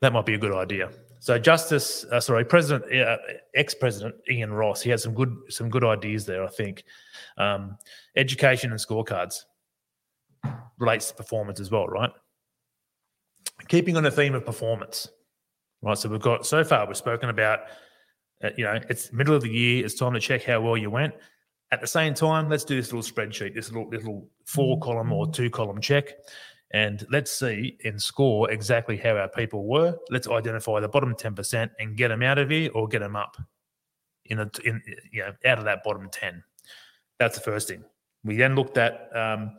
That 0.00 0.12
might 0.12 0.26
be 0.26 0.34
a 0.34 0.38
good 0.38 0.54
idea. 0.54 0.90
So 1.20 1.38
Justice, 1.38 2.04
uh, 2.12 2.20
sorry, 2.20 2.44
President, 2.44 2.92
uh, 2.94 3.16
ex-president 3.54 4.14
Iain 4.30 4.50
Ross, 4.50 4.80
he 4.80 4.90
had 4.90 5.00
some 5.00 5.14
good 5.14 5.34
some 5.48 5.68
good 5.68 5.84
ideas 5.84 6.26
there. 6.26 6.44
I 6.44 6.48
think 6.48 6.84
um, 7.36 7.76
education 8.16 8.70
and 8.70 8.80
scorecards 8.80 9.44
relates 10.78 11.08
to 11.08 11.14
performance 11.14 11.60
as 11.60 11.70
well, 11.70 11.86
right? 11.86 12.10
Keeping 13.66 13.96
on 13.96 14.04
the 14.04 14.10
theme 14.10 14.34
of 14.34 14.46
performance, 14.46 15.08
right? 15.82 15.98
So 15.98 16.08
we've 16.08 16.20
got 16.20 16.46
so 16.46 16.62
far 16.62 16.86
we've 16.86 16.96
spoken 16.96 17.30
about, 17.30 17.60
uh, 18.42 18.50
you 18.56 18.64
know, 18.64 18.78
it's 18.88 19.12
middle 19.12 19.34
of 19.34 19.42
the 19.42 19.50
year. 19.50 19.84
It's 19.84 19.94
time 19.94 20.14
to 20.14 20.20
check 20.20 20.44
how 20.44 20.60
well 20.60 20.76
you 20.76 20.90
went. 20.90 21.14
At 21.70 21.80
the 21.80 21.86
same 21.86 22.14
time, 22.14 22.48
let's 22.48 22.64
do 22.64 22.76
this 22.76 22.92
little 22.92 23.08
spreadsheet, 23.08 23.54
this 23.54 23.70
little 23.70 23.88
little 23.90 24.28
four 24.46 24.78
column 24.78 25.12
or 25.12 25.30
two 25.30 25.50
column 25.50 25.80
check, 25.80 26.12
and 26.72 27.06
let's 27.10 27.32
see 27.32 27.78
and 27.84 28.00
score 28.00 28.50
exactly 28.50 28.96
how 28.96 29.16
our 29.16 29.28
people 29.28 29.66
were. 29.66 29.96
Let's 30.10 30.28
identify 30.28 30.80
the 30.80 30.88
bottom 30.88 31.14
ten 31.14 31.34
percent 31.34 31.72
and 31.78 31.96
get 31.96 32.08
them 32.08 32.22
out 32.22 32.38
of 32.38 32.50
here 32.50 32.70
or 32.74 32.88
get 32.88 33.00
them 33.00 33.16
up 33.16 33.36
in 34.26 34.40
a 34.40 34.50
in 34.64 34.82
you 35.10 35.22
know 35.22 35.32
out 35.44 35.58
of 35.58 35.64
that 35.64 35.82
bottom 35.82 36.08
ten. 36.10 36.42
That's 37.18 37.36
the 37.36 37.44
first 37.44 37.68
thing. 37.68 37.84
We 38.24 38.36
then 38.36 38.54
looked 38.54 38.78
at. 38.78 39.10
Um, 39.16 39.56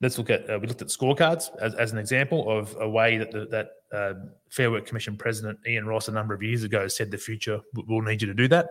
let's 0.00 0.16
look 0.16 0.30
at 0.30 0.48
uh, 0.48 0.58
we 0.60 0.68
looked 0.68 0.82
at 0.82 0.88
scorecards 0.88 1.50
as, 1.60 1.74
as 1.74 1.92
an 1.92 1.98
example 1.98 2.48
of 2.48 2.76
a 2.80 2.88
way 2.88 3.18
that 3.18 3.32
the, 3.32 3.46
that 3.46 3.70
uh, 3.92 4.14
Fair 4.50 4.70
Work 4.70 4.86
Commission 4.86 5.16
President 5.16 5.58
Iain 5.66 5.86
Ross 5.86 6.08
a 6.08 6.12
number 6.12 6.34
of 6.34 6.42
years 6.42 6.62
ago 6.62 6.86
said 6.88 7.10
the 7.10 7.18
future 7.18 7.60
will 7.74 8.02
need 8.02 8.22
you 8.22 8.28
to 8.28 8.34
do 8.34 8.48
that. 8.48 8.70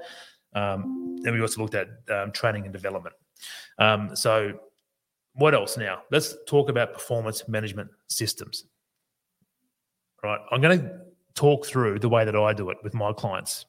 Um, 0.54 1.18
and 1.26 1.34
we 1.34 1.42
also 1.42 1.62
looked 1.62 1.76
at 1.76 1.88
um, 2.10 2.32
training 2.32 2.64
and 2.64 2.74
development. 2.74 3.16
Um, 3.78 4.16
so, 4.16 4.54
what 5.38 5.54
else 5.54 5.78
now? 5.78 6.02
Let's 6.12 6.36
talk 6.48 6.70
about 6.70 6.94
performance 6.94 7.48
management 7.48 7.90
systems. 8.08 8.66
Right, 10.24 10.40
I'm 10.52 10.62
going 10.62 10.80
to 10.80 11.00
talk 11.36 11.66
through 11.66 12.00
the 12.00 12.10
way 12.10 12.26
that 12.26 12.36
I 12.36 12.54
do 12.54 12.72
it 12.72 12.78
with 12.84 12.96
my 12.96 13.14
clients. 13.14 13.66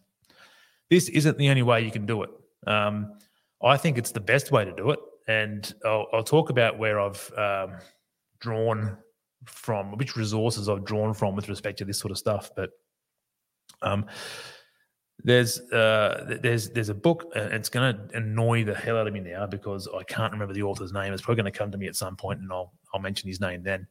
This 0.88 1.10
isn't 1.10 1.36
the 1.36 1.50
only 1.50 1.62
way 1.62 1.84
you 1.84 1.90
can 1.90 2.06
do 2.06 2.22
it. 2.22 2.30
Um, 2.66 3.18
I 3.62 3.76
think 3.76 3.98
it's 3.98 4.12
the 4.12 4.20
best 4.20 4.50
way 4.50 4.64
to 4.64 4.72
do 4.72 4.90
it, 4.90 4.98
and 5.28 5.72
I'll, 5.84 6.06
I'll 6.12 6.24
talk 6.24 6.48
about 6.48 6.78
where 6.78 6.98
I've 6.98 7.30
um, 7.36 7.76
drawn 8.40 8.96
from, 9.44 9.92
which 9.98 10.16
resources 10.16 10.70
I've 10.70 10.86
drawn 10.86 11.12
from 11.12 11.36
with 11.36 11.48
respect 11.50 11.78
to 11.78 11.84
this 11.84 11.98
sort 11.98 12.10
of 12.10 12.18
stuff. 12.18 12.50
But 12.56 12.70
um, 13.82 14.06
there's 15.24 15.60
uh, 15.72 16.36
there's 16.42 16.70
there's 16.70 16.90
a 16.90 16.94
book, 16.94 17.30
and 17.34 17.52
it's 17.52 17.68
going 17.68 17.94
to 17.94 18.16
annoy 18.16 18.64
the 18.64 18.74
hell 18.74 18.96
out 18.96 19.08
of 19.08 19.12
me 19.12 19.20
now 19.20 19.46
because 19.46 19.88
I 19.88 20.04
can't 20.04 20.32
remember 20.32 20.54
the 20.54 20.62
author's 20.62 20.92
name. 20.92 21.12
It's 21.12 21.22
probably 21.22 21.42
going 21.42 21.52
to 21.52 21.58
come 21.58 21.72
to 21.72 21.78
me 21.78 21.88
at 21.88 21.96
some 21.96 22.16
point, 22.16 22.40
and 22.40 22.52
I'll 22.52 22.72
I'll 22.94 23.00
mention 23.00 23.28
his 23.28 23.40
name 23.40 23.62
then. 23.62 23.86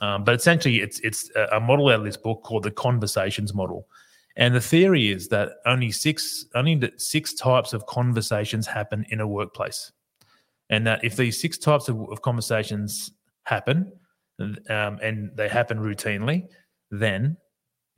Um, 0.00 0.24
but 0.24 0.34
essentially, 0.34 0.80
it's 0.80 1.00
it's 1.00 1.30
a 1.52 1.58
model 1.58 1.88
out 1.88 2.00
of 2.00 2.04
this 2.04 2.16
book 2.16 2.42
called 2.42 2.64
the 2.64 2.70
Conversations 2.70 3.54
Model, 3.54 3.88
and 4.36 4.54
the 4.54 4.60
theory 4.60 5.10
is 5.10 5.28
that 5.28 5.52
only 5.64 5.90
six 5.90 6.44
only 6.54 6.92
six 6.98 7.32
types 7.32 7.72
of 7.72 7.86
conversations 7.86 8.66
happen 8.66 9.06
in 9.08 9.20
a 9.20 9.26
workplace, 9.26 9.92
and 10.68 10.86
that 10.86 11.02
if 11.02 11.16
these 11.16 11.40
six 11.40 11.56
types 11.56 11.88
of, 11.88 11.98
of 12.10 12.20
conversations 12.20 13.12
happen, 13.44 13.90
um, 14.38 14.98
and 15.02 15.30
they 15.34 15.48
happen 15.48 15.78
routinely, 15.78 16.46
then 16.90 17.38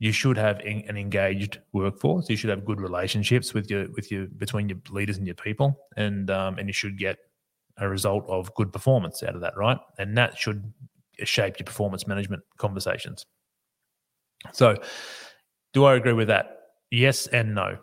you 0.01 0.11
should 0.11 0.35
have 0.35 0.59
an 0.61 0.97
engaged 0.97 1.59
workforce. 1.73 2.27
You 2.27 2.35
should 2.35 2.49
have 2.49 2.65
good 2.65 2.81
relationships 2.81 3.53
with 3.53 3.69
your 3.69 3.87
with 3.91 4.11
your 4.11 4.25
between 4.25 4.67
your 4.67 4.79
leaders 4.89 5.17
and 5.17 5.27
your 5.27 5.35
people, 5.35 5.77
and 5.95 6.31
um, 6.31 6.57
and 6.57 6.67
you 6.67 6.73
should 6.73 6.97
get 6.97 7.19
a 7.77 7.87
result 7.87 8.25
of 8.27 8.51
good 8.55 8.73
performance 8.73 9.21
out 9.21 9.35
of 9.35 9.41
that, 9.41 9.55
right? 9.55 9.77
And 9.99 10.17
that 10.17 10.35
should 10.39 10.73
shape 11.23 11.59
your 11.59 11.65
performance 11.65 12.07
management 12.07 12.41
conversations. 12.57 13.27
So, 14.53 14.75
do 15.71 15.85
I 15.85 15.93
agree 15.97 16.13
with 16.13 16.29
that? 16.29 16.61
Yes 16.89 17.27
and 17.27 17.53
no. 17.53 17.77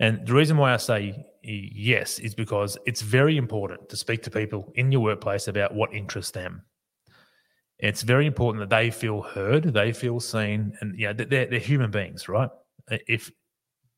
And 0.00 0.26
the 0.26 0.32
reason 0.32 0.56
why 0.56 0.72
I 0.72 0.78
say 0.78 1.22
yes 1.42 2.18
is 2.18 2.34
because 2.34 2.78
it's 2.86 3.02
very 3.02 3.36
important 3.36 3.90
to 3.90 3.96
speak 3.98 4.22
to 4.22 4.30
people 4.30 4.72
in 4.76 4.90
your 4.90 5.02
workplace 5.02 5.48
about 5.48 5.74
what 5.74 5.92
interests 5.92 6.32
them 6.32 6.62
it's 7.78 8.02
very 8.02 8.26
important 8.26 8.60
that 8.68 8.74
they 8.74 8.90
feel 8.90 9.22
heard, 9.22 9.64
they 9.64 9.92
feel 9.92 10.20
seen, 10.20 10.72
and 10.80 10.98
yeah, 10.98 11.12
they're, 11.12 11.46
they're 11.46 11.58
human 11.58 11.90
beings, 11.90 12.28
right? 12.28 12.50
If 13.06 13.30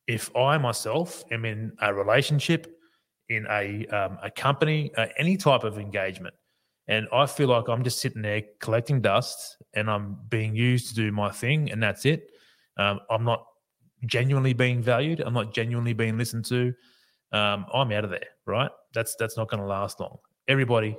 if 0.07 0.35
I 0.35 0.57
myself 0.59 1.23
am 1.31 1.45
in 1.45 1.73
a 1.81 1.93
relationship, 1.93 2.67
in 3.29 3.47
a 3.51 3.87
um, 3.87 4.19
a 4.23 4.31
company, 4.31 4.91
uh, 4.97 5.07
any 5.19 5.37
type 5.37 5.65
of 5.65 5.79
engagement, 5.79 6.35
and 6.89 7.07
I 7.13 7.27
feel 7.27 7.49
like 7.49 7.69
I'm 7.69 7.85
just 7.85 8.01
sitting 8.01 8.23
there 8.23 8.43
collecting 8.61 9.01
dust 9.01 9.59
and 9.75 9.91
I'm 9.91 10.17
being 10.29 10.57
used 10.57 10.89
to 10.89 10.95
do 10.95 11.13
my 11.13 11.31
thing, 11.31 11.71
and 11.71 11.83
that's 11.83 12.05
it. 12.05 12.31
Um, 12.79 13.01
I'm 13.11 13.25
not 13.25 13.45
genuinely 14.07 14.55
being 14.55 14.83
valued. 14.83 15.21
I'm 15.21 15.35
not 15.35 15.53
genuinely 15.53 15.93
being 15.93 16.17
listened 16.17 16.47
to. 16.47 16.73
Um, 17.33 17.67
I'm 17.73 17.93
out 17.93 18.05
of 18.05 18.11
there, 18.11 18.29
right? 18.47 18.71
That's 18.95 19.15
that's 19.17 19.37
not 19.37 19.49
going 19.49 19.61
to 19.61 19.69
last 19.69 20.01
long. 20.01 20.17
Everybody 20.49 20.97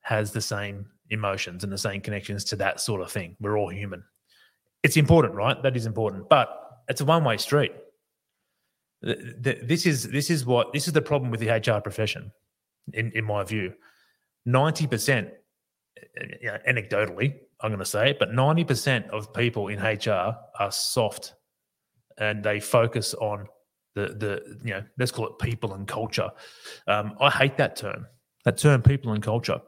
has 0.00 0.32
the 0.32 0.40
same 0.40 0.86
emotions 1.10 1.64
and 1.64 1.72
the 1.72 1.78
same 1.78 2.00
connections 2.00 2.44
to 2.44 2.56
that 2.56 2.80
sort 2.80 3.00
of 3.00 3.10
thing. 3.10 3.36
We're 3.40 3.58
all 3.58 3.68
human. 3.68 4.04
It's 4.82 4.96
important, 4.96 5.34
right? 5.34 5.60
That 5.62 5.76
is 5.76 5.86
important, 5.86 6.28
but 6.28 6.82
it's 6.88 7.00
a 7.00 7.04
one-way 7.04 7.36
street. 7.38 7.72
This 9.02 9.86
is 9.86 10.08
this 10.08 10.28
is 10.28 10.44
what 10.44 10.72
this 10.72 10.88
is 10.88 10.92
the 10.92 11.02
problem 11.02 11.30
with 11.30 11.40
the 11.40 11.50
HR 11.50 11.80
profession, 11.80 12.32
in 12.92 13.12
in 13.12 13.24
my 13.24 13.44
view. 13.44 13.74
Ninety 14.44 14.88
percent, 14.88 15.30
you 16.40 16.48
know, 16.48 16.58
anecdotally, 16.68 17.34
I'm 17.60 17.70
going 17.70 17.78
to 17.78 17.84
say 17.84 18.10
it, 18.10 18.18
but 18.18 18.32
ninety 18.32 18.64
percent 18.64 19.08
of 19.10 19.32
people 19.32 19.68
in 19.68 19.78
HR 19.78 20.36
are 20.58 20.72
soft, 20.72 21.34
and 22.18 22.42
they 22.42 22.58
focus 22.58 23.14
on 23.14 23.46
the 23.94 24.08
the 24.08 24.58
you 24.64 24.74
know 24.74 24.82
let's 24.98 25.12
call 25.12 25.28
it 25.28 25.38
people 25.38 25.74
and 25.74 25.86
culture. 25.86 26.30
Um, 26.88 27.14
I 27.20 27.30
hate 27.30 27.56
that 27.58 27.76
term. 27.76 28.06
That 28.44 28.58
term, 28.58 28.82
people 28.82 29.12
and 29.12 29.22
culture 29.22 29.60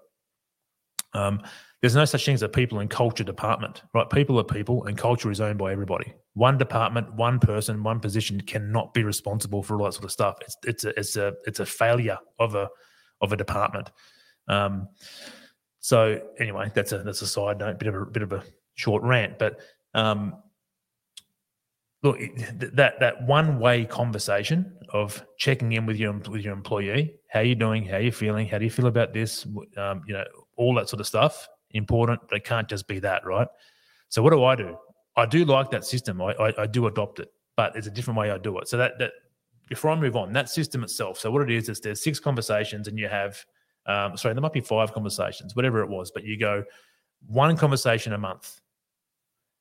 um, 1.12 1.42
there's 1.80 1.94
no 1.94 2.04
such 2.04 2.26
thing 2.26 2.34
as 2.34 2.42
a 2.42 2.48
people 2.48 2.80
and 2.80 2.90
culture 2.90 3.24
department, 3.24 3.82
right? 3.94 4.08
People 4.10 4.38
are 4.38 4.44
people, 4.44 4.84
and 4.84 4.98
culture 4.98 5.30
is 5.30 5.40
owned 5.40 5.58
by 5.58 5.72
everybody. 5.72 6.12
One 6.34 6.58
department, 6.58 7.14
one 7.14 7.38
person, 7.38 7.82
one 7.82 8.00
position 8.00 8.40
cannot 8.42 8.92
be 8.92 9.02
responsible 9.02 9.62
for 9.62 9.78
all 9.78 9.84
that 9.84 9.94
sort 9.94 10.04
of 10.04 10.12
stuff. 10.12 10.36
It's 10.42 10.56
it's 10.64 10.84
a 10.84 10.98
it's 10.98 11.16
a 11.16 11.34
it's 11.46 11.60
a 11.60 11.66
failure 11.66 12.18
of 12.38 12.54
a 12.54 12.68
of 13.20 13.32
a 13.32 13.36
department. 13.36 13.90
Um, 14.48 14.88
so 15.80 16.20
anyway, 16.38 16.70
that's 16.74 16.92
a 16.92 16.98
that's 16.98 17.22
a 17.22 17.26
side 17.26 17.58
note, 17.58 17.78
bit 17.78 17.88
of 17.88 17.94
a 17.94 18.06
bit 18.06 18.22
of 18.22 18.32
a 18.32 18.44
short 18.74 19.02
rant, 19.02 19.38
but 19.38 19.60
um, 19.94 20.34
look, 22.02 22.18
that 22.58 23.00
that 23.00 23.22
one 23.26 23.58
way 23.58 23.84
conversation 23.84 24.76
of 24.92 25.24
checking 25.38 25.72
in 25.72 25.86
with 25.86 25.96
your 25.96 26.12
with 26.12 26.42
your 26.42 26.52
employee, 26.52 27.14
how 27.28 27.40
you 27.40 27.54
doing, 27.54 27.84
how 27.84 27.98
you 27.98 28.12
feeling, 28.12 28.46
how 28.46 28.58
do 28.58 28.64
you 28.64 28.70
feel 28.70 28.86
about 28.86 29.12
this, 29.12 29.46
um, 29.76 30.02
you 30.06 30.14
know, 30.14 30.24
all 30.60 30.74
that 30.74 30.88
sort 30.88 31.00
of 31.00 31.06
stuff 31.06 31.48
important, 31.70 32.20
it 32.30 32.44
can't 32.44 32.68
just 32.68 32.86
be 32.86 32.98
that, 33.00 33.24
right? 33.24 33.48
So 34.08 34.22
what 34.22 34.30
do 34.30 34.44
I 34.44 34.54
do? 34.54 34.76
I 35.16 35.26
do 35.26 35.44
like 35.44 35.70
that 35.70 35.84
system. 35.84 36.20
I, 36.20 36.32
I, 36.34 36.62
I 36.62 36.66
do 36.66 36.86
adopt 36.86 37.20
it, 37.20 37.28
but 37.56 37.74
it's 37.76 37.86
a 37.86 37.90
different 37.90 38.18
way 38.18 38.30
I 38.30 38.38
do 38.38 38.58
it. 38.58 38.68
So 38.68 38.76
that 38.76 38.98
that 38.98 39.12
before 39.68 39.90
I 39.90 39.96
move 39.96 40.16
on, 40.16 40.32
that 40.32 40.48
system 40.48 40.82
itself. 40.82 41.18
So 41.18 41.30
what 41.30 41.42
it 41.42 41.50
is 41.50 41.68
is 41.68 41.80
there's 41.80 42.02
six 42.02 42.20
conversations, 42.20 42.88
and 42.88 42.98
you 42.98 43.08
have 43.08 43.44
um, 43.86 44.16
sorry, 44.16 44.34
there 44.34 44.42
might 44.42 44.52
be 44.52 44.60
five 44.60 44.92
conversations, 44.92 45.56
whatever 45.56 45.80
it 45.82 45.88
was, 45.88 46.10
but 46.10 46.24
you 46.24 46.38
go 46.38 46.64
one 47.26 47.56
conversation 47.56 48.12
a 48.12 48.18
month, 48.18 48.60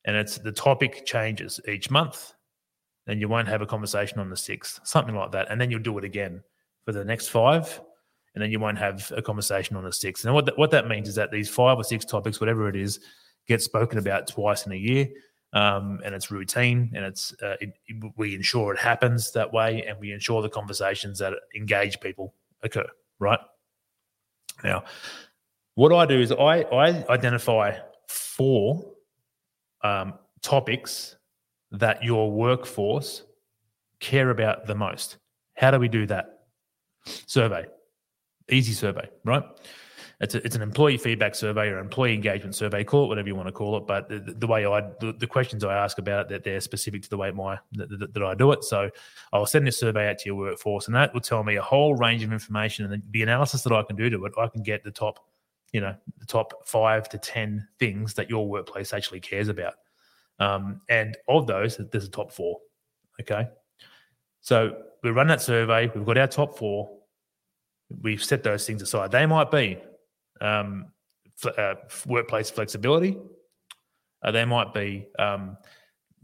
and 0.06 0.16
it's 0.16 0.38
the 0.38 0.52
topic 0.52 1.06
changes 1.06 1.60
each 1.68 1.90
month. 1.90 2.34
Then 3.06 3.20
you 3.20 3.28
won't 3.28 3.48
have 3.48 3.62
a 3.62 3.66
conversation 3.66 4.20
on 4.20 4.30
the 4.30 4.38
sixth, 4.38 4.82
something 4.84 5.16
like 5.16 5.32
that, 5.32 5.48
and 5.50 5.60
then 5.60 5.72
you'll 5.72 5.82
do 5.82 5.98
it 5.98 6.04
again 6.04 6.44
for 6.86 6.92
the 6.92 7.06
next 7.06 7.30
five, 7.30 7.82
and 8.40 8.44
then 8.46 8.52
you 8.52 8.60
won't 8.62 8.78
have 8.78 9.12
a 9.18 9.22
conversation 9.22 9.76
on 9.76 9.84
the 9.84 9.92
sixth. 9.92 10.24
And 10.24 10.34
what 10.34 10.46
that, 10.46 10.58
what 10.58 10.72
that 10.72 10.88
means 10.88 11.10
is 11.10 11.16
that 11.16 11.30
these 11.30 11.50
five 11.50 11.78
or 11.78 11.84
six 11.84 12.06
topics, 12.06 12.40
whatever 12.40 12.70
it 12.70 12.76
is, 12.78 13.02
get 13.50 13.62
spoken 13.62 14.00
about 14.00 14.28
twice 14.28 14.66
in 14.66 14.72
a 14.72 14.78
year, 14.78 15.10
um, 15.52 16.00
and 16.06 16.16
it's 16.16 16.32
routine, 16.32 16.90
and 16.96 17.04
it's 17.04 17.36
uh, 17.44 17.58
it, 17.60 17.74
we 18.16 18.34
ensure 18.34 18.72
it 18.72 18.80
happens 18.80 19.34
that 19.34 19.52
way, 19.52 19.84
and 19.86 20.00
we 20.00 20.14
ensure 20.14 20.42
the 20.42 20.48
conversations 20.48 21.20
that 21.20 21.34
engage 21.54 22.00
people 22.00 22.34
occur. 22.64 22.88
Right? 23.20 23.40
Now, 24.64 24.86
what 25.76 25.92
I 25.92 26.06
do 26.06 26.22
is 26.22 26.32
I, 26.32 26.62
I 26.62 27.06
identify 27.10 27.78
four 28.08 28.86
um, 29.84 30.14
topics 30.42 31.18
that 31.72 32.06
your 32.06 32.32
workforce 32.32 33.24
care 34.00 34.30
about 34.30 34.66
the 34.66 34.76
most. 34.76 35.18
How 35.56 35.72
do 35.72 35.80
we 35.80 35.90
do 35.90 36.06
that? 36.06 36.46
Survey, 37.06 37.66
easy 38.52 38.74
survey, 38.74 39.10
right? 39.26 39.44
It's, 40.22 40.36
a, 40.36 40.46
it's 40.46 40.56
an 40.56 40.62
employee 40.62 40.98
feedback 40.98 41.34
survey 41.34 41.70
or 41.70 41.80
employee 41.80 42.14
engagement 42.14 42.54
survey. 42.54 42.84
Call 42.84 43.06
it 43.06 43.08
whatever 43.08 43.30
you 43.30 43.36
want 43.36 43.48
to 43.48 43.54
call 43.54 43.78
it. 43.78 43.88
But 43.88 44.10
the, 44.10 44.20
the 44.20 44.48
way 44.48 44.66
I 44.66 44.82
the, 45.00 45.16
the, 45.18 45.28
questions 45.28 45.64
I 45.64 45.74
ask 45.74 45.98
about 45.98 46.26
it, 46.26 46.30
that 46.30 46.44
they're 46.44 46.60
specific 46.60 47.04
to 47.04 47.10
the 47.10 47.16
way 47.16 47.32
my 47.32 47.58
that, 47.74 48.14
that, 48.14 48.24
I 48.24 48.36
do 48.36 48.52
it. 48.52 48.66
So 48.66 48.90
I'll 49.32 49.46
send 49.46 49.66
this 49.66 49.80
survey 49.80 50.10
out 50.10 50.18
to 50.20 50.26
your 50.26 50.36
workforce, 50.36 50.88
and 50.88 50.96
that 50.96 51.14
will 51.14 51.22
tell 51.22 51.44
me 51.44 51.56
a 51.56 51.62
whole 51.62 51.96
range 51.96 52.24
of 52.24 52.34
information. 52.34 52.92
And 52.92 53.02
the 53.12 53.24
analysis 53.24 53.64
that 53.64 53.72
I 53.72 53.82
can 53.84 53.96
do 53.96 54.10
to 54.10 54.26
it, 54.26 54.34
I 54.38 54.48
can 54.48 54.62
get 54.62 54.84
the 54.84 54.92
top, 54.92 55.26
you 55.72 55.80
know, 55.80 55.96
the 56.18 56.26
top 56.26 56.68
five 56.68 57.08
to 57.10 57.18
ten 57.18 57.66
things 57.80 58.14
that 58.16 58.30
your 58.30 58.46
workplace 58.50 58.94
actually 58.94 59.22
cares 59.22 59.48
about. 59.48 59.76
Um, 60.40 60.82
and 60.90 61.18
of 61.30 61.48
those, 61.48 61.78
there's 61.78 62.06
a 62.06 62.10
top 62.10 62.34
four. 62.34 62.60
Okay, 63.22 63.48
so 64.42 64.82
we 65.02 65.12
run 65.12 65.28
that 65.28 65.42
survey. 65.42 65.90
We've 65.96 66.06
got 66.06 66.18
our 66.18 66.28
top 66.28 66.58
four. 66.58 66.99
We've 68.02 68.24
set 68.24 68.44
those 68.44 68.66
things 68.66 68.82
aside. 68.82 69.12
They 69.12 69.26
might 69.26 69.52
be 69.52 69.78
um, 70.42 70.88
uh, 71.58 71.76
workplace 72.06 72.50
flexibility. 72.50 73.18
Uh, 74.24 74.32
there 74.32 74.46
might 74.46 74.74
be, 74.74 75.08
um, 75.18 75.58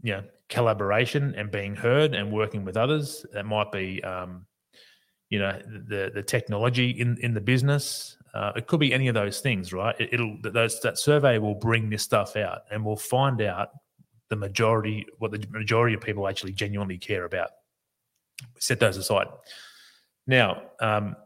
you 0.02 0.12
know, 0.12 0.22
collaboration 0.48 1.34
and 1.36 1.50
being 1.50 1.74
heard 1.74 2.14
and 2.14 2.30
working 2.30 2.64
with 2.64 2.76
others. 2.76 3.26
That 3.32 3.46
might 3.46 3.72
be, 3.72 4.02
um, 4.04 4.46
you 5.30 5.38
know, 5.38 5.60
the 5.88 6.10
the 6.14 6.22
technology 6.22 6.90
in 6.90 7.16
in 7.18 7.34
the 7.34 7.40
business. 7.40 8.16
Uh, 8.34 8.52
it 8.54 8.66
could 8.66 8.80
be 8.80 8.92
any 8.92 9.08
of 9.08 9.14
those 9.14 9.40
things, 9.40 9.72
right? 9.72 9.96
It, 9.98 10.20
will 10.20 10.36
those, 10.42 10.78
that 10.82 10.98
survey 10.98 11.38
will 11.38 11.54
bring 11.54 11.88
this 11.88 12.02
stuff 12.02 12.36
out, 12.36 12.62
and 12.70 12.84
we'll 12.84 12.96
find 12.96 13.40
out 13.40 13.70
the 14.28 14.36
majority 14.36 15.06
what 15.18 15.30
the 15.30 15.44
majority 15.50 15.94
of 15.94 16.02
people 16.02 16.28
actually 16.28 16.52
genuinely 16.52 16.98
care 16.98 17.24
about. 17.24 17.50
Set 18.58 18.78
those 18.78 18.98
aside. 18.98 19.28
Now, 20.26 20.62
um, 20.80 21.16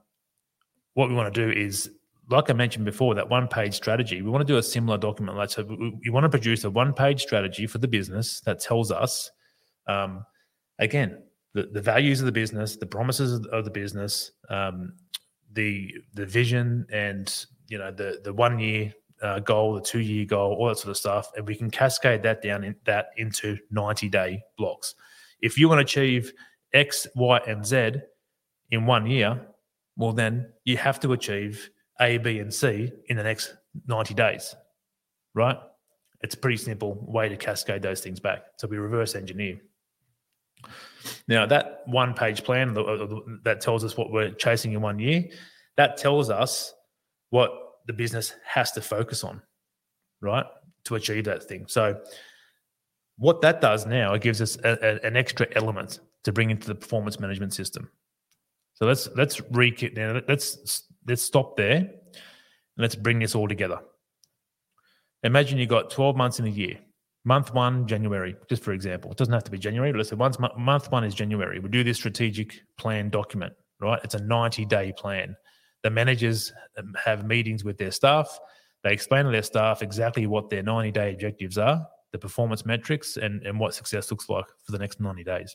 what 0.95 1.09
we 1.09 1.15
want 1.15 1.33
to 1.33 1.47
do 1.47 1.51
is 1.51 1.91
like 2.31 2.49
I 2.49 2.53
mentioned 2.53 2.85
before, 2.85 3.15
that 3.17 3.29
one 3.29 3.49
page 3.49 3.75
strategy, 3.75 4.23
we 4.23 4.31
want 4.31 4.47
to 4.47 4.53
do 4.53 4.59
a 4.59 4.63
similar 4.63 4.97
document. 4.97 5.37
Like, 5.37 5.51
so 5.51 5.65
we 5.65 6.11
want 6.11 6.25
to 6.25 6.29
produce 6.29 6.63
a 6.63 6.71
one 6.71 6.95
page 6.95 7.21
strategy 7.21 7.67
for 7.67 7.79
the 7.79 7.89
business 7.89 8.41
that 8.43 8.61
tells 8.61 8.93
us, 8.93 9.31
um, 9.89 10.25
again, 10.79 11.23
the, 11.55 11.65
the 11.65 11.81
values 11.81 12.21
of 12.21 12.27
the 12.27 12.33
business, 12.33 12.77
the 12.77 12.87
promises 12.87 13.45
of 13.47 13.65
the 13.65 13.71
business, 13.71 14.31
um, 14.49 14.93
the 15.53 15.93
the 16.15 16.25
vision, 16.25 16.87
and 16.93 17.47
you 17.67 17.77
know 17.77 17.91
the 17.91 18.21
the 18.23 18.33
one 18.33 18.61
year 18.61 18.95
uh, 19.21 19.41
goal, 19.41 19.75
the 19.75 19.81
two 19.81 19.99
year 19.99 20.25
goal, 20.25 20.55
all 20.55 20.69
that 20.69 20.79
sort 20.79 20.91
of 20.91 20.97
stuff, 20.97 21.33
and 21.37 21.45
we 21.45 21.57
can 21.57 21.69
cascade 21.69 22.23
that 22.23 22.41
down 22.41 22.63
in, 22.63 22.77
that 22.85 23.07
into 23.17 23.59
ninety 23.73 24.09
day 24.09 24.41
blocks. 24.57 24.95
If 25.41 25.59
you 25.59 25.69
want 25.69 25.81
to 25.81 25.83
achieve 25.83 26.33
X, 26.73 27.09
Y, 27.17 27.41
and 27.49 27.67
Z 27.67 27.95
in 28.71 28.87
one 28.87 29.09
year, 29.09 29.45
well, 30.01 30.13
then 30.13 30.51
you 30.65 30.79
have 30.79 30.99
to 31.01 31.13
achieve 31.13 31.69
a, 32.01 32.17
B, 32.17 32.39
and 32.39 32.53
C 32.53 32.91
in 33.09 33.19
the 33.19 33.23
next 33.23 33.55
90 33.87 34.15
days, 34.15 34.57
right? 35.35 35.59
It's 36.23 36.35
a 36.35 36.39
pretty 36.39 36.57
simple 36.57 37.05
way 37.07 37.29
to 37.29 37.37
cascade 37.37 37.83
those 37.83 38.01
things 38.01 38.19
back. 38.19 38.45
So 38.57 38.67
we 38.67 38.79
reverse 38.79 39.15
engineer. 39.15 39.61
Now, 41.29 41.45
that 41.45 41.83
one 41.85 42.15
page 42.15 42.45
plan 42.45 42.77
uh, 42.79 43.07
that 43.45 43.61
tells 43.61 43.85
us 43.85 43.95
what 43.95 44.11
we're 44.11 44.31
chasing 44.31 44.73
in 44.73 44.81
one 44.81 44.99
year, 44.99 45.25
that 45.77 45.99
tells 45.99 46.31
us 46.31 46.73
what 47.29 47.51
the 47.87 47.93
business 47.93 48.35
has 48.43 48.73
to 48.73 48.81
focus 48.81 49.23
on, 49.23 49.43
right, 50.23 50.47
to 50.85 50.95
achieve 50.95 51.25
that 51.25 51.45
thing. 51.45 51.67
So, 51.69 52.01
what 53.19 53.43
that 53.43 53.61
does 53.61 53.85
now, 53.85 54.15
it 54.15 54.23
gives 54.23 54.41
us 54.41 54.57
a, 54.65 54.79
a, 54.83 55.07
an 55.07 55.19
extra 55.19 55.47
element 55.55 56.01
to 56.25 56.33
bring 56.33 56.49
into 56.49 56.69
the 56.69 56.75
performance 56.75 57.21
management 57.21 57.53
system. 57.53 57.91
So 58.81 58.87
let's 58.87 59.09
let's 59.15 59.41
re 59.51 59.77
now. 59.95 60.21
Let's 60.27 60.85
let's 61.07 61.23
stop 61.23 61.57
there 61.57 61.77
and 61.77 61.91
let's 62.79 62.95
bring 62.95 63.19
this 63.19 63.35
all 63.35 63.47
together. 63.47 63.79
Imagine 65.23 65.59
you 65.59 65.67
got 65.67 65.91
12 65.91 66.17
months 66.17 66.39
in 66.39 66.47
a 66.47 66.51
year. 66.51 66.79
Month 67.27 67.53
one, 67.53 67.87
January, 67.87 68.35
just 68.49 68.65
for 68.65 68.73
example. 68.73 69.11
It 69.11 69.19
doesn't 69.19 69.35
have 69.35 69.45
to 69.45 69.51
be 69.51 69.59
January, 69.59 69.93
but 69.93 69.99
let's 69.99 70.09
say 70.09 70.17
once 70.17 70.39
month 70.39 70.91
one 70.91 71.05
is 71.05 71.15
January. 71.15 71.59
We 71.59 71.69
do 71.69 71.85
this 71.85 71.99
strategic 71.99 72.59
plan 72.79 73.11
document, 73.11 73.53
right? 73.81 74.01
It's 74.03 74.15
a 74.15 74.23
90 74.23 74.65
day 74.65 74.95
plan. 74.97 75.37
The 75.83 75.91
managers 75.91 76.51
have 77.05 77.27
meetings 77.27 77.65
with 77.65 77.77
their 77.77 77.91
staff. 77.91 78.39
They 78.83 78.95
explain 78.95 79.27
to 79.27 79.31
their 79.31 79.43
staff 79.43 79.83
exactly 79.83 80.27
what 80.27 80.49
their 80.49 80.63
90 80.63 80.91
day 80.93 81.13
objectives 81.13 81.59
are, 81.59 81.87
the 82.13 82.19
performance 82.19 82.65
metrics, 82.65 83.19
and, 83.19 83.43
and 83.43 83.61
what 83.61 83.75
success 83.75 84.11
looks 84.11 84.31
like 84.31 84.47
for 84.65 84.73
the 84.73 84.79
next 84.79 85.01
90 85.01 85.23
days. 85.23 85.55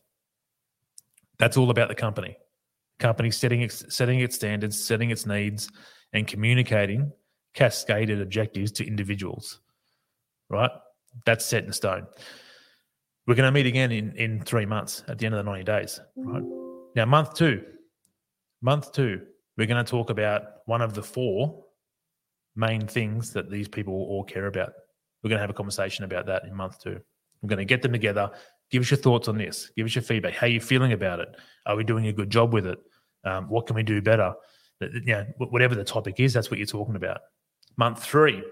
That's 1.40 1.58
all 1.58 1.72
about 1.72 1.88
the 1.88 1.96
company 1.96 2.38
company 3.00 3.32
setting 3.32 3.62
its, 3.62 3.96
setting 3.96 4.20
its 4.20 4.36
standards, 4.36 4.84
setting 4.84 5.10
its 5.10 5.26
needs, 5.26 5.70
and 6.14 6.28
communicating 6.28 7.12
cascaded 7.54 8.22
objectives 8.22 8.72
to 8.74 8.86
individuals. 8.86 9.60
Right? 10.50 10.72
That's 11.26 11.46
set 11.46 11.64
in 11.64 11.74
stone. 11.74 12.08
We're 13.28 13.36
going 13.36 13.48
to 13.48 13.52
meet 13.52 13.66
again 13.66 13.92
in, 13.92 14.12
in 14.16 14.42
three 14.42 14.66
months 14.66 15.04
at 15.08 15.18
the 15.18 15.26
end 15.26 15.34
of 15.34 15.44
the 15.44 15.50
90 15.50 15.64
days. 15.64 16.00
Right? 16.16 16.44
Now, 16.96 17.06
month 17.06 17.34
two, 17.34 17.64
month 18.62 18.92
two, 18.92 19.22
we're 19.58 19.68
going 19.68 19.84
to 19.84 19.90
talk 19.90 20.10
about 20.10 20.44
one 20.66 20.82
of 20.82 20.94
the 20.94 21.02
four 21.02 21.64
main 22.56 22.88
things 22.88 23.34
that 23.34 23.50
these 23.50 23.68
people 23.68 23.94
all 23.94 24.24
care 24.24 24.48
about. 24.48 24.74
We're 25.24 25.30
going 25.30 25.38
to 25.38 25.44
have 25.44 25.50
a 25.50 25.54
conversation 25.54 26.06
about 26.06 26.28
that 26.28 26.44
in 26.44 26.54
month 26.54 26.82
two. 26.82 27.00
We're 27.42 27.50
going 27.50 27.60
to 27.60 27.66
get 27.66 27.82
them 27.82 27.92
together, 27.92 28.32
Give 28.76 28.82
us 28.82 28.92
your 28.92 28.98
thoughts 28.98 29.30
on 29.30 29.38
this. 29.38 29.72
Give 29.78 29.86
us 29.86 29.96
your 29.96 30.02
feedback. 30.02 30.34
How 30.34 30.48
are 30.48 30.50
you 30.50 30.60
feeling 30.60 30.92
about 30.92 31.22
it? 31.22 31.30
Are 31.66 31.78
we 31.78 31.86
doing 31.86 32.08
a 32.08 32.12
good 32.12 32.30
job 32.30 32.52
with 32.52 32.68
it? 32.68 32.78
Um, 33.24 33.48
what 33.48 33.68
can 33.68 33.78
we 33.78 33.84
do 33.84 34.02
better? 34.02 34.34
You 34.82 35.02
know, 35.06 35.26
whatever 35.38 35.76
the 35.76 35.86
topic 35.86 36.20
is, 36.20 36.34
that's 36.34 36.52
what 36.52 36.58
you're 36.60 36.68
talking 36.68 36.98
about. 36.98 37.22
Month 37.78 38.04
three, 38.04 38.44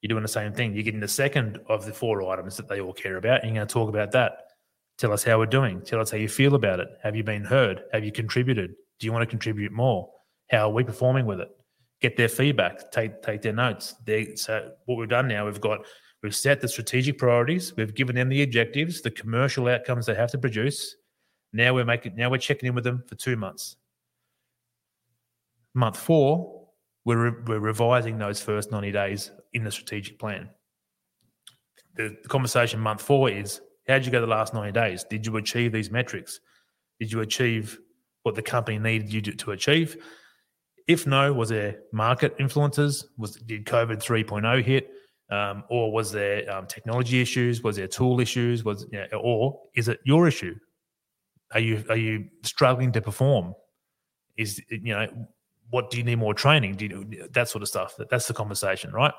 you're 0.00 0.08
doing 0.08 0.22
the 0.22 0.28
same 0.28 0.52
thing. 0.52 0.74
You're 0.74 0.82
getting 0.82 0.98
the 0.98 1.06
second 1.06 1.60
of 1.68 1.86
the 1.86 1.92
four 1.92 2.28
items 2.32 2.56
that 2.56 2.68
they 2.68 2.80
all 2.80 2.92
care 2.92 3.16
about. 3.16 3.44
And 3.44 3.50
you're 3.50 3.60
going 3.60 3.68
to 3.68 3.72
talk 3.72 3.88
about 3.88 4.10
that. 4.10 4.38
Tell 4.98 5.12
us 5.12 5.22
how 5.22 5.38
we're 5.38 5.46
doing. 5.46 5.82
Tell 5.82 6.00
us 6.00 6.10
how 6.10 6.16
you 6.16 6.28
feel 6.28 6.56
about 6.56 6.80
it. 6.80 6.88
Have 7.04 7.14
you 7.14 7.22
been 7.22 7.44
heard? 7.44 7.84
Have 7.92 8.04
you 8.04 8.10
contributed? 8.10 8.74
Do 8.98 9.06
you 9.06 9.12
want 9.12 9.22
to 9.22 9.30
contribute 9.30 9.70
more? 9.70 10.10
How 10.50 10.68
are 10.68 10.72
we 10.72 10.82
performing 10.82 11.26
with 11.26 11.38
it? 11.38 11.48
Get 12.00 12.16
their 12.16 12.28
feedback. 12.28 12.90
Take 12.90 13.22
take 13.22 13.40
their 13.42 13.52
notes. 13.52 13.94
They, 14.04 14.34
so 14.34 14.72
what 14.86 14.96
we've 14.96 15.08
done 15.08 15.28
now, 15.28 15.44
we've 15.44 15.60
got 15.60 15.86
We've 16.22 16.34
set 16.34 16.60
the 16.60 16.68
strategic 16.68 17.18
priorities. 17.18 17.74
We've 17.76 17.94
given 17.94 18.14
them 18.14 18.28
the 18.28 18.42
objectives, 18.42 19.00
the 19.00 19.10
commercial 19.10 19.66
outcomes 19.66 20.06
they 20.06 20.14
have 20.14 20.30
to 20.30 20.38
produce. 20.38 20.96
Now 21.52 21.74
we're 21.74 21.84
making. 21.84 22.16
Now 22.16 22.30
we're 22.30 22.38
checking 22.38 22.68
in 22.68 22.74
with 22.74 22.84
them 22.84 23.02
for 23.06 23.16
two 23.16 23.36
months. 23.36 23.76
Month 25.74 25.98
four, 25.98 26.68
we're 27.04 27.30
re- 27.30 27.42
we're 27.46 27.58
revising 27.58 28.18
those 28.18 28.40
first 28.40 28.70
ninety 28.70 28.92
days 28.92 29.32
in 29.52 29.64
the 29.64 29.70
strategic 29.70 30.18
plan. 30.18 30.48
The, 31.96 32.16
the 32.22 32.28
conversation 32.28 32.78
month 32.78 33.02
four 33.02 33.28
is: 33.28 33.60
How 33.88 33.94
did 33.94 34.06
you 34.06 34.12
go 34.12 34.20
the 34.20 34.26
last 34.26 34.54
ninety 34.54 34.72
days? 34.72 35.04
Did 35.04 35.26
you 35.26 35.36
achieve 35.36 35.72
these 35.72 35.90
metrics? 35.90 36.40
Did 37.00 37.10
you 37.10 37.20
achieve 37.20 37.78
what 38.22 38.36
the 38.36 38.42
company 38.42 38.78
needed 38.78 39.12
you 39.12 39.20
to, 39.20 39.50
achieve? 39.50 39.96
If 40.86 41.06
no, 41.06 41.32
was 41.32 41.48
there 41.48 41.80
market 41.92 42.34
influences? 42.38 43.08
Was 43.18 43.32
did 43.36 43.66
COVID 43.66 44.02
3.0 44.02 44.62
hit? 44.62 44.88
Um, 45.32 45.64
or 45.70 45.90
was 45.90 46.12
there 46.12 46.50
um, 46.52 46.66
technology 46.66 47.22
issues? 47.22 47.62
Was 47.62 47.76
there 47.76 47.88
tool 47.88 48.20
issues? 48.20 48.64
Was 48.64 48.86
you 48.92 48.98
know, 48.98 49.18
or 49.18 49.58
is 49.74 49.88
it 49.88 49.98
your 50.04 50.28
issue? 50.28 50.54
Are 51.54 51.60
you 51.60 51.82
are 51.88 51.96
you 51.96 52.28
struggling 52.42 52.92
to 52.92 53.00
perform? 53.00 53.54
Is 54.36 54.60
you 54.68 54.92
know 54.92 55.08
what 55.70 55.90
do 55.90 55.96
you 55.96 56.04
need 56.04 56.16
more 56.16 56.34
training? 56.34 56.74
Do 56.74 56.84
you, 56.84 57.28
that 57.30 57.48
sort 57.48 57.62
of 57.62 57.68
stuff? 57.68 57.94
That's 58.10 58.26
the 58.26 58.34
conversation, 58.34 58.92
right? 58.92 59.14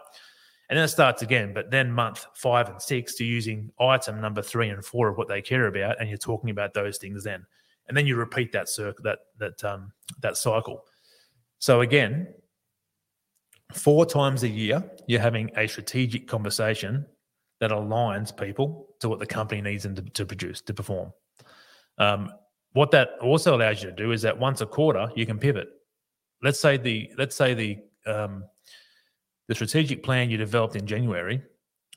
And 0.70 0.78
then 0.78 0.86
it 0.86 0.90
starts 0.90 1.24
again. 1.24 1.52
But 1.52 1.72
then 1.72 1.92
month 1.92 2.28
five 2.36 2.70
and 2.70 2.80
six, 2.80 3.20
you're 3.20 3.28
using 3.28 3.72
item 3.80 4.22
number 4.22 4.44
three 4.44 4.70
and 4.70 4.86
four 4.86 5.08
of 5.08 5.18
what 5.18 5.28
they 5.28 5.42
care 5.42 5.66
about, 5.66 6.00
and 6.00 6.08
you're 6.10 6.20
talking 6.20 6.52
about 6.52 6.76
those 6.76 7.00
things 7.00 7.24
then. 7.24 7.44
And 7.88 7.98
then 7.98 8.06
you 8.06 8.18
repeat 8.18 8.52
that 8.52 8.70
circle, 8.70 9.04
that 9.04 9.20
that 9.40 9.64
um, 9.64 9.92
that 10.22 10.38
cycle. 10.38 10.86
So 11.58 11.82
again, 11.82 12.28
four 13.74 14.06
times 14.06 14.44
a 14.44 14.50
year, 14.50 14.84
you're 15.08 15.22
having 15.22 15.52
a 15.58 15.68
strategic 15.68 16.28
conversation 16.28 17.06
that 17.60 17.72
aligns 17.72 18.36
people 18.36 18.88
to 19.00 19.10
what 19.10 19.20
the 19.20 19.26
company 19.26 19.62
needs 19.62 19.84
them 19.84 19.96
to, 19.96 20.02
to 20.02 20.26
produce, 20.26 20.62
to 20.62 20.74
perform. 20.74 21.14
Um, 21.98 22.32
what 22.74 22.92
that 22.92 23.12
also 23.22 23.56
allows 23.56 23.84
you 23.84 23.90
to 23.90 23.96
do 23.96 24.12
is 24.12 24.22
that 24.24 24.38
once 24.38 24.62
a 24.62 24.66
quarter, 24.66 25.08
you 25.16 25.26
can 25.26 25.38
pivot. 25.38 25.70
Let's 26.42 26.60
say 26.60 26.78
the 26.78 27.12
let's 27.18 27.36
say 27.36 27.54
the 27.54 27.80
um, 28.06 28.44
the 29.48 29.56
strategic 29.56 30.04
plan 30.04 30.30
you 30.30 30.38
developed 30.38 30.76
in 30.76 30.88
January, 30.88 31.42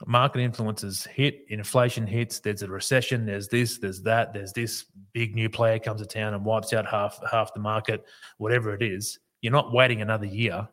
market 0.06 0.40
influences 0.40 1.04
hit, 1.06 1.46
inflation 1.48 2.06
hits, 2.06 2.40
there's 2.40 2.62
a 2.62 2.68
recession, 2.68 3.24
there's 3.24 3.48
this, 3.48 3.78
there's 3.78 4.02
that, 4.02 4.34
there's 4.34 4.52
this 4.52 4.84
big 5.12 5.34
new 5.34 5.48
player 5.48 5.78
comes 5.78 6.00
to 6.00 6.06
town 6.06 6.34
and 6.34 6.44
wipes 6.44 6.72
out 6.72 6.86
half 6.86 7.18
half 7.30 7.54
the 7.54 7.60
market, 7.60 8.04
whatever 8.38 8.74
it 8.74 8.82
is. 8.82 9.18
You're 9.40 9.52
not 9.52 9.72
waiting 9.72 10.02
another 10.02 10.26
year 10.26 10.68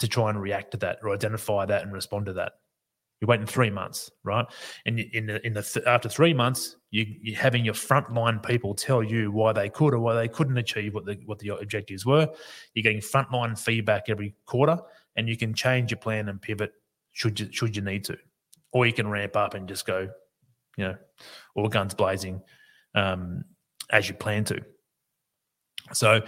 to 0.00 0.08
try 0.08 0.30
and 0.30 0.40
react 0.40 0.72
to 0.72 0.76
that 0.78 0.98
or 1.02 1.14
identify 1.14 1.64
that 1.66 1.82
and 1.82 1.92
respond 1.92 2.26
to 2.26 2.32
that. 2.34 2.52
You're 3.20 3.28
waiting 3.28 3.46
three 3.46 3.68
months, 3.68 4.10
right? 4.24 4.46
And 4.86 4.98
in 4.98 5.26
the 5.26 5.46
in 5.46 5.52
the 5.52 5.62
th- 5.62 5.84
after 5.86 6.08
three 6.08 6.32
months, 6.32 6.76
you, 6.90 7.04
you're 7.20 7.38
having 7.38 7.66
your 7.66 7.74
frontline 7.74 8.42
people 8.42 8.74
tell 8.74 9.02
you 9.02 9.30
why 9.30 9.52
they 9.52 9.68
could 9.68 9.92
or 9.92 10.00
why 10.00 10.14
they 10.14 10.26
couldn't 10.26 10.56
achieve 10.56 10.94
what 10.94 11.04
the 11.04 11.18
what 11.26 11.38
the 11.38 11.48
objectives 11.48 12.06
were. 12.06 12.26
You're 12.72 12.82
getting 12.82 13.00
frontline 13.00 13.58
feedback 13.58 14.04
every 14.08 14.34
quarter, 14.46 14.78
and 15.16 15.28
you 15.28 15.36
can 15.36 15.52
change 15.52 15.90
your 15.90 15.98
plan 15.98 16.30
and 16.30 16.40
pivot 16.40 16.72
should 17.12 17.38
you 17.38 17.52
should 17.52 17.76
you 17.76 17.82
need 17.82 18.04
to, 18.04 18.16
or 18.72 18.86
you 18.86 18.92
can 18.94 19.08
ramp 19.08 19.36
up 19.36 19.52
and 19.52 19.68
just 19.68 19.86
go, 19.86 20.08
you 20.78 20.84
know, 20.84 20.96
all 21.54 21.68
guns 21.68 21.92
blazing 21.92 22.40
um, 22.94 23.44
as 23.90 24.08
you 24.08 24.14
plan 24.14 24.44
to. 24.44 24.62
So 25.92 26.22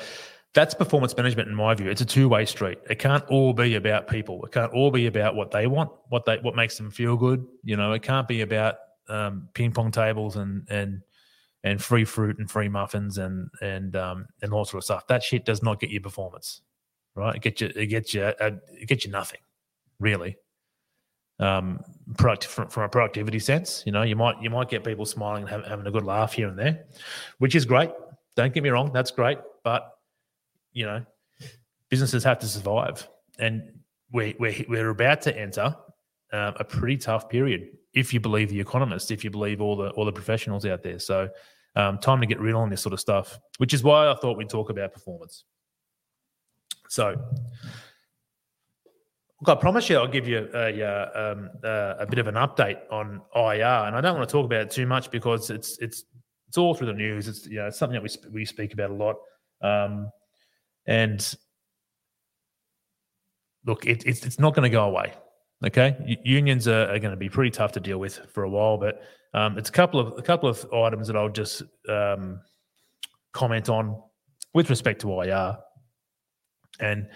that's 0.54 0.74
performance 0.74 1.16
management 1.16 1.48
in 1.48 1.54
my 1.54 1.74
view. 1.74 1.88
It's 1.88 2.02
a 2.02 2.06
two-way 2.06 2.44
street. 2.44 2.78
It 2.90 2.98
can't 2.98 3.24
all 3.26 3.54
be 3.54 3.74
about 3.76 4.06
people. 4.06 4.44
It 4.44 4.52
can't 4.52 4.72
all 4.72 4.90
be 4.90 5.06
about 5.06 5.34
what 5.34 5.50
they 5.50 5.66
want, 5.66 5.90
what 6.08 6.24
they 6.26 6.38
what 6.38 6.54
makes 6.54 6.76
them 6.76 6.90
feel 6.90 7.16
good. 7.16 7.46
You 7.64 7.76
know, 7.76 7.92
it 7.92 8.02
can't 8.02 8.28
be 8.28 8.42
about 8.42 8.76
um, 9.08 9.48
ping 9.54 9.72
pong 9.72 9.90
tables 9.90 10.36
and 10.36 10.66
and 10.68 11.02
and 11.64 11.82
free 11.82 12.04
fruit 12.04 12.38
and 12.38 12.50
free 12.50 12.68
muffins 12.68 13.18
and 13.18 13.48
and 13.60 13.96
um, 13.96 14.26
and 14.42 14.52
all 14.52 14.64
sort 14.64 14.80
of 14.80 14.84
stuff. 14.84 15.06
That 15.06 15.22
shit 15.22 15.44
does 15.44 15.62
not 15.62 15.80
get 15.80 15.90
you 15.90 16.00
performance, 16.00 16.60
right? 17.14 17.34
It 17.34 17.42
gets 17.42 17.60
you 17.62 17.72
it 17.74 17.86
gets 17.86 18.12
you 18.12 18.22
uh, 18.22 18.50
it 18.68 18.88
gets 18.88 19.06
you 19.06 19.10
nothing, 19.10 19.40
really. 19.98 20.36
Um, 21.38 21.80
product 22.18 22.44
from, 22.44 22.68
from 22.68 22.84
a 22.84 22.88
productivity 22.88 23.40
sense, 23.40 23.82
you 23.84 23.90
know, 23.90 24.02
you 24.02 24.14
might 24.14 24.40
you 24.42 24.50
might 24.50 24.68
get 24.68 24.84
people 24.84 25.06
smiling 25.06 25.42
and 25.42 25.50
have, 25.50 25.64
having 25.64 25.86
a 25.86 25.90
good 25.90 26.04
laugh 26.04 26.34
here 26.34 26.46
and 26.46 26.58
there, 26.58 26.84
which 27.38 27.54
is 27.54 27.64
great. 27.64 27.90
Don't 28.36 28.52
get 28.52 28.62
me 28.62 28.68
wrong, 28.68 28.92
that's 28.92 29.10
great, 29.10 29.38
but 29.64 29.92
you 30.72 30.86
know, 30.86 31.04
businesses 31.88 32.24
have 32.24 32.38
to 32.40 32.46
survive, 32.46 33.08
and 33.38 33.62
we're 34.12 34.34
we're, 34.38 34.64
we're 34.68 34.90
about 34.90 35.22
to 35.22 35.38
enter 35.38 35.74
um, 36.32 36.54
a 36.58 36.64
pretty 36.64 36.96
tough 36.96 37.28
period 37.28 37.68
if 37.94 38.14
you 38.14 38.20
believe 38.20 38.48
the 38.48 38.60
economists, 38.60 39.10
if 39.10 39.22
you 39.24 39.30
believe 39.30 39.60
all 39.60 39.76
the 39.76 39.90
all 39.90 40.04
the 40.04 40.12
professionals 40.12 40.64
out 40.66 40.82
there. 40.82 40.98
So, 40.98 41.28
um, 41.76 41.98
time 41.98 42.20
to 42.20 42.26
get 42.26 42.40
real 42.40 42.58
on 42.58 42.70
this 42.70 42.80
sort 42.80 42.92
of 42.92 43.00
stuff, 43.00 43.38
which 43.58 43.74
is 43.74 43.82
why 43.82 44.10
I 44.10 44.14
thought 44.14 44.36
we'd 44.36 44.48
talk 44.48 44.70
about 44.70 44.92
performance. 44.92 45.44
So, 46.88 47.16
look, 49.40 49.58
I 49.58 49.60
promise 49.60 49.88
you, 49.88 49.96
I'll 49.96 50.06
give 50.06 50.28
you 50.28 50.48
a, 50.54 50.82
um, 51.14 51.50
a 51.62 52.06
bit 52.08 52.18
of 52.18 52.26
an 52.26 52.34
update 52.34 52.80
on 52.90 53.22
IR, 53.34 53.86
and 53.86 53.96
I 53.96 54.00
don't 54.00 54.16
want 54.16 54.28
to 54.28 54.32
talk 54.32 54.46
about 54.46 54.62
it 54.62 54.70
too 54.70 54.86
much 54.86 55.10
because 55.10 55.50
it's 55.50 55.78
it's 55.78 56.04
it's 56.48 56.58
all 56.58 56.74
through 56.74 56.88
the 56.88 56.92
news. 56.92 57.28
It's 57.28 57.46
you 57.46 57.56
know 57.56 57.66
it's 57.68 57.78
something 57.78 57.94
that 57.94 58.02
we 58.02 58.30
we 58.30 58.44
speak 58.44 58.72
about 58.72 58.90
a 58.90 58.94
lot. 58.94 59.16
Um, 59.62 60.10
and 60.86 61.34
look, 63.64 63.86
it, 63.86 64.04
it's 64.06 64.24
it's 64.24 64.38
not 64.38 64.54
going 64.54 64.64
to 64.64 64.70
go 64.70 64.84
away. 64.84 65.14
Okay, 65.64 66.18
unions 66.24 66.66
are, 66.66 66.90
are, 66.92 66.98
going 66.98 67.12
to 67.12 67.16
be 67.16 67.28
pretty 67.28 67.50
tough 67.50 67.70
to 67.72 67.80
deal 67.80 67.98
with 67.98 68.18
for 68.32 68.42
a 68.42 68.50
while, 68.50 68.78
but 68.78 69.02
um, 69.32 69.56
it's 69.56 69.68
a 69.68 69.72
couple 69.72 70.00
of 70.00 70.18
a 70.18 70.22
couple 70.22 70.48
of 70.48 70.66
items 70.72 71.06
that 71.06 71.16
I'll 71.16 71.28
just 71.28 71.62
um, 71.88 72.40
comment 73.32 73.68
on 73.68 74.00
with 74.54 74.70
respect 74.70 75.00
to 75.02 75.22
IR. 75.22 75.56
And 76.80 77.08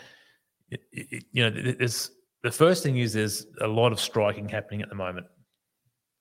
it, 0.71 0.81
it, 0.93 1.25
you 1.33 1.43
know, 1.43 1.75
there's 1.79 2.11
the 2.43 2.51
first 2.53 2.83
thing 2.83 2.99
is 2.99 3.13
there's 3.13 3.47
a 3.61 3.67
lot 3.67 3.91
of 3.93 4.01
striking 4.01 4.49
happening 4.49 4.83
at 4.83 4.89
the 4.89 4.95
moment. 4.95 5.27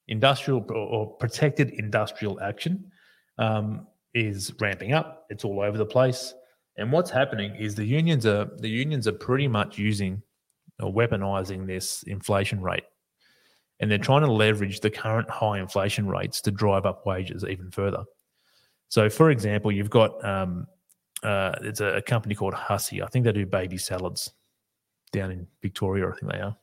Industrial 0.08 0.66
or 0.72 1.16
protected 1.18 1.72
industrial 1.72 2.40
action 2.42 2.92
um, 3.38 3.88
is 4.14 4.52
ramping 4.60 4.94
up. 4.94 5.26
It's 5.30 5.44
all 5.44 5.62
over 5.62 5.78
the 5.78 5.86
place. 5.86 6.34
And 6.78 6.92
what's 6.92 7.10
happening 7.10 7.56
is 7.56 7.76
the 7.76 7.86
unions 7.86 8.26
are 8.26 8.50
the 8.58 8.70
unions 8.70 9.08
are 9.08 9.14
pretty 9.14 9.48
much 9.48 9.78
using 9.78 10.22
or 10.82 10.94
weaponizing 10.94 11.66
this 11.66 12.04
inflation 12.04 12.62
rate. 12.62 12.84
And 13.80 13.90
they're 13.90 13.98
trying 13.98 14.22
to 14.22 14.32
leverage 14.32 14.80
the 14.80 14.90
current 14.90 15.30
high 15.30 15.60
inflation 15.60 16.08
rates 16.08 16.42
to 16.42 16.52
drive 16.52 16.86
up 16.86 17.06
wages 17.06 17.44
even 17.44 17.72
further. 17.72 18.04
So, 18.90 19.10
for 19.10 19.32
example, 19.32 19.72
you've 19.72 19.90
got 19.90 20.24
um, 20.24 20.68
uh, 21.24 21.54
it's 21.62 21.82
a, 21.82 21.98
a, 21.98 22.02
company 22.02 22.36
called 22.36 22.54
Hussey. 22.54 23.02
I 23.02 23.08
think 23.08 23.26
they 23.26 23.32
do 23.32 23.46
baby 23.46 23.78
salads 23.78 24.32
down 25.12 25.32
in 25.32 25.48
Victoria. 25.62 26.08
I 26.08 26.12
think 26.12 26.32
they 26.32 26.40
are. 26.40 26.56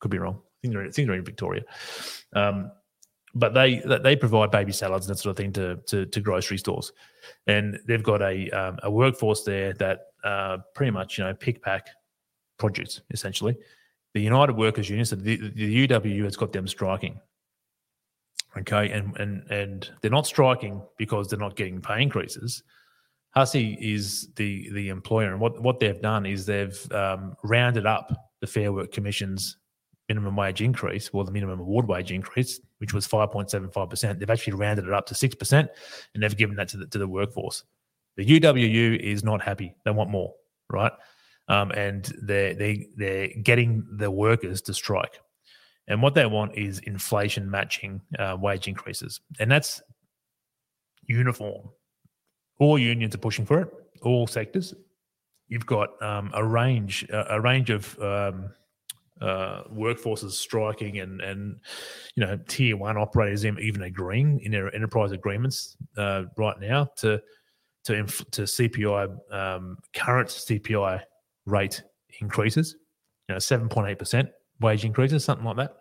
Could 0.00 0.10
be 0.10 0.18
wrong. 0.18 0.36
I 0.36 0.56
think 0.62 0.74
they're, 0.74 0.84
I 0.84 0.90
think 0.90 1.08
they're 1.08 1.16
in 1.16 1.24
Victoria. 1.24 1.62
Um, 2.34 2.70
but 3.34 3.54
they 3.54 3.82
they 4.02 4.16
provide 4.16 4.50
baby 4.50 4.72
salads 4.72 5.06
and 5.06 5.14
that 5.14 5.20
sort 5.20 5.32
of 5.32 5.36
thing 5.36 5.52
to 5.52 5.76
to, 5.86 6.06
to 6.06 6.20
grocery 6.20 6.58
stores, 6.58 6.92
and 7.46 7.78
they've 7.86 8.02
got 8.02 8.22
a 8.22 8.50
um, 8.50 8.78
a 8.82 8.90
workforce 8.90 9.42
there 9.42 9.72
that 9.74 10.06
uh, 10.22 10.58
pretty 10.74 10.90
much 10.90 11.18
you 11.18 11.24
know 11.24 11.34
pick 11.34 11.62
pack 11.62 11.88
produce 12.58 13.00
essentially. 13.10 13.56
The 14.14 14.20
United 14.20 14.56
Workers 14.56 14.88
Union, 14.88 15.04
so 15.04 15.16
the, 15.16 15.36
the 15.36 15.88
UWU 15.88 16.22
has 16.22 16.36
got 16.36 16.52
them 16.52 16.68
striking. 16.68 17.20
Okay, 18.56 18.90
and 18.92 19.16
and 19.16 19.50
and 19.50 19.90
they're 20.00 20.10
not 20.10 20.26
striking 20.26 20.80
because 20.96 21.28
they're 21.28 21.38
not 21.38 21.56
getting 21.56 21.80
pay 21.80 22.00
increases. 22.00 22.62
Hussey 23.30 23.76
is 23.80 24.28
the 24.36 24.70
the 24.70 24.90
employer, 24.90 25.32
and 25.32 25.40
what 25.40 25.60
what 25.60 25.80
they've 25.80 26.00
done 26.00 26.24
is 26.24 26.46
they've 26.46 26.92
um, 26.92 27.34
rounded 27.42 27.86
up 27.86 28.12
the 28.40 28.46
Fair 28.46 28.72
Work 28.72 28.92
Commission's 28.92 29.56
minimum 30.08 30.36
wage 30.36 30.60
increase, 30.60 31.12
well, 31.12 31.24
the 31.24 31.32
minimum 31.32 31.60
award 31.60 31.88
wage 31.88 32.12
increase, 32.12 32.60
which 32.84 32.92
was 32.92 33.08
5.75%, 33.08 34.18
they've 34.18 34.28
actually 34.28 34.52
rounded 34.52 34.84
it 34.84 34.92
up 34.92 35.06
to 35.06 35.14
6% 35.14 35.68
and 36.12 36.22
they've 36.22 36.36
given 36.36 36.54
that 36.56 36.68
to 36.68 36.76
the, 36.76 36.86
to 36.88 36.98
the 36.98 37.08
workforce. 37.08 37.64
The 38.18 38.26
UWU 38.26 39.00
is 39.00 39.24
not 39.24 39.40
happy. 39.40 39.74
They 39.86 39.90
want 39.90 40.10
more, 40.10 40.34
right? 40.70 40.92
Um, 41.48 41.70
and 41.70 42.04
they're, 42.20 42.52
they, 42.52 42.88
they're 42.94 43.28
getting 43.42 43.86
the 43.96 44.10
workers 44.10 44.60
to 44.62 44.74
strike. 44.74 45.18
And 45.88 46.02
what 46.02 46.12
they 46.12 46.26
want 46.26 46.58
is 46.58 46.80
inflation 46.80 47.50
matching 47.50 48.02
uh, 48.18 48.36
wage 48.38 48.68
increases. 48.68 49.18
And 49.40 49.50
that's 49.50 49.80
uniform. 51.06 51.70
All 52.58 52.78
unions 52.78 53.14
are 53.14 53.18
pushing 53.18 53.46
for 53.46 53.62
it, 53.62 53.72
all 54.02 54.26
sectors. 54.26 54.74
You've 55.48 55.64
got 55.64 56.02
um, 56.02 56.30
a 56.34 56.44
range, 56.44 57.06
a 57.10 57.40
range 57.40 57.70
of 57.70 57.98
um, 57.98 58.50
uh, 59.20 59.62
workforces 59.72 60.32
striking 60.32 60.98
and 60.98 61.20
and 61.20 61.60
you 62.16 62.24
know 62.24 62.38
tier 62.48 62.76
one 62.76 62.96
operators 62.96 63.44
even 63.44 63.82
agreeing 63.82 64.40
in 64.40 64.50
their 64.50 64.74
enterprise 64.74 65.12
agreements 65.12 65.76
uh, 65.96 66.24
right 66.36 66.58
now 66.60 66.88
to 66.96 67.20
to 67.84 67.94
inf- 67.94 68.30
to 68.32 68.42
CPI 68.42 69.32
um, 69.32 69.78
current 69.94 70.28
CPI 70.28 71.00
rate 71.46 71.82
increases, 72.20 72.76
you 73.28 73.34
know 73.34 73.38
seven 73.38 73.68
point 73.68 73.88
eight 73.88 73.98
percent 73.98 74.28
wage 74.60 74.84
increases, 74.84 75.24
something 75.24 75.46
like 75.46 75.56
that. 75.56 75.76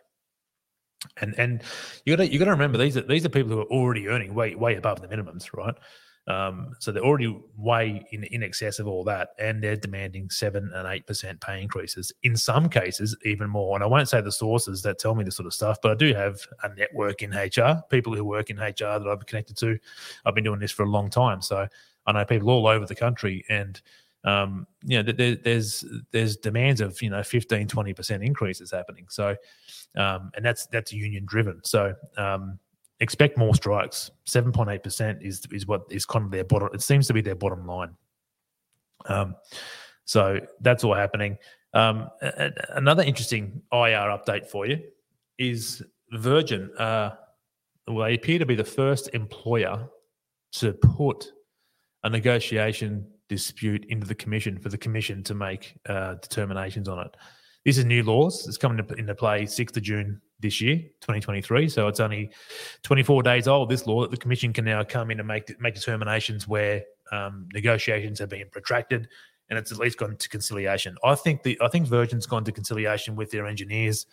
And 1.18 1.34
and 1.38 1.64
you 2.06 2.16
got 2.16 2.24
to 2.24 2.32
you 2.32 2.40
got 2.40 2.46
to 2.46 2.52
remember 2.52 2.78
these 2.78 2.96
are 2.98 3.02
these 3.02 3.26
are 3.26 3.30
people 3.30 3.52
who 3.52 3.60
are 3.62 3.66
already 3.66 4.08
earning 4.08 4.34
way 4.34 4.56
way 4.56 4.76
above 4.76 5.02
the 5.02 5.08
minimums, 5.08 5.54
right? 5.54 5.76
Um, 6.26 6.74
so 6.80 6.92
they're 6.92 7.04
already 7.04 7.38
way 7.58 8.06
in, 8.12 8.24
in 8.26 8.44
excess 8.44 8.80
of 8.80 8.88
all 8.88 9.04
that, 9.06 9.30
and 9.40 9.62
they're 9.62 9.76
demanding 9.76 10.30
seven 10.30 10.72
and 10.74 10.88
eight 10.88 11.06
percent 11.06 11.42
pay 11.42 11.62
increases. 11.62 12.14
In 12.24 12.38
some 12.38 12.70
cases, 12.70 13.16
even 13.26 13.50
more. 13.50 13.76
And 13.76 13.84
I 13.84 13.88
won't 13.88 14.08
say 14.08 14.22
the 14.22 14.32
sources 14.32 14.82
that 14.84 15.00
tell 15.00 15.16
me 15.16 15.24
this 15.24 15.36
sort 15.36 15.48
of 15.48 15.54
stuff, 15.54 15.80
but 15.82 15.92
I 15.92 15.96
do 15.96 16.14
have 16.14 16.40
a 16.64 16.74
network 16.76 17.24
in 17.24 17.32
HR, 17.32 17.84
people 17.90 18.16
who 18.16 18.24
work 18.24 18.50
in 18.50 18.58
HR 18.58 19.00
that 19.00 19.08
I've 19.08 19.26
connected 19.26 19.58
to. 19.58 19.78
I've 20.26 20.36
been 20.36 20.46
doing 20.46 20.60
this 20.60 20.72
for 20.72 20.84
a 20.84 20.90
long 20.90 21.10
time, 21.10 21.42
so 21.42 21.68
I 22.06 22.12
know 22.12 22.26
people 22.26 22.50
all 22.50 22.68
over 22.68 22.86
the 22.86 22.96
country, 22.96 23.44
and 23.50 23.82
um, 24.26 24.68
you 24.84 25.02
know, 25.02 25.12
there, 25.12 25.36
there's 25.36 25.84
there's 26.12 26.38
demands 26.38 26.80
of 26.80 27.02
you 27.02 27.10
know 27.10 27.24
15, 27.24 27.68
20 27.68 27.94
percent 27.94 28.24
increases 28.24 28.72
happening. 28.72 29.06
So, 29.10 29.36
um, 29.98 30.32
and 30.36 30.46
that's 30.46 30.66
that's 30.68 30.94
union 30.94 31.26
driven. 31.26 31.62
So, 31.64 31.94
um, 32.18 32.60
expect 33.04 33.38
more 33.38 33.54
strikes. 33.54 34.10
Seven 34.26 34.52
point 34.52 34.70
eight 34.70 34.82
percent 34.82 35.20
is 35.22 35.44
is 35.52 35.68
what 35.68 35.84
is 35.92 36.06
kind 36.06 36.26
of 36.26 36.32
their 36.32 36.44
bottom. 36.44 36.70
It 36.74 36.82
seems 36.82 37.06
to 37.08 37.14
be 37.14 37.22
their 37.22 37.36
bottom 37.36 37.68
line. 37.68 37.92
Um, 39.06 39.36
so 40.06 40.40
that's 40.62 40.84
all 40.84 40.96
happening. 40.96 41.38
Um, 41.74 42.10
a, 42.22 42.28
a, 42.28 42.52
another 42.78 43.04
interesting 43.04 43.62
IR 43.72 44.10
update 44.18 44.48
for 44.48 44.66
you 44.66 44.80
is 45.38 45.84
Virgin. 46.12 46.72
Uh, 46.78 47.12
well, 47.88 48.08
they 48.08 48.16
appear 48.16 48.40
to 48.40 48.46
be 48.46 48.56
the 48.56 48.64
first 48.64 49.10
employer 49.14 49.90
to 50.54 50.74
put 50.74 51.32
a 52.04 52.10
negotiation 52.10 53.08
dispute 53.28 53.86
into 53.90 54.06
the 54.06 54.16
commission 54.16 54.60
for 54.60 54.70
the 54.70 54.78
commission 54.78 55.24
to 55.24 55.34
make 55.34 55.76
uh, 55.90 56.16
determinations 56.16 56.88
on 56.88 57.00
it. 57.00 57.18
This 57.66 57.78
is 57.78 57.86
new 57.86 58.04
laws. 58.04 58.48
It's 58.48 58.58
coming 58.58 58.86
into 58.98 59.16
play 59.16 59.44
6th 59.44 59.78
of 59.78 59.84
June 59.84 60.22
this 60.44 60.62
year, 60.62 60.76
2023. 61.02 61.68
So 61.70 61.88
it's 61.88 62.00
only 62.00 62.30
24 62.84 63.24
days 63.24 63.48
old, 63.48 63.70
this 63.70 63.88
law, 63.88 64.02
that 64.02 64.12
the 64.12 64.18
Commission 64.18 64.54
can 64.54 64.66
now 64.66 64.84
come 64.84 65.10
in 65.10 65.20
and 65.20 65.28
make, 65.28 65.60
make 65.60 65.74
determinations 65.74 66.48
where 66.48 66.84
um, 67.12 67.50
negotiations 67.54 68.20
have 68.20 68.30
been 68.30 68.48
protracted 68.52 69.08
and 69.50 69.60
it's 69.60 69.72
at 69.72 69.78
least 69.78 69.98
gone 69.98 70.16
to 70.16 70.30
conciliation. 70.30 70.96
I 71.04 71.16
think 71.16 71.44
the 71.44 71.58
I 71.62 71.68
think 71.68 71.88
Virgin's 71.88 72.26
gone 72.26 72.44
to 72.46 72.52
conciliation 72.52 73.16
with 73.16 73.30
their 73.32 73.46
engineers 73.46 74.06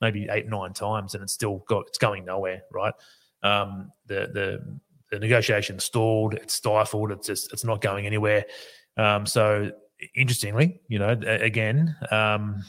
maybe 0.00 0.28
eight 0.30 0.48
nine 0.48 0.72
times, 0.72 1.14
and 1.14 1.22
it's 1.22 1.32
still 1.32 1.64
got 1.68 1.84
it's 1.88 1.98
going 1.98 2.24
nowhere. 2.24 2.62
Right, 2.72 2.94
um, 3.42 3.92
the 4.06 4.30
the 4.32 4.78
the 5.10 5.18
negotiation 5.18 5.78
stalled, 5.78 6.34
it's 6.34 6.54
stifled, 6.54 7.10
it's 7.10 7.26
just 7.26 7.52
it's 7.52 7.64
not 7.64 7.80
going 7.80 8.06
anywhere. 8.06 8.44
Um, 8.96 9.26
so 9.26 9.72
interestingly, 10.14 10.80
you 10.88 10.98
know, 10.98 11.10
again, 11.10 11.96
um, 12.10 12.64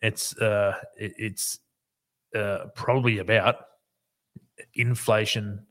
it's 0.00 0.36
uh, 0.38 0.76
it, 0.96 1.14
it's 1.16 1.58
uh, 2.34 2.66
probably 2.74 3.18
about 3.18 3.56
inflation 4.74 5.66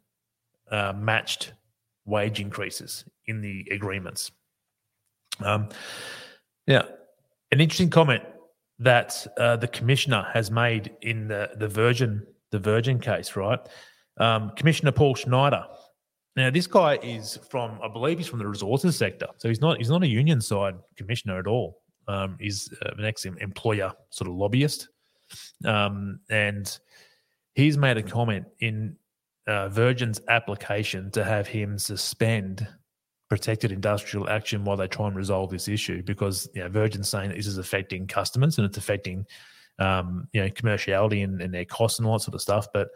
uh, 0.71 0.93
matched 0.95 1.53
wage 2.05 2.39
increases 2.39 3.05
in 3.27 3.41
the 3.41 3.67
agreements. 3.71 4.31
Um, 5.43 5.69
yeah, 6.67 6.83
an 7.51 7.61
interesting 7.61 7.89
comment 7.89 8.23
that 8.79 9.25
uh, 9.37 9.55
the 9.57 9.67
commissioner 9.67 10.25
has 10.33 10.51
made 10.51 10.91
in 11.01 11.27
the 11.27 11.51
the 11.55 11.67
Virgin 11.67 12.25
the 12.51 12.59
Virgin 12.59 12.99
case, 12.99 13.35
right? 13.35 13.59
Um, 14.17 14.51
commissioner 14.55 14.91
Paul 14.91 15.15
Schneider. 15.15 15.65
Now, 16.35 16.49
this 16.49 16.65
guy 16.65 16.97
is 17.03 17.37
from, 17.49 17.77
I 17.83 17.89
believe, 17.89 18.17
he's 18.17 18.27
from 18.27 18.39
the 18.39 18.47
resources 18.47 18.95
sector, 18.97 19.27
so 19.37 19.49
he's 19.49 19.61
not 19.61 19.77
he's 19.77 19.89
not 19.89 20.03
a 20.03 20.07
union 20.07 20.39
side 20.41 20.75
commissioner 20.95 21.39
at 21.39 21.47
all. 21.47 21.81
Um, 22.07 22.37
he's 22.39 22.73
uh, 22.85 22.91
an 22.97 23.05
ex 23.05 23.25
employer 23.25 23.91
sort 24.09 24.29
of 24.29 24.35
lobbyist, 24.35 24.89
um, 25.65 26.19
and 26.29 26.79
he's 27.55 27.77
made 27.77 27.97
a 27.97 28.03
comment 28.03 28.45
in 28.59 28.95
uh, 29.47 29.69
Virgin's 29.69 30.21
application 30.29 31.11
to 31.11 31.23
have 31.23 31.47
him 31.47 31.77
suspend 31.77 32.67
protected 33.29 33.71
industrial 33.71 34.29
action 34.29 34.65
while 34.65 34.75
they 34.75 34.87
try 34.87 35.07
and 35.07 35.15
resolve 35.15 35.49
this 35.49 35.67
issue 35.67 36.03
because 36.03 36.49
you 36.53 36.61
know, 36.61 36.69
Virgin's 36.69 37.07
saying 37.07 37.29
that 37.29 37.37
this 37.37 37.47
is 37.47 37.57
affecting 37.57 38.05
customers 38.05 38.57
and 38.57 38.65
it's 38.65 38.77
affecting 38.77 39.25
um, 39.79 40.27
you 40.33 40.41
know 40.41 40.49
commerciality 40.49 41.23
and, 41.23 41.41
and, 41.41 41.53
their 41.53 41.65
costs 41.65 41.97
and 41.97 42.07
all 42.07 42.13
that 42.13 42.23
sort 42.23 42.35
of 42.35 42.41
stuff. 42.41 42.67
But 42.73 42.89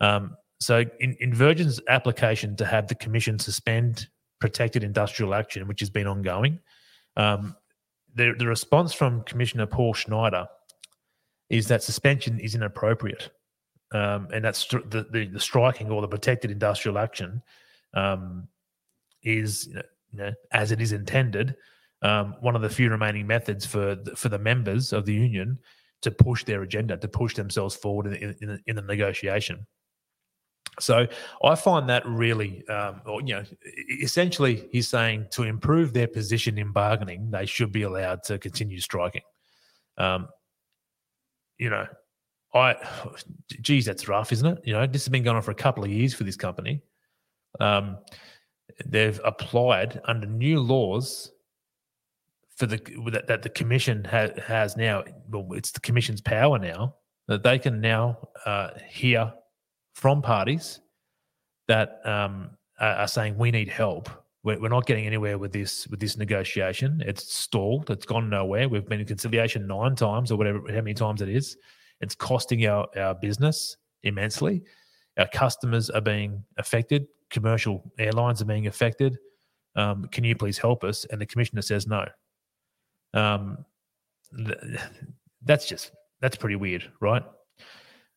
um, 0.00 0.36
so 0.60 0.84
in, 1.00 1.16
in 1.20 1.34
Virgin's 1.34 1.80
application 1.88 2.56
to 2.56 2.64
have 2.64 2.88
the 2.88 2.94
commission 2.94 3.38
suspend 3.38 4.08
protected 4.40 4.82
industrial 4.82 5.34
action, 5.34 5.68
which 5.68 5.80
has 5.80 5.90
been 5.90 6.06
ongoing, 6.06 6.58
um, 7.16 7.54
the, 8.14 8.34
the 8.38 8.46
response 8.46 8.92
from 8.92 9.22
Commissioner 9.24 9.66
Paul 9.66 9.94
Schneider 9.94 10.46
is 11.52 11.68
that 11.68 11.82
suspension 11.82 12.40
is 12.40 12.54
inappropriate. 12.54 13.30
Um, 13.92 14.26
and 14.32 14.42
that's 14.42 14.66
the, 14.66 15.06
the, 15.10 15.26
the, 15.26 15.38
striking 15.38 15.90
or 15.90 16.00
the 16.00 16.08
protected 16.08 16.50
industrial 16.50 16.96
action 16.96 17.42
um, 17.92 18.48
is, 19.22 19.66
you 19.66 20.18
know, 20.18 20.32
as 20.50 20.72
it 20.72 20.80
is 20.80 20.92
intended, 20.92 21.54
um, 22.00 22.36
one 22.40 22.56
of 22.56 22.62
the 22.62 22.70
few 22.70 22.88
remaining 22.88 23.26
methods 23.26 23.66
for 23.66 23.96
the, 23.96 24.16
for 24.16 24.30
the 24.30 24.38
members 24.38 24.94
of 24.94 25.04
the 25.04 25.12
union 25.12 25.58
to 26.00 26.10
push 26.10 26.42
their 26.44 26.62
agenda, 26.62 26.96
to 26.96 27.06
push 27.06 27.34
themselves 27.34 27.76
forward 27.76 28.06
in, 28.06 28.34
in, 28.40 28.62
in 28.66 28.76
the 28.76 28.82
negotiation. 28.82 29.66
So 30.80 31.06
I 31.44 31.54
find 31.54 31.86
that 31.90 32.06
really, 32.06 32.66
um, 32.68 33.02
or, 33.04 33.20
you 33.20 33.34
know, 33.34 33.44
essentially 34.00 34.70
he's 34.72 34.88
saying 34.88 35.26
to 35.32 35.42
improve 35.42 35.92
their 35.92 36.08
position 36.08 36.56
in 36.56 36.72
bargaining, 36.72 37.30
they 37.30 37.44
should 37.44 37.72
be 37.72 37.82
allowed 37.82 38.22
to 38.24 38.38
continue 38.38 38.80
striking. 38.80 39.20
Um, 39.98 40.28
you 41.62 41.70
know, 41.70 41.86
I, 42.54 42.74
geez, 43.60 43.86
that's 43.86 44.08
rough, 44.08 44.32
isn't 44.32 44.58
it? 44.58 44.62
You 44.64 44.72
know, 44.74 44.86
this 44.86 45.04
has 45.04 45.08
been 45.08 45.22
going 45.22 45.36
on 45.36 45.42
for 45.42 45.52
a 45.52 45.62
couple 45.66 45.84
of 45.84 45.90
years 45.90 46.12
for 46.12 46.24
this 46.24 46.36
company. 46.36 46.82
Um, 47.60 47.98
they've 48.86 49.20
applied 49.24 50.00
under 50.04 50.26
new 50.26 50.60
laws 50.60 51.30
for 52.56 52.66
the 52.66 52.78
that, 53.12 53.26
that 53.28 53.42
the 53.42 53.48
commission 53.48 54.04
ha- 54.04 54.40
has 54.44 54.76
now. 54.76 55.04
Well, 55.28 55.46
it's 55.52 55.70
the 55.70 55.80
commission's 55.80 56.20
power 56.20 56.58
now 56.58 56.96
that 57.28 57.42
they 57.42 57.58
can 57.58 57.80
now 57.80 58.28
uh, 58.44 58.70
hear 58.88 59.32
from 59.94 60.20
parties 60.22 60.80
that 61.68 62.00
um, 62.04 62.50
are 62.80 63.06
saying 63.06 63.38
we 63.38 63.50
need 63.50 63.68
help. 63.68 64.10
We're, 64.44 64.60
we're 64.60 64.68
not 64.68 64.86
getting 64.86 65.06
anywhere 65.06 65.38
with 65.38 65.52
this 65.52 65.86
with 65.88 66.00
this 66.00 66.16
negotiation. 66.16 67.02
It's 67.06 67.32
stalled. 67.32 67.90
It's 67.90 68.06
gone 68.06 68.28
nowhere. 68.28 68.68
We've 68.68 68.86
been 68.86 69.00
in 69.00 69.06
conciliation 69.06 69.66
nine 69.66 69.94
times 69.94 70.32
or 70.32 70.36
whatever, 70.36 70.60
how 70.68 70.76
many 70.76 70.94
times 70.94 71.22
it 71.22 71.28
is. 71.28 71.56
It's 72.00 72.14
costing 72.14 72.66
our, 72.66 72.86
our 72.96 73.14
business 73.14 73.76
immensely. 74.02 74.62
Our 75.18 75.28
customers 75.28 75.90
are 75.90 76.00
being 76.00 76.42
affected. 76.58 77.06
Commercial 77.30 77.92
airlines 77.98 78.42
are 78.42 78.46
being 78.46 78.66
affected. 78.66 79.18
Um, 79.76 80.06
can 80.06 80.24
you 80.24 80.34
please 80.34 80.58
help 80.58 80.84
us? 80.84 81.06
And 81.10 81.20
the 81.20 81.26
commissioner 81.26 81.62
says 81.62 81.86
no. 81.86 82.06
Um, 83.14 83.64
th- 84.36 84.58
that's 85.44 85.66
just 85.66 85.92
that's 86.20 86.36
pretty 86.36 86.56
weird, 86.56 86.90
right? 87.00 87.22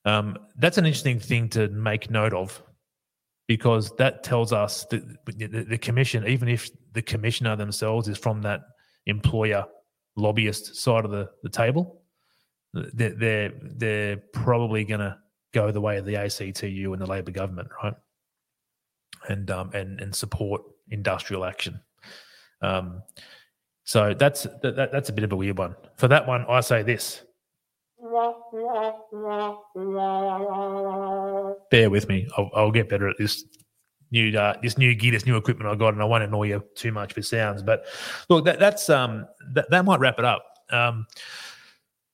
Um, 0.05 0.38
that's 0.57 0.78
an 0.78 0.86
interesting 0.86 1.19
thing 1.19 1.49
to 1.49 1.67
make 1.69 2.09
note 2.09 2.34
of 2.34 2.61
because 3.48 3.91
that 3.98 4.24
tells 4.24 4.52
us 4.52 4.86
that 4.89 5.04
the, 5.26 5.78
commission, 5.78 6.28
even 6.28 6.48
if 6.48 6.70
the 6.93 7.02
commissioner 7.02 7.56
themselves 7.56 8.08
is 8.08 8.18
from 8.18 8.41
that 8.41 8.62
employer 9.06 9.66
lobbyist 10.16 10.76
side 10.76 11.06
of 11.06 11.12
the, 11.12 11.30
the 11.43 11.50
table, 11.50 12.02
they're, 12.74 13.12
they're, 13.12 13.52
they're 13.62 14.18
probably 14.34 14.84
going 14.84 15.00
to 15.00 15.18
go 15.56 15.72
the 15.72 15.82
way 15.82 15.98
of 15.98 16.06
the 16.06 16.18
ACTU 16.18 16.91
and 16.91 17.02
the 17.02 17.06
Labor 17.06 17.32
government, 17.32 17.70
right? 17.82 17.93
And 19.28 19.50
um, 19.50 19.72
and 19.74 20.00
and 20.02 20.14
support 20.14 20.62
industrial 20.91 21.46
action. 21.46 21.80
Um, 22.62 23.02
so 23.86 24.14
that's 24.14 24.43
that, 24.62 24.89
that's 24.91 25.10
a 25.10 25.14
bit 25.14 25.24
of 25.24 25.32
a 25.32 25.36
weird 25.36 25.58
one. 25.58 25.76
For 25.96 26.08
that 26.10 26.28
one, 26.28 26.46
I 26.48 26.60
say 26.60 26.84
this: 26.84 27.24
Bear 31.72 31.89
with 31.89 32.08
me. 32.10 32.28
I'll, 32.38 32.49
I'll 32.56 32.72
get 32.72 32.89
better 32.89 33.10
at 33.10 33.18
this 33.18 33.43
new 34.12 34.38
uh, 34.38 34.56
this 34.62 34.78
new 34.78 34.95
gear, 34.95 35.12
this 35.12 35.26
new 35.26 35.38
equipment 35.38 35.70
I 35.70 35.76
got, 35.76 35.93
and 35.93 36.01
I 36.01 36.06
won't 36.06 36.24
annoy 36.24 36.47
you 36.47 36.64
too 36.76 36.91
much 36.91 37.16
with 37.16 37.26
sounds. 37.26 37.64
But 37.64 37.86
look, 38.30 38.45
that, 38.45 38.60
that's 38.60 38.89
um 38.89 39.28
that, 39.53 39.70
that 39.70 39.86
might 39.86 39.99
wrap 39.99 40.20
it 40.20 40.26
up. 40.26 40.45
Um, 40.70 41.06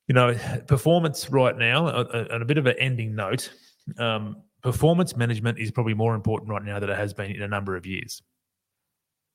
you 0.07 0.15
know, 0.15 0.35
performance 0.67 1.29
right 1.29 1.57
now, 1.57 1.87
on 1.87 2.41
a, 2.41 2.45
bit 2.45 2.57
of 2.57 2.65
an 2.65 2.75
ending 2.79 3.15
note. 3.15 3.53
Um, 3.97 4.43
performance 4.61 5.15
management 5.15 5.57
is 5.57 5.71
probably 5.71 5.93
more 5.93 6.15
important 6.15 6.49
right 6.49 6.63
now 6.63 6.79
than 6.79 6.89
it 6.89 6.97
has 6.97 7.13
been 7.13 7.31
in 7.31 7.41
a 7.43 7.47
number 7.47 7.77
of 7.77 7.85
years. 7.85 8.21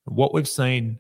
What 0.05 0.35
we've 0.35 0.49
seen 0.49 0.99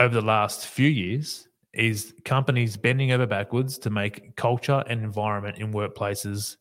over 0.00 0.14
the 0.14 0.24
last 0.24 0.66
few 0.66 0.88
years 0.88 1.45
is 1.76 2.14
companies 2.24 2.76
bending 2.76 3.12
over 3.12 3.26
backwards 3.26 3.78
to 3.78 3.90
make 3.90 4.34
culture 4.36 4.82
and 4.88 5.02
environment 5.02 5.58
in 5.58 5.72
workplaces 5.72 6.56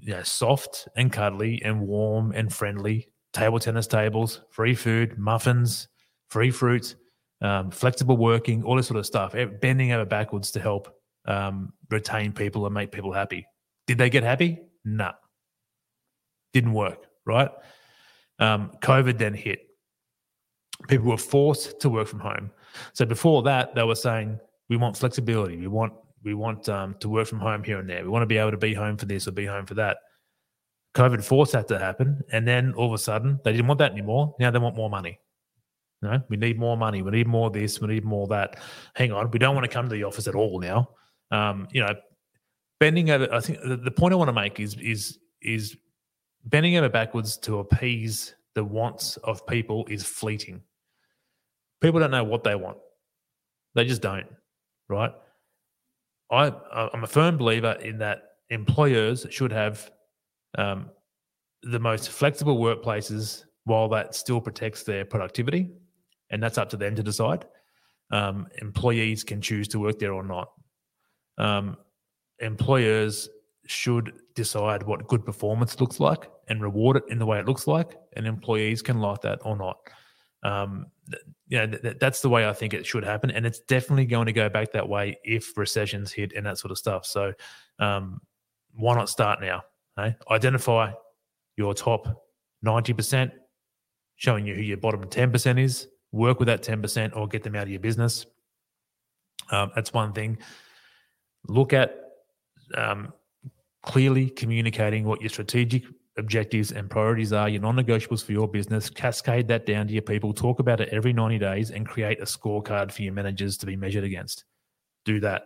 you 0.00 0.14
know, 0.14 0.22
soft 0.22 0.88
and 0.96 1.12
cuddly 1.12 1.62
and 1.64 1.80
warm 1.80 2.32
and 2.32 2.52
friendly. 2.52 3.08
Table 3.32 3.58
tennis 3.58 3.86
tables, 3.86 4.40
free 4.50 4.74
food, 4.74 5.18
muffins, 5.18 5.88
free 6.30 6.50
fruit, 6.50 6.96
um, 7.42 7.70
flexible 7.70 8.16
working, 8.16 8.62
all 8.64 8.76
this 8.76 8.86
sort 8.86 8.98
of 8.98 9.06
stuff. 9.06 9.34
Bending 9.60 9.92
over 9.92 10.04
backwards 10.04 10.50
to 10.52 10.60
help 10.60 10.94
um, 11.26 11.72
retain 11.90 12.32
people 12.32 12.64
and 12.66 12.74
make 12.74 12.90
people 12.90 13.12
happy. 13.12 13.46
Did 13.86 13.98
they 13.98 14.10
get 14.10 14.22
happy? 14.22 14.60
Nah. 14.84 15.12
Didn't 16.52 16.72
work, 16.72 17.06
right? 17.26 17.50
Um, 18.38 18.72
COVID 18.80 19.18
then 19.18 19.34
hit. 19.34 19.60
People 20.88 21.08
were 21.08 21.18
forced 21.18 21.80
to 21.80 21.90
work 21.90 22.08
from 22.08 22.20
home. 22.20 22.50
So 22.92 23.04
before 23.04 23.42
that, 23.44 23.74
they 23.74 23.82
were 23.82 23.94
saying 23.94 24.38
we 24.68 24.76
want 24.76 24.96
flexibility. 24.96 25.56
We 25.56 25.68
want 25.68 25.92
we 26.24 26.34
want 26.34 26.68
um, 26.68 26.96
to 27.00 27.08
work 27.08 27.26
from 27.28 27.40
home 27.40 27.62
here 27.62 27.78
and 27.78 27.88
there. 27.88 28.02
We 28.02 28.10
want 28.10 28.22
to 28.22 28.26
be 28.26 28.38
able 28.38 28.50
to 28.50 28.56
be 28.56 28.74
home 28.74 28.96
for 28.96 29.06
this 29.06 29.28
or 29.28 29.32
be 29.32 29.46
home 29.46 29.66
for 29.66 29.74
that. 29.74 29.98
COVID 30.94 31.22
forced 31.22 31.52
that 31.52 31.68
to 31.68 31.78
happen, 31.78 32.22
and 32.32 32.46
then 32.46 32.74
all 32.74 32.86
of 32.86 32.92
a 32.92 32.98
sudden 32.98 33.38
they 33.44 33.52
didn't 33.52 33.68
want 33.68 33.78
that 33.78 33.92
anymore. 33.92 34.34
Now 34.40 34.50
they 34.50 34.58
want 34.58 34.76
more 34.76 34.90
money. 34.90 35.18
You 36.02 36.08
know, 36.08 36.22
we 36.28 36.36
need 36.36 36.58
more 36.58 36.76
money. 36.76 37.02
We 37.02 37.10
need 37.10 37.26
more 37.26 37.50
this. 37.50 37.80
We 37.80 37.88
need 37.88 38.04
more 38.04 38.26
that. 38.28 38.56
Hang 38.94 39.12
on, 39.12 39.30
we 39.30 39.38
don't 39.38 39.54
want 39.54 39.64
to 39.64 39.70
come 39.70 39.88
to 39.88 39.94
the 39.94 40.04
office 40.04 40.28
at 40.28 40.34
all 40.34 40.60
now. 40.60 40.90
Um, 41.30 41.68
you 41.72 41.80
know, 41.80 41.94
bending 42.80 43.10
over. 43.10 43.32
I 43.32 43.40
think 43.40 43.60
the, 43.62 43.76
the 43.76 43.90
point 43.90 44.12
I 44.12 44.16
want 44.16 44.28
to 44.28 44.32
make 44.32 44.60
is 44.60 44.76
is 44.76 45.18
is 45.42 45.76
bending 46.44 46.76
over 46.76 46.88
backwards 46.88 47.36
to 47.38 47.58
appease 47.58 48.34
the 48.54 48.64
wants 48.64 49.16
of 49.18 49.46
people 49.46 49.86
is 49.88 50.04
fleeting. 50.04 50.62
People 51.80 52.00
don't 52.00 52.10
know 52.10 52.24
what 52.24 52.44
they 52.44 52.54
want. 52.54 52.78
They 53.74 53.84
just 53.84 54.02
don't, 54.02 54.26
right? 54.88 55.12
I, 56.30 56.52
I'm 56.92 57.04
a 57.04 57.06
firm 57.06 57.36
believer 57.36 57.72
in 57.72 57.98
that 57.98 58.22
employers 58.50 59.26
should 59.30 59.52
have 59.52 59.90
um, 60.56 60.90
the 61.62 61.78
most 61.78 62.10
flexible 62.10 62.58
workplaces 62.58 63.44
while 63.64 63.88
that 63.90 64.14
still 64.14 64.40
protects 64.40 64.82
their 64.82 65.04
productivity. 65.04 65.70
And 66.30 66.42
that's 66.42 66.58
up 66.58 66.68
to 66.70 66.76
them 66.76 66.94
to 66.96 67.02
decide. 67.02 67.46
Um, 68.10 68.46
employees 68.60 69.24
can 69.24 69.40
choose 69.40 69.68
to 69.68 69.78
work 69.78 69.98
there 69.98 70.12
or 70.12 70.22
not. 70.22 70.50
Um, 71.38 71.76
employers 72.40 73.28
should 73.66 74.12
decide 74.34 74.82
what 74.82 75.06
good 75.06 75.24
performance 75.24 75.80
looks 75.80 76.00
like 76.00 76.30
and 76.48 76.62
reward 76.62 76.96
it 76.96 77.04
in 77.10 77.18
the 77.18 77.26
way 77.26 77.38
it 77.38 77.46
looks 77.46 77.66
like, 77.66 77.96
and 78.16 78.26
employees 78.26 78.82
can 78.82 78.98
like 78.98 79.20
that 79.22 79.38
or 79.42 79.56
not. 79.56 79.76
Um, 80.42 80.86
you 81.48 81.58
know, 81.58 81.66
th- 81.66 81.96
that's 81.98 82.20
the 82.20 82.28
way 82.28 82.48
I 82.48 82.52
think 82.52 82.74
it 82.74 82.86
should 82.86 83.04
happen, 83.04 83.30
and 83.30 83.44
it's 83.46 83.60
definitely 83.60 84.06
going 84.06 84.26
to 84.26 84.32
go 84.32 84.48
back 84.48 84.72
that 84.72 84.88
way 84.88 85.18
if 85.24 85.56
recessions 85.56 86.12
hit 86.12 86.32
and 86.34 86.46
that 86.46 86.58
sort 86.58 86.70
of 86.70 86.78
stuff. 86.78 87.06
So, 87.06 87.32
um, 87.78 88.20
why 88.74 88.94
not 88.94 89.08
start 89.08 89.40
now? 89.40 89.62
Eh? 89.98 90.12
Identify 90.30 90.92
your 91.56 91.74
top 91.74 92.24
ninety 92.62 92.92
percent, 92.92 93.32
showing 94.16 94.46
you 94.46 94.54
who 94.54 94.62
your 94.62 94.76
bottom 94.76 95.08
ten 95.08 95.32
percent 95.32 95.58
is. 95.58 95.88
Work 96.12 96.38
with 96.38 96.46
that 96.46 96.62
ten 96.62 96.80
percent, 96.80 97.16
or 97.16 97.26
get 97.26 97.42
them 97.42 97.56
out 97.56 97.64
of 97.64 97.70
your 97.70 97.80
business. 97.80 98.26
Um, 99.50 99.72
that's 99.74 99.92
one 99.92 100.12
thing. 100.12 100.38
Look 101.46 101.72
at 101.72 101.96
um, 102.76 103.12
clearly 103.82 104.28
communicating 104.30 105.04
what 105.04 105.20
your 105.20 105.30
strategic 105.30 105.84
objectives 106.18 106.72
and 106.72 106.90
priorities 106.90 107.32
are, 107.32 107.48
your 107.48 107.62
non 107.62 107.76
negotiables 107.76 108.24
for 108.24 108.32
your 108.32 108.48
business, 108.48 108.90
cascade 108.90 109.48
that 109.48 109.66
down 109.66 109.86
to 109.86 109.92
your 109.92 110.02
people, 110.02 110.32
talk 110.32 110.58
about 110.60 110.80
it 110.80 110.88
every 110.90 111.12
90 111.12 111.38
days, 111.38 111.70
and 111.70 111.86
create 111.86 112.20
a 112.20 112.24
scorecard 112.24 112.92
for 112.92 113.02
your 113.02 113.12
managers 113.12 113.56
to 113.58 113.66
be 113.66 113.76
measured 113.76 114.04
against. 114.04 114.44
Do 115.04 115.20
that. 115.20 115.42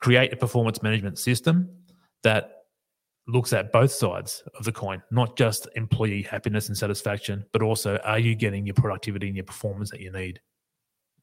Create 0.00 0.32
a 0.32 0.36
performance 0.36 0.82
management 0.82 1.18
system 1.18 1.68
that 2.22 2.52
looks 3.26 3.52
at 3.52 3.72
both 3.72 3.92
sides 3.92 4.42
of 4.58 4.64
the 4.64 4.72
coin, 4.72 5.02
not 5.10 5.36
just 5.36 5.68
employee 5.76 6.22
happiness 6.22 6.68
and 6.68 6.76
satisfaction, 6.76 7.44
but 7.52 7.62
also 7.62 7.98
are 7.98 8.18
you 8.18 8.34
getting 8.34 8.64
your 8.64 8.74
productivity 8.74 9.26
and 9.26 9.36
your 9.36 9.44
performance 9.44 9.90
that 9.90 10.00
you 10.00 10.10
need? 10.10 10.40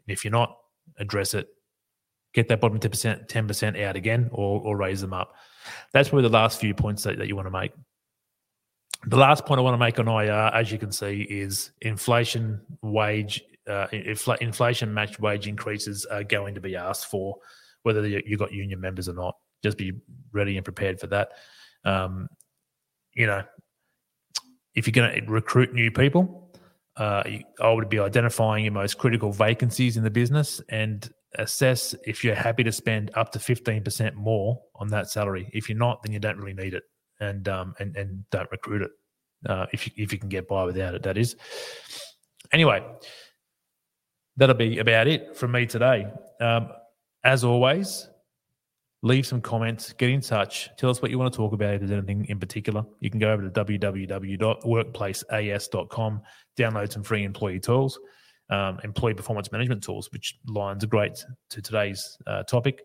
And 0.08 0.14
if 0.14 0.24
you're 0.24 0.32
not, 0.32 0.56
address 1.00 1.34
it. 1.34 1.48
Get 2.34 2.48
that 2.50 2.62
bottom 2.62 2.80
10%, 2.80 3.28
10% 3.28 3.84
out 3.84 3.96
again 3.96 4.30
or, 4.32 4.62
or 4.62 4.78
raise 4.78 5.02
them 5.02 5.14
up. 5.14 5.34
That's 5.94 6.10
probably 6.10 6.30
the 6.30 6.34
last 6.34 6.60
few 6.60 6.74
points 6.76 7.04
that, 7.04 7.18
that 7.18 7.28
you 7.28 7.36
want 7.36 7.48
to 7.48 7.52
make. 7.52 7.72
The 9.08 9.18
last 9.18 9.46
point 9.46 9.60
I 9.60 9.62
want 9.62 9.76
to 9.76 9.78
make 9.78 10.00
on 10.00 10.08
IR, 10.08 10.52
as 10.54 10.72
you 10.72 10.80
can 10.80 10.92
see, 10.92 11.22
is 11.30 11.72
inflation 11.82 12.60
wage, 12.82 13.44
uh, 13.68 13.88
infl- 13.94 14.38
inflation 14.40 14.94
matched 14.94 15.20
wage 15.20 15.48
increases 15.48 16.06
are 16.06 16.24
going 16.24 16.56
to 16.56 16.62
be 16.62 16.76
asked 16.76 17.06
for, 17.08 17.36
whether 17.84 18.08
you've 18.08 18.40
got 18.40 18.52
union 18.52 18.82
members 18.82 19.08
or 19.08 19.14
not. 19.14 19.36
Just 19.64 19.78
be 19.78 19.94
ready 20.32 20.58
and 20.58 20.66
prepared 20.66 21.00
for 21.00 21.08
that. 21.08 21.30
Um, 21.84 22.28
you 23.14 23.28
know, 23.28 23.44
if 24.74 24.88
you're 24.88 24.92
going 24.92 25.24
to 25.24 25.32
recruit 25.32 25.74
new 25.74 25.92
people, 25.92 26.58
uh, 26.98 27.24
I 27.62 27.72
would 27.72 27.90
be 27.90 28.00
identifying 28.00 28.66
your 28.66 28.74
most 28.74 28.98
critical 28.98 29.32
vacancies 29.32 29.98
in 29.98 30.04
the 30.04 30.10
business 30.10 30.62
and 30.70 31.08
assess 31.38 31.94
if 32.06 32.24
you're 32.24 32.34
happy 32.34 32.64
to 32.64 32.72
spend 32.72 33.12
up 33.14 33.32
to 33.34 33.40
15% 33.40 34.16
more 34.16 34.60
on 34.76 34.88
that 34.88 35.10
salary. 35.10 35.50
If 35.54 35.70
you're 35.70 35.78
not, 35.78 36.02
then 36.02 36.12
you 36.12 36.20
don't 36.20 36.38
really 36.38 36.54
need 36.54 36.74
it 36.74 36.84
and 37.20 37.48
um, 37.48 37.74
and, 37.80 37.96
and 37.96 38.30
don't 38.30 38.50
recruit 38.52 38.82
it 38.82 38.92
uh, 39.48 39.66
if, 39.74 39.88
you, 39.88 39.94
if 39.98 40.14
you 40.14 40.20
can 40.20 40.30
get 40.30 40.48
by 40.48 40.64
without 40.64 40.96
it, 40.96 41.04
that 41.04 41.18
is. 41.18 41.36
Anyway, 42.52 42.84
that'll 44.38 44.56
be 44.56 44.80
about 44.80 45.08
it 45.08 45.36
from 45.36 45.52
me 45.52 45.66
today. 45.66 46.08
Um, 46.40 46.70
as 47.24 47.44
always, 47.44 48.08
leave 49.02 49.26
some 49.26 49.42
comments, 49.42 49.94
get 49.94 50.10
in 50.10 50.22
touch, 50.22 50.70
tell 50.78 50.90
us 50.90 51.02
what 51.02 51.12
you 51.12 51.20
want 51.20 51.32
to 51.32 51.38
talk 51.38 51.54
about. 51.54 51.76
If 51.76 51.82
there's 51.82 51.92
anything 51.92 52.26
in 52.26 52.40
particular, 52.40 52.84
you 53.00 53.10
can 53.10 53.20
go 53.20 53.32
over 53.32 53.48
to 53.48 53.50
www.workplaceas.com, 53.50 56.22
download 56.58 56.92
some 56.92 57.04
free 57.04 57.24
employee 57.24 57.60
tools, 57.60 58.00
um, 58.50 58.80
employee 58.84 59.14
performance 59.14 59.52
management 59.52 59.84
tools, 59.84 60.12
which 60.12 60.36
lines 60.48 60.84
are 60.84 60.88
great 60.88 61.24
to 61.52 61.62
today's 61.62 62.18
uh, 62.28 62.42
topic. 62.44 62.82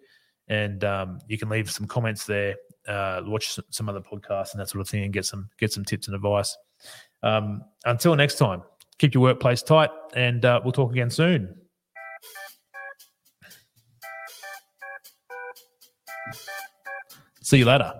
And 0.49 0.85
um, 0.85 1.19
you 1.29 1.39
can 1.39 1.49
leave 1.49 1.71
some 1.71 1.87
comments 1.87 2.27
there, 2.27 2.57
uh, 2.89 3.23
watch 3.25 3.59
some 3.71 3.89
other 3.89 4.01
podcasts 4.01 4.53
and 4.53 4.61
that 4.61 4.69
sort 4.69 4.81
of 4.81 4.89
thing, 4.89 5.05
and 5.05 5.13
get 5.13 5.25
some 5.25 5.49
get 5.59 5.73
some 5.73 5.85
tips 5.85 6.07
and 6.07 6.15
advice. 6.15 6.57
Um, 7.23 7.63
until 7.85 8.17
next 8.17 8.37
time, 8.37 8.63
keep 8.99 9.15
your 9.15 9.23
workplace 9.23 9.63
tight, 9.63 9.91
and 10.15 10.45
uh, 10.45 10.61
we'll 10.63 10.73
talk 10.73 10.93
again 10.93 11.11
soon. 11.11 11.55
See 17.43 17.59
you 17.59 17.65
later. 17.65 17.95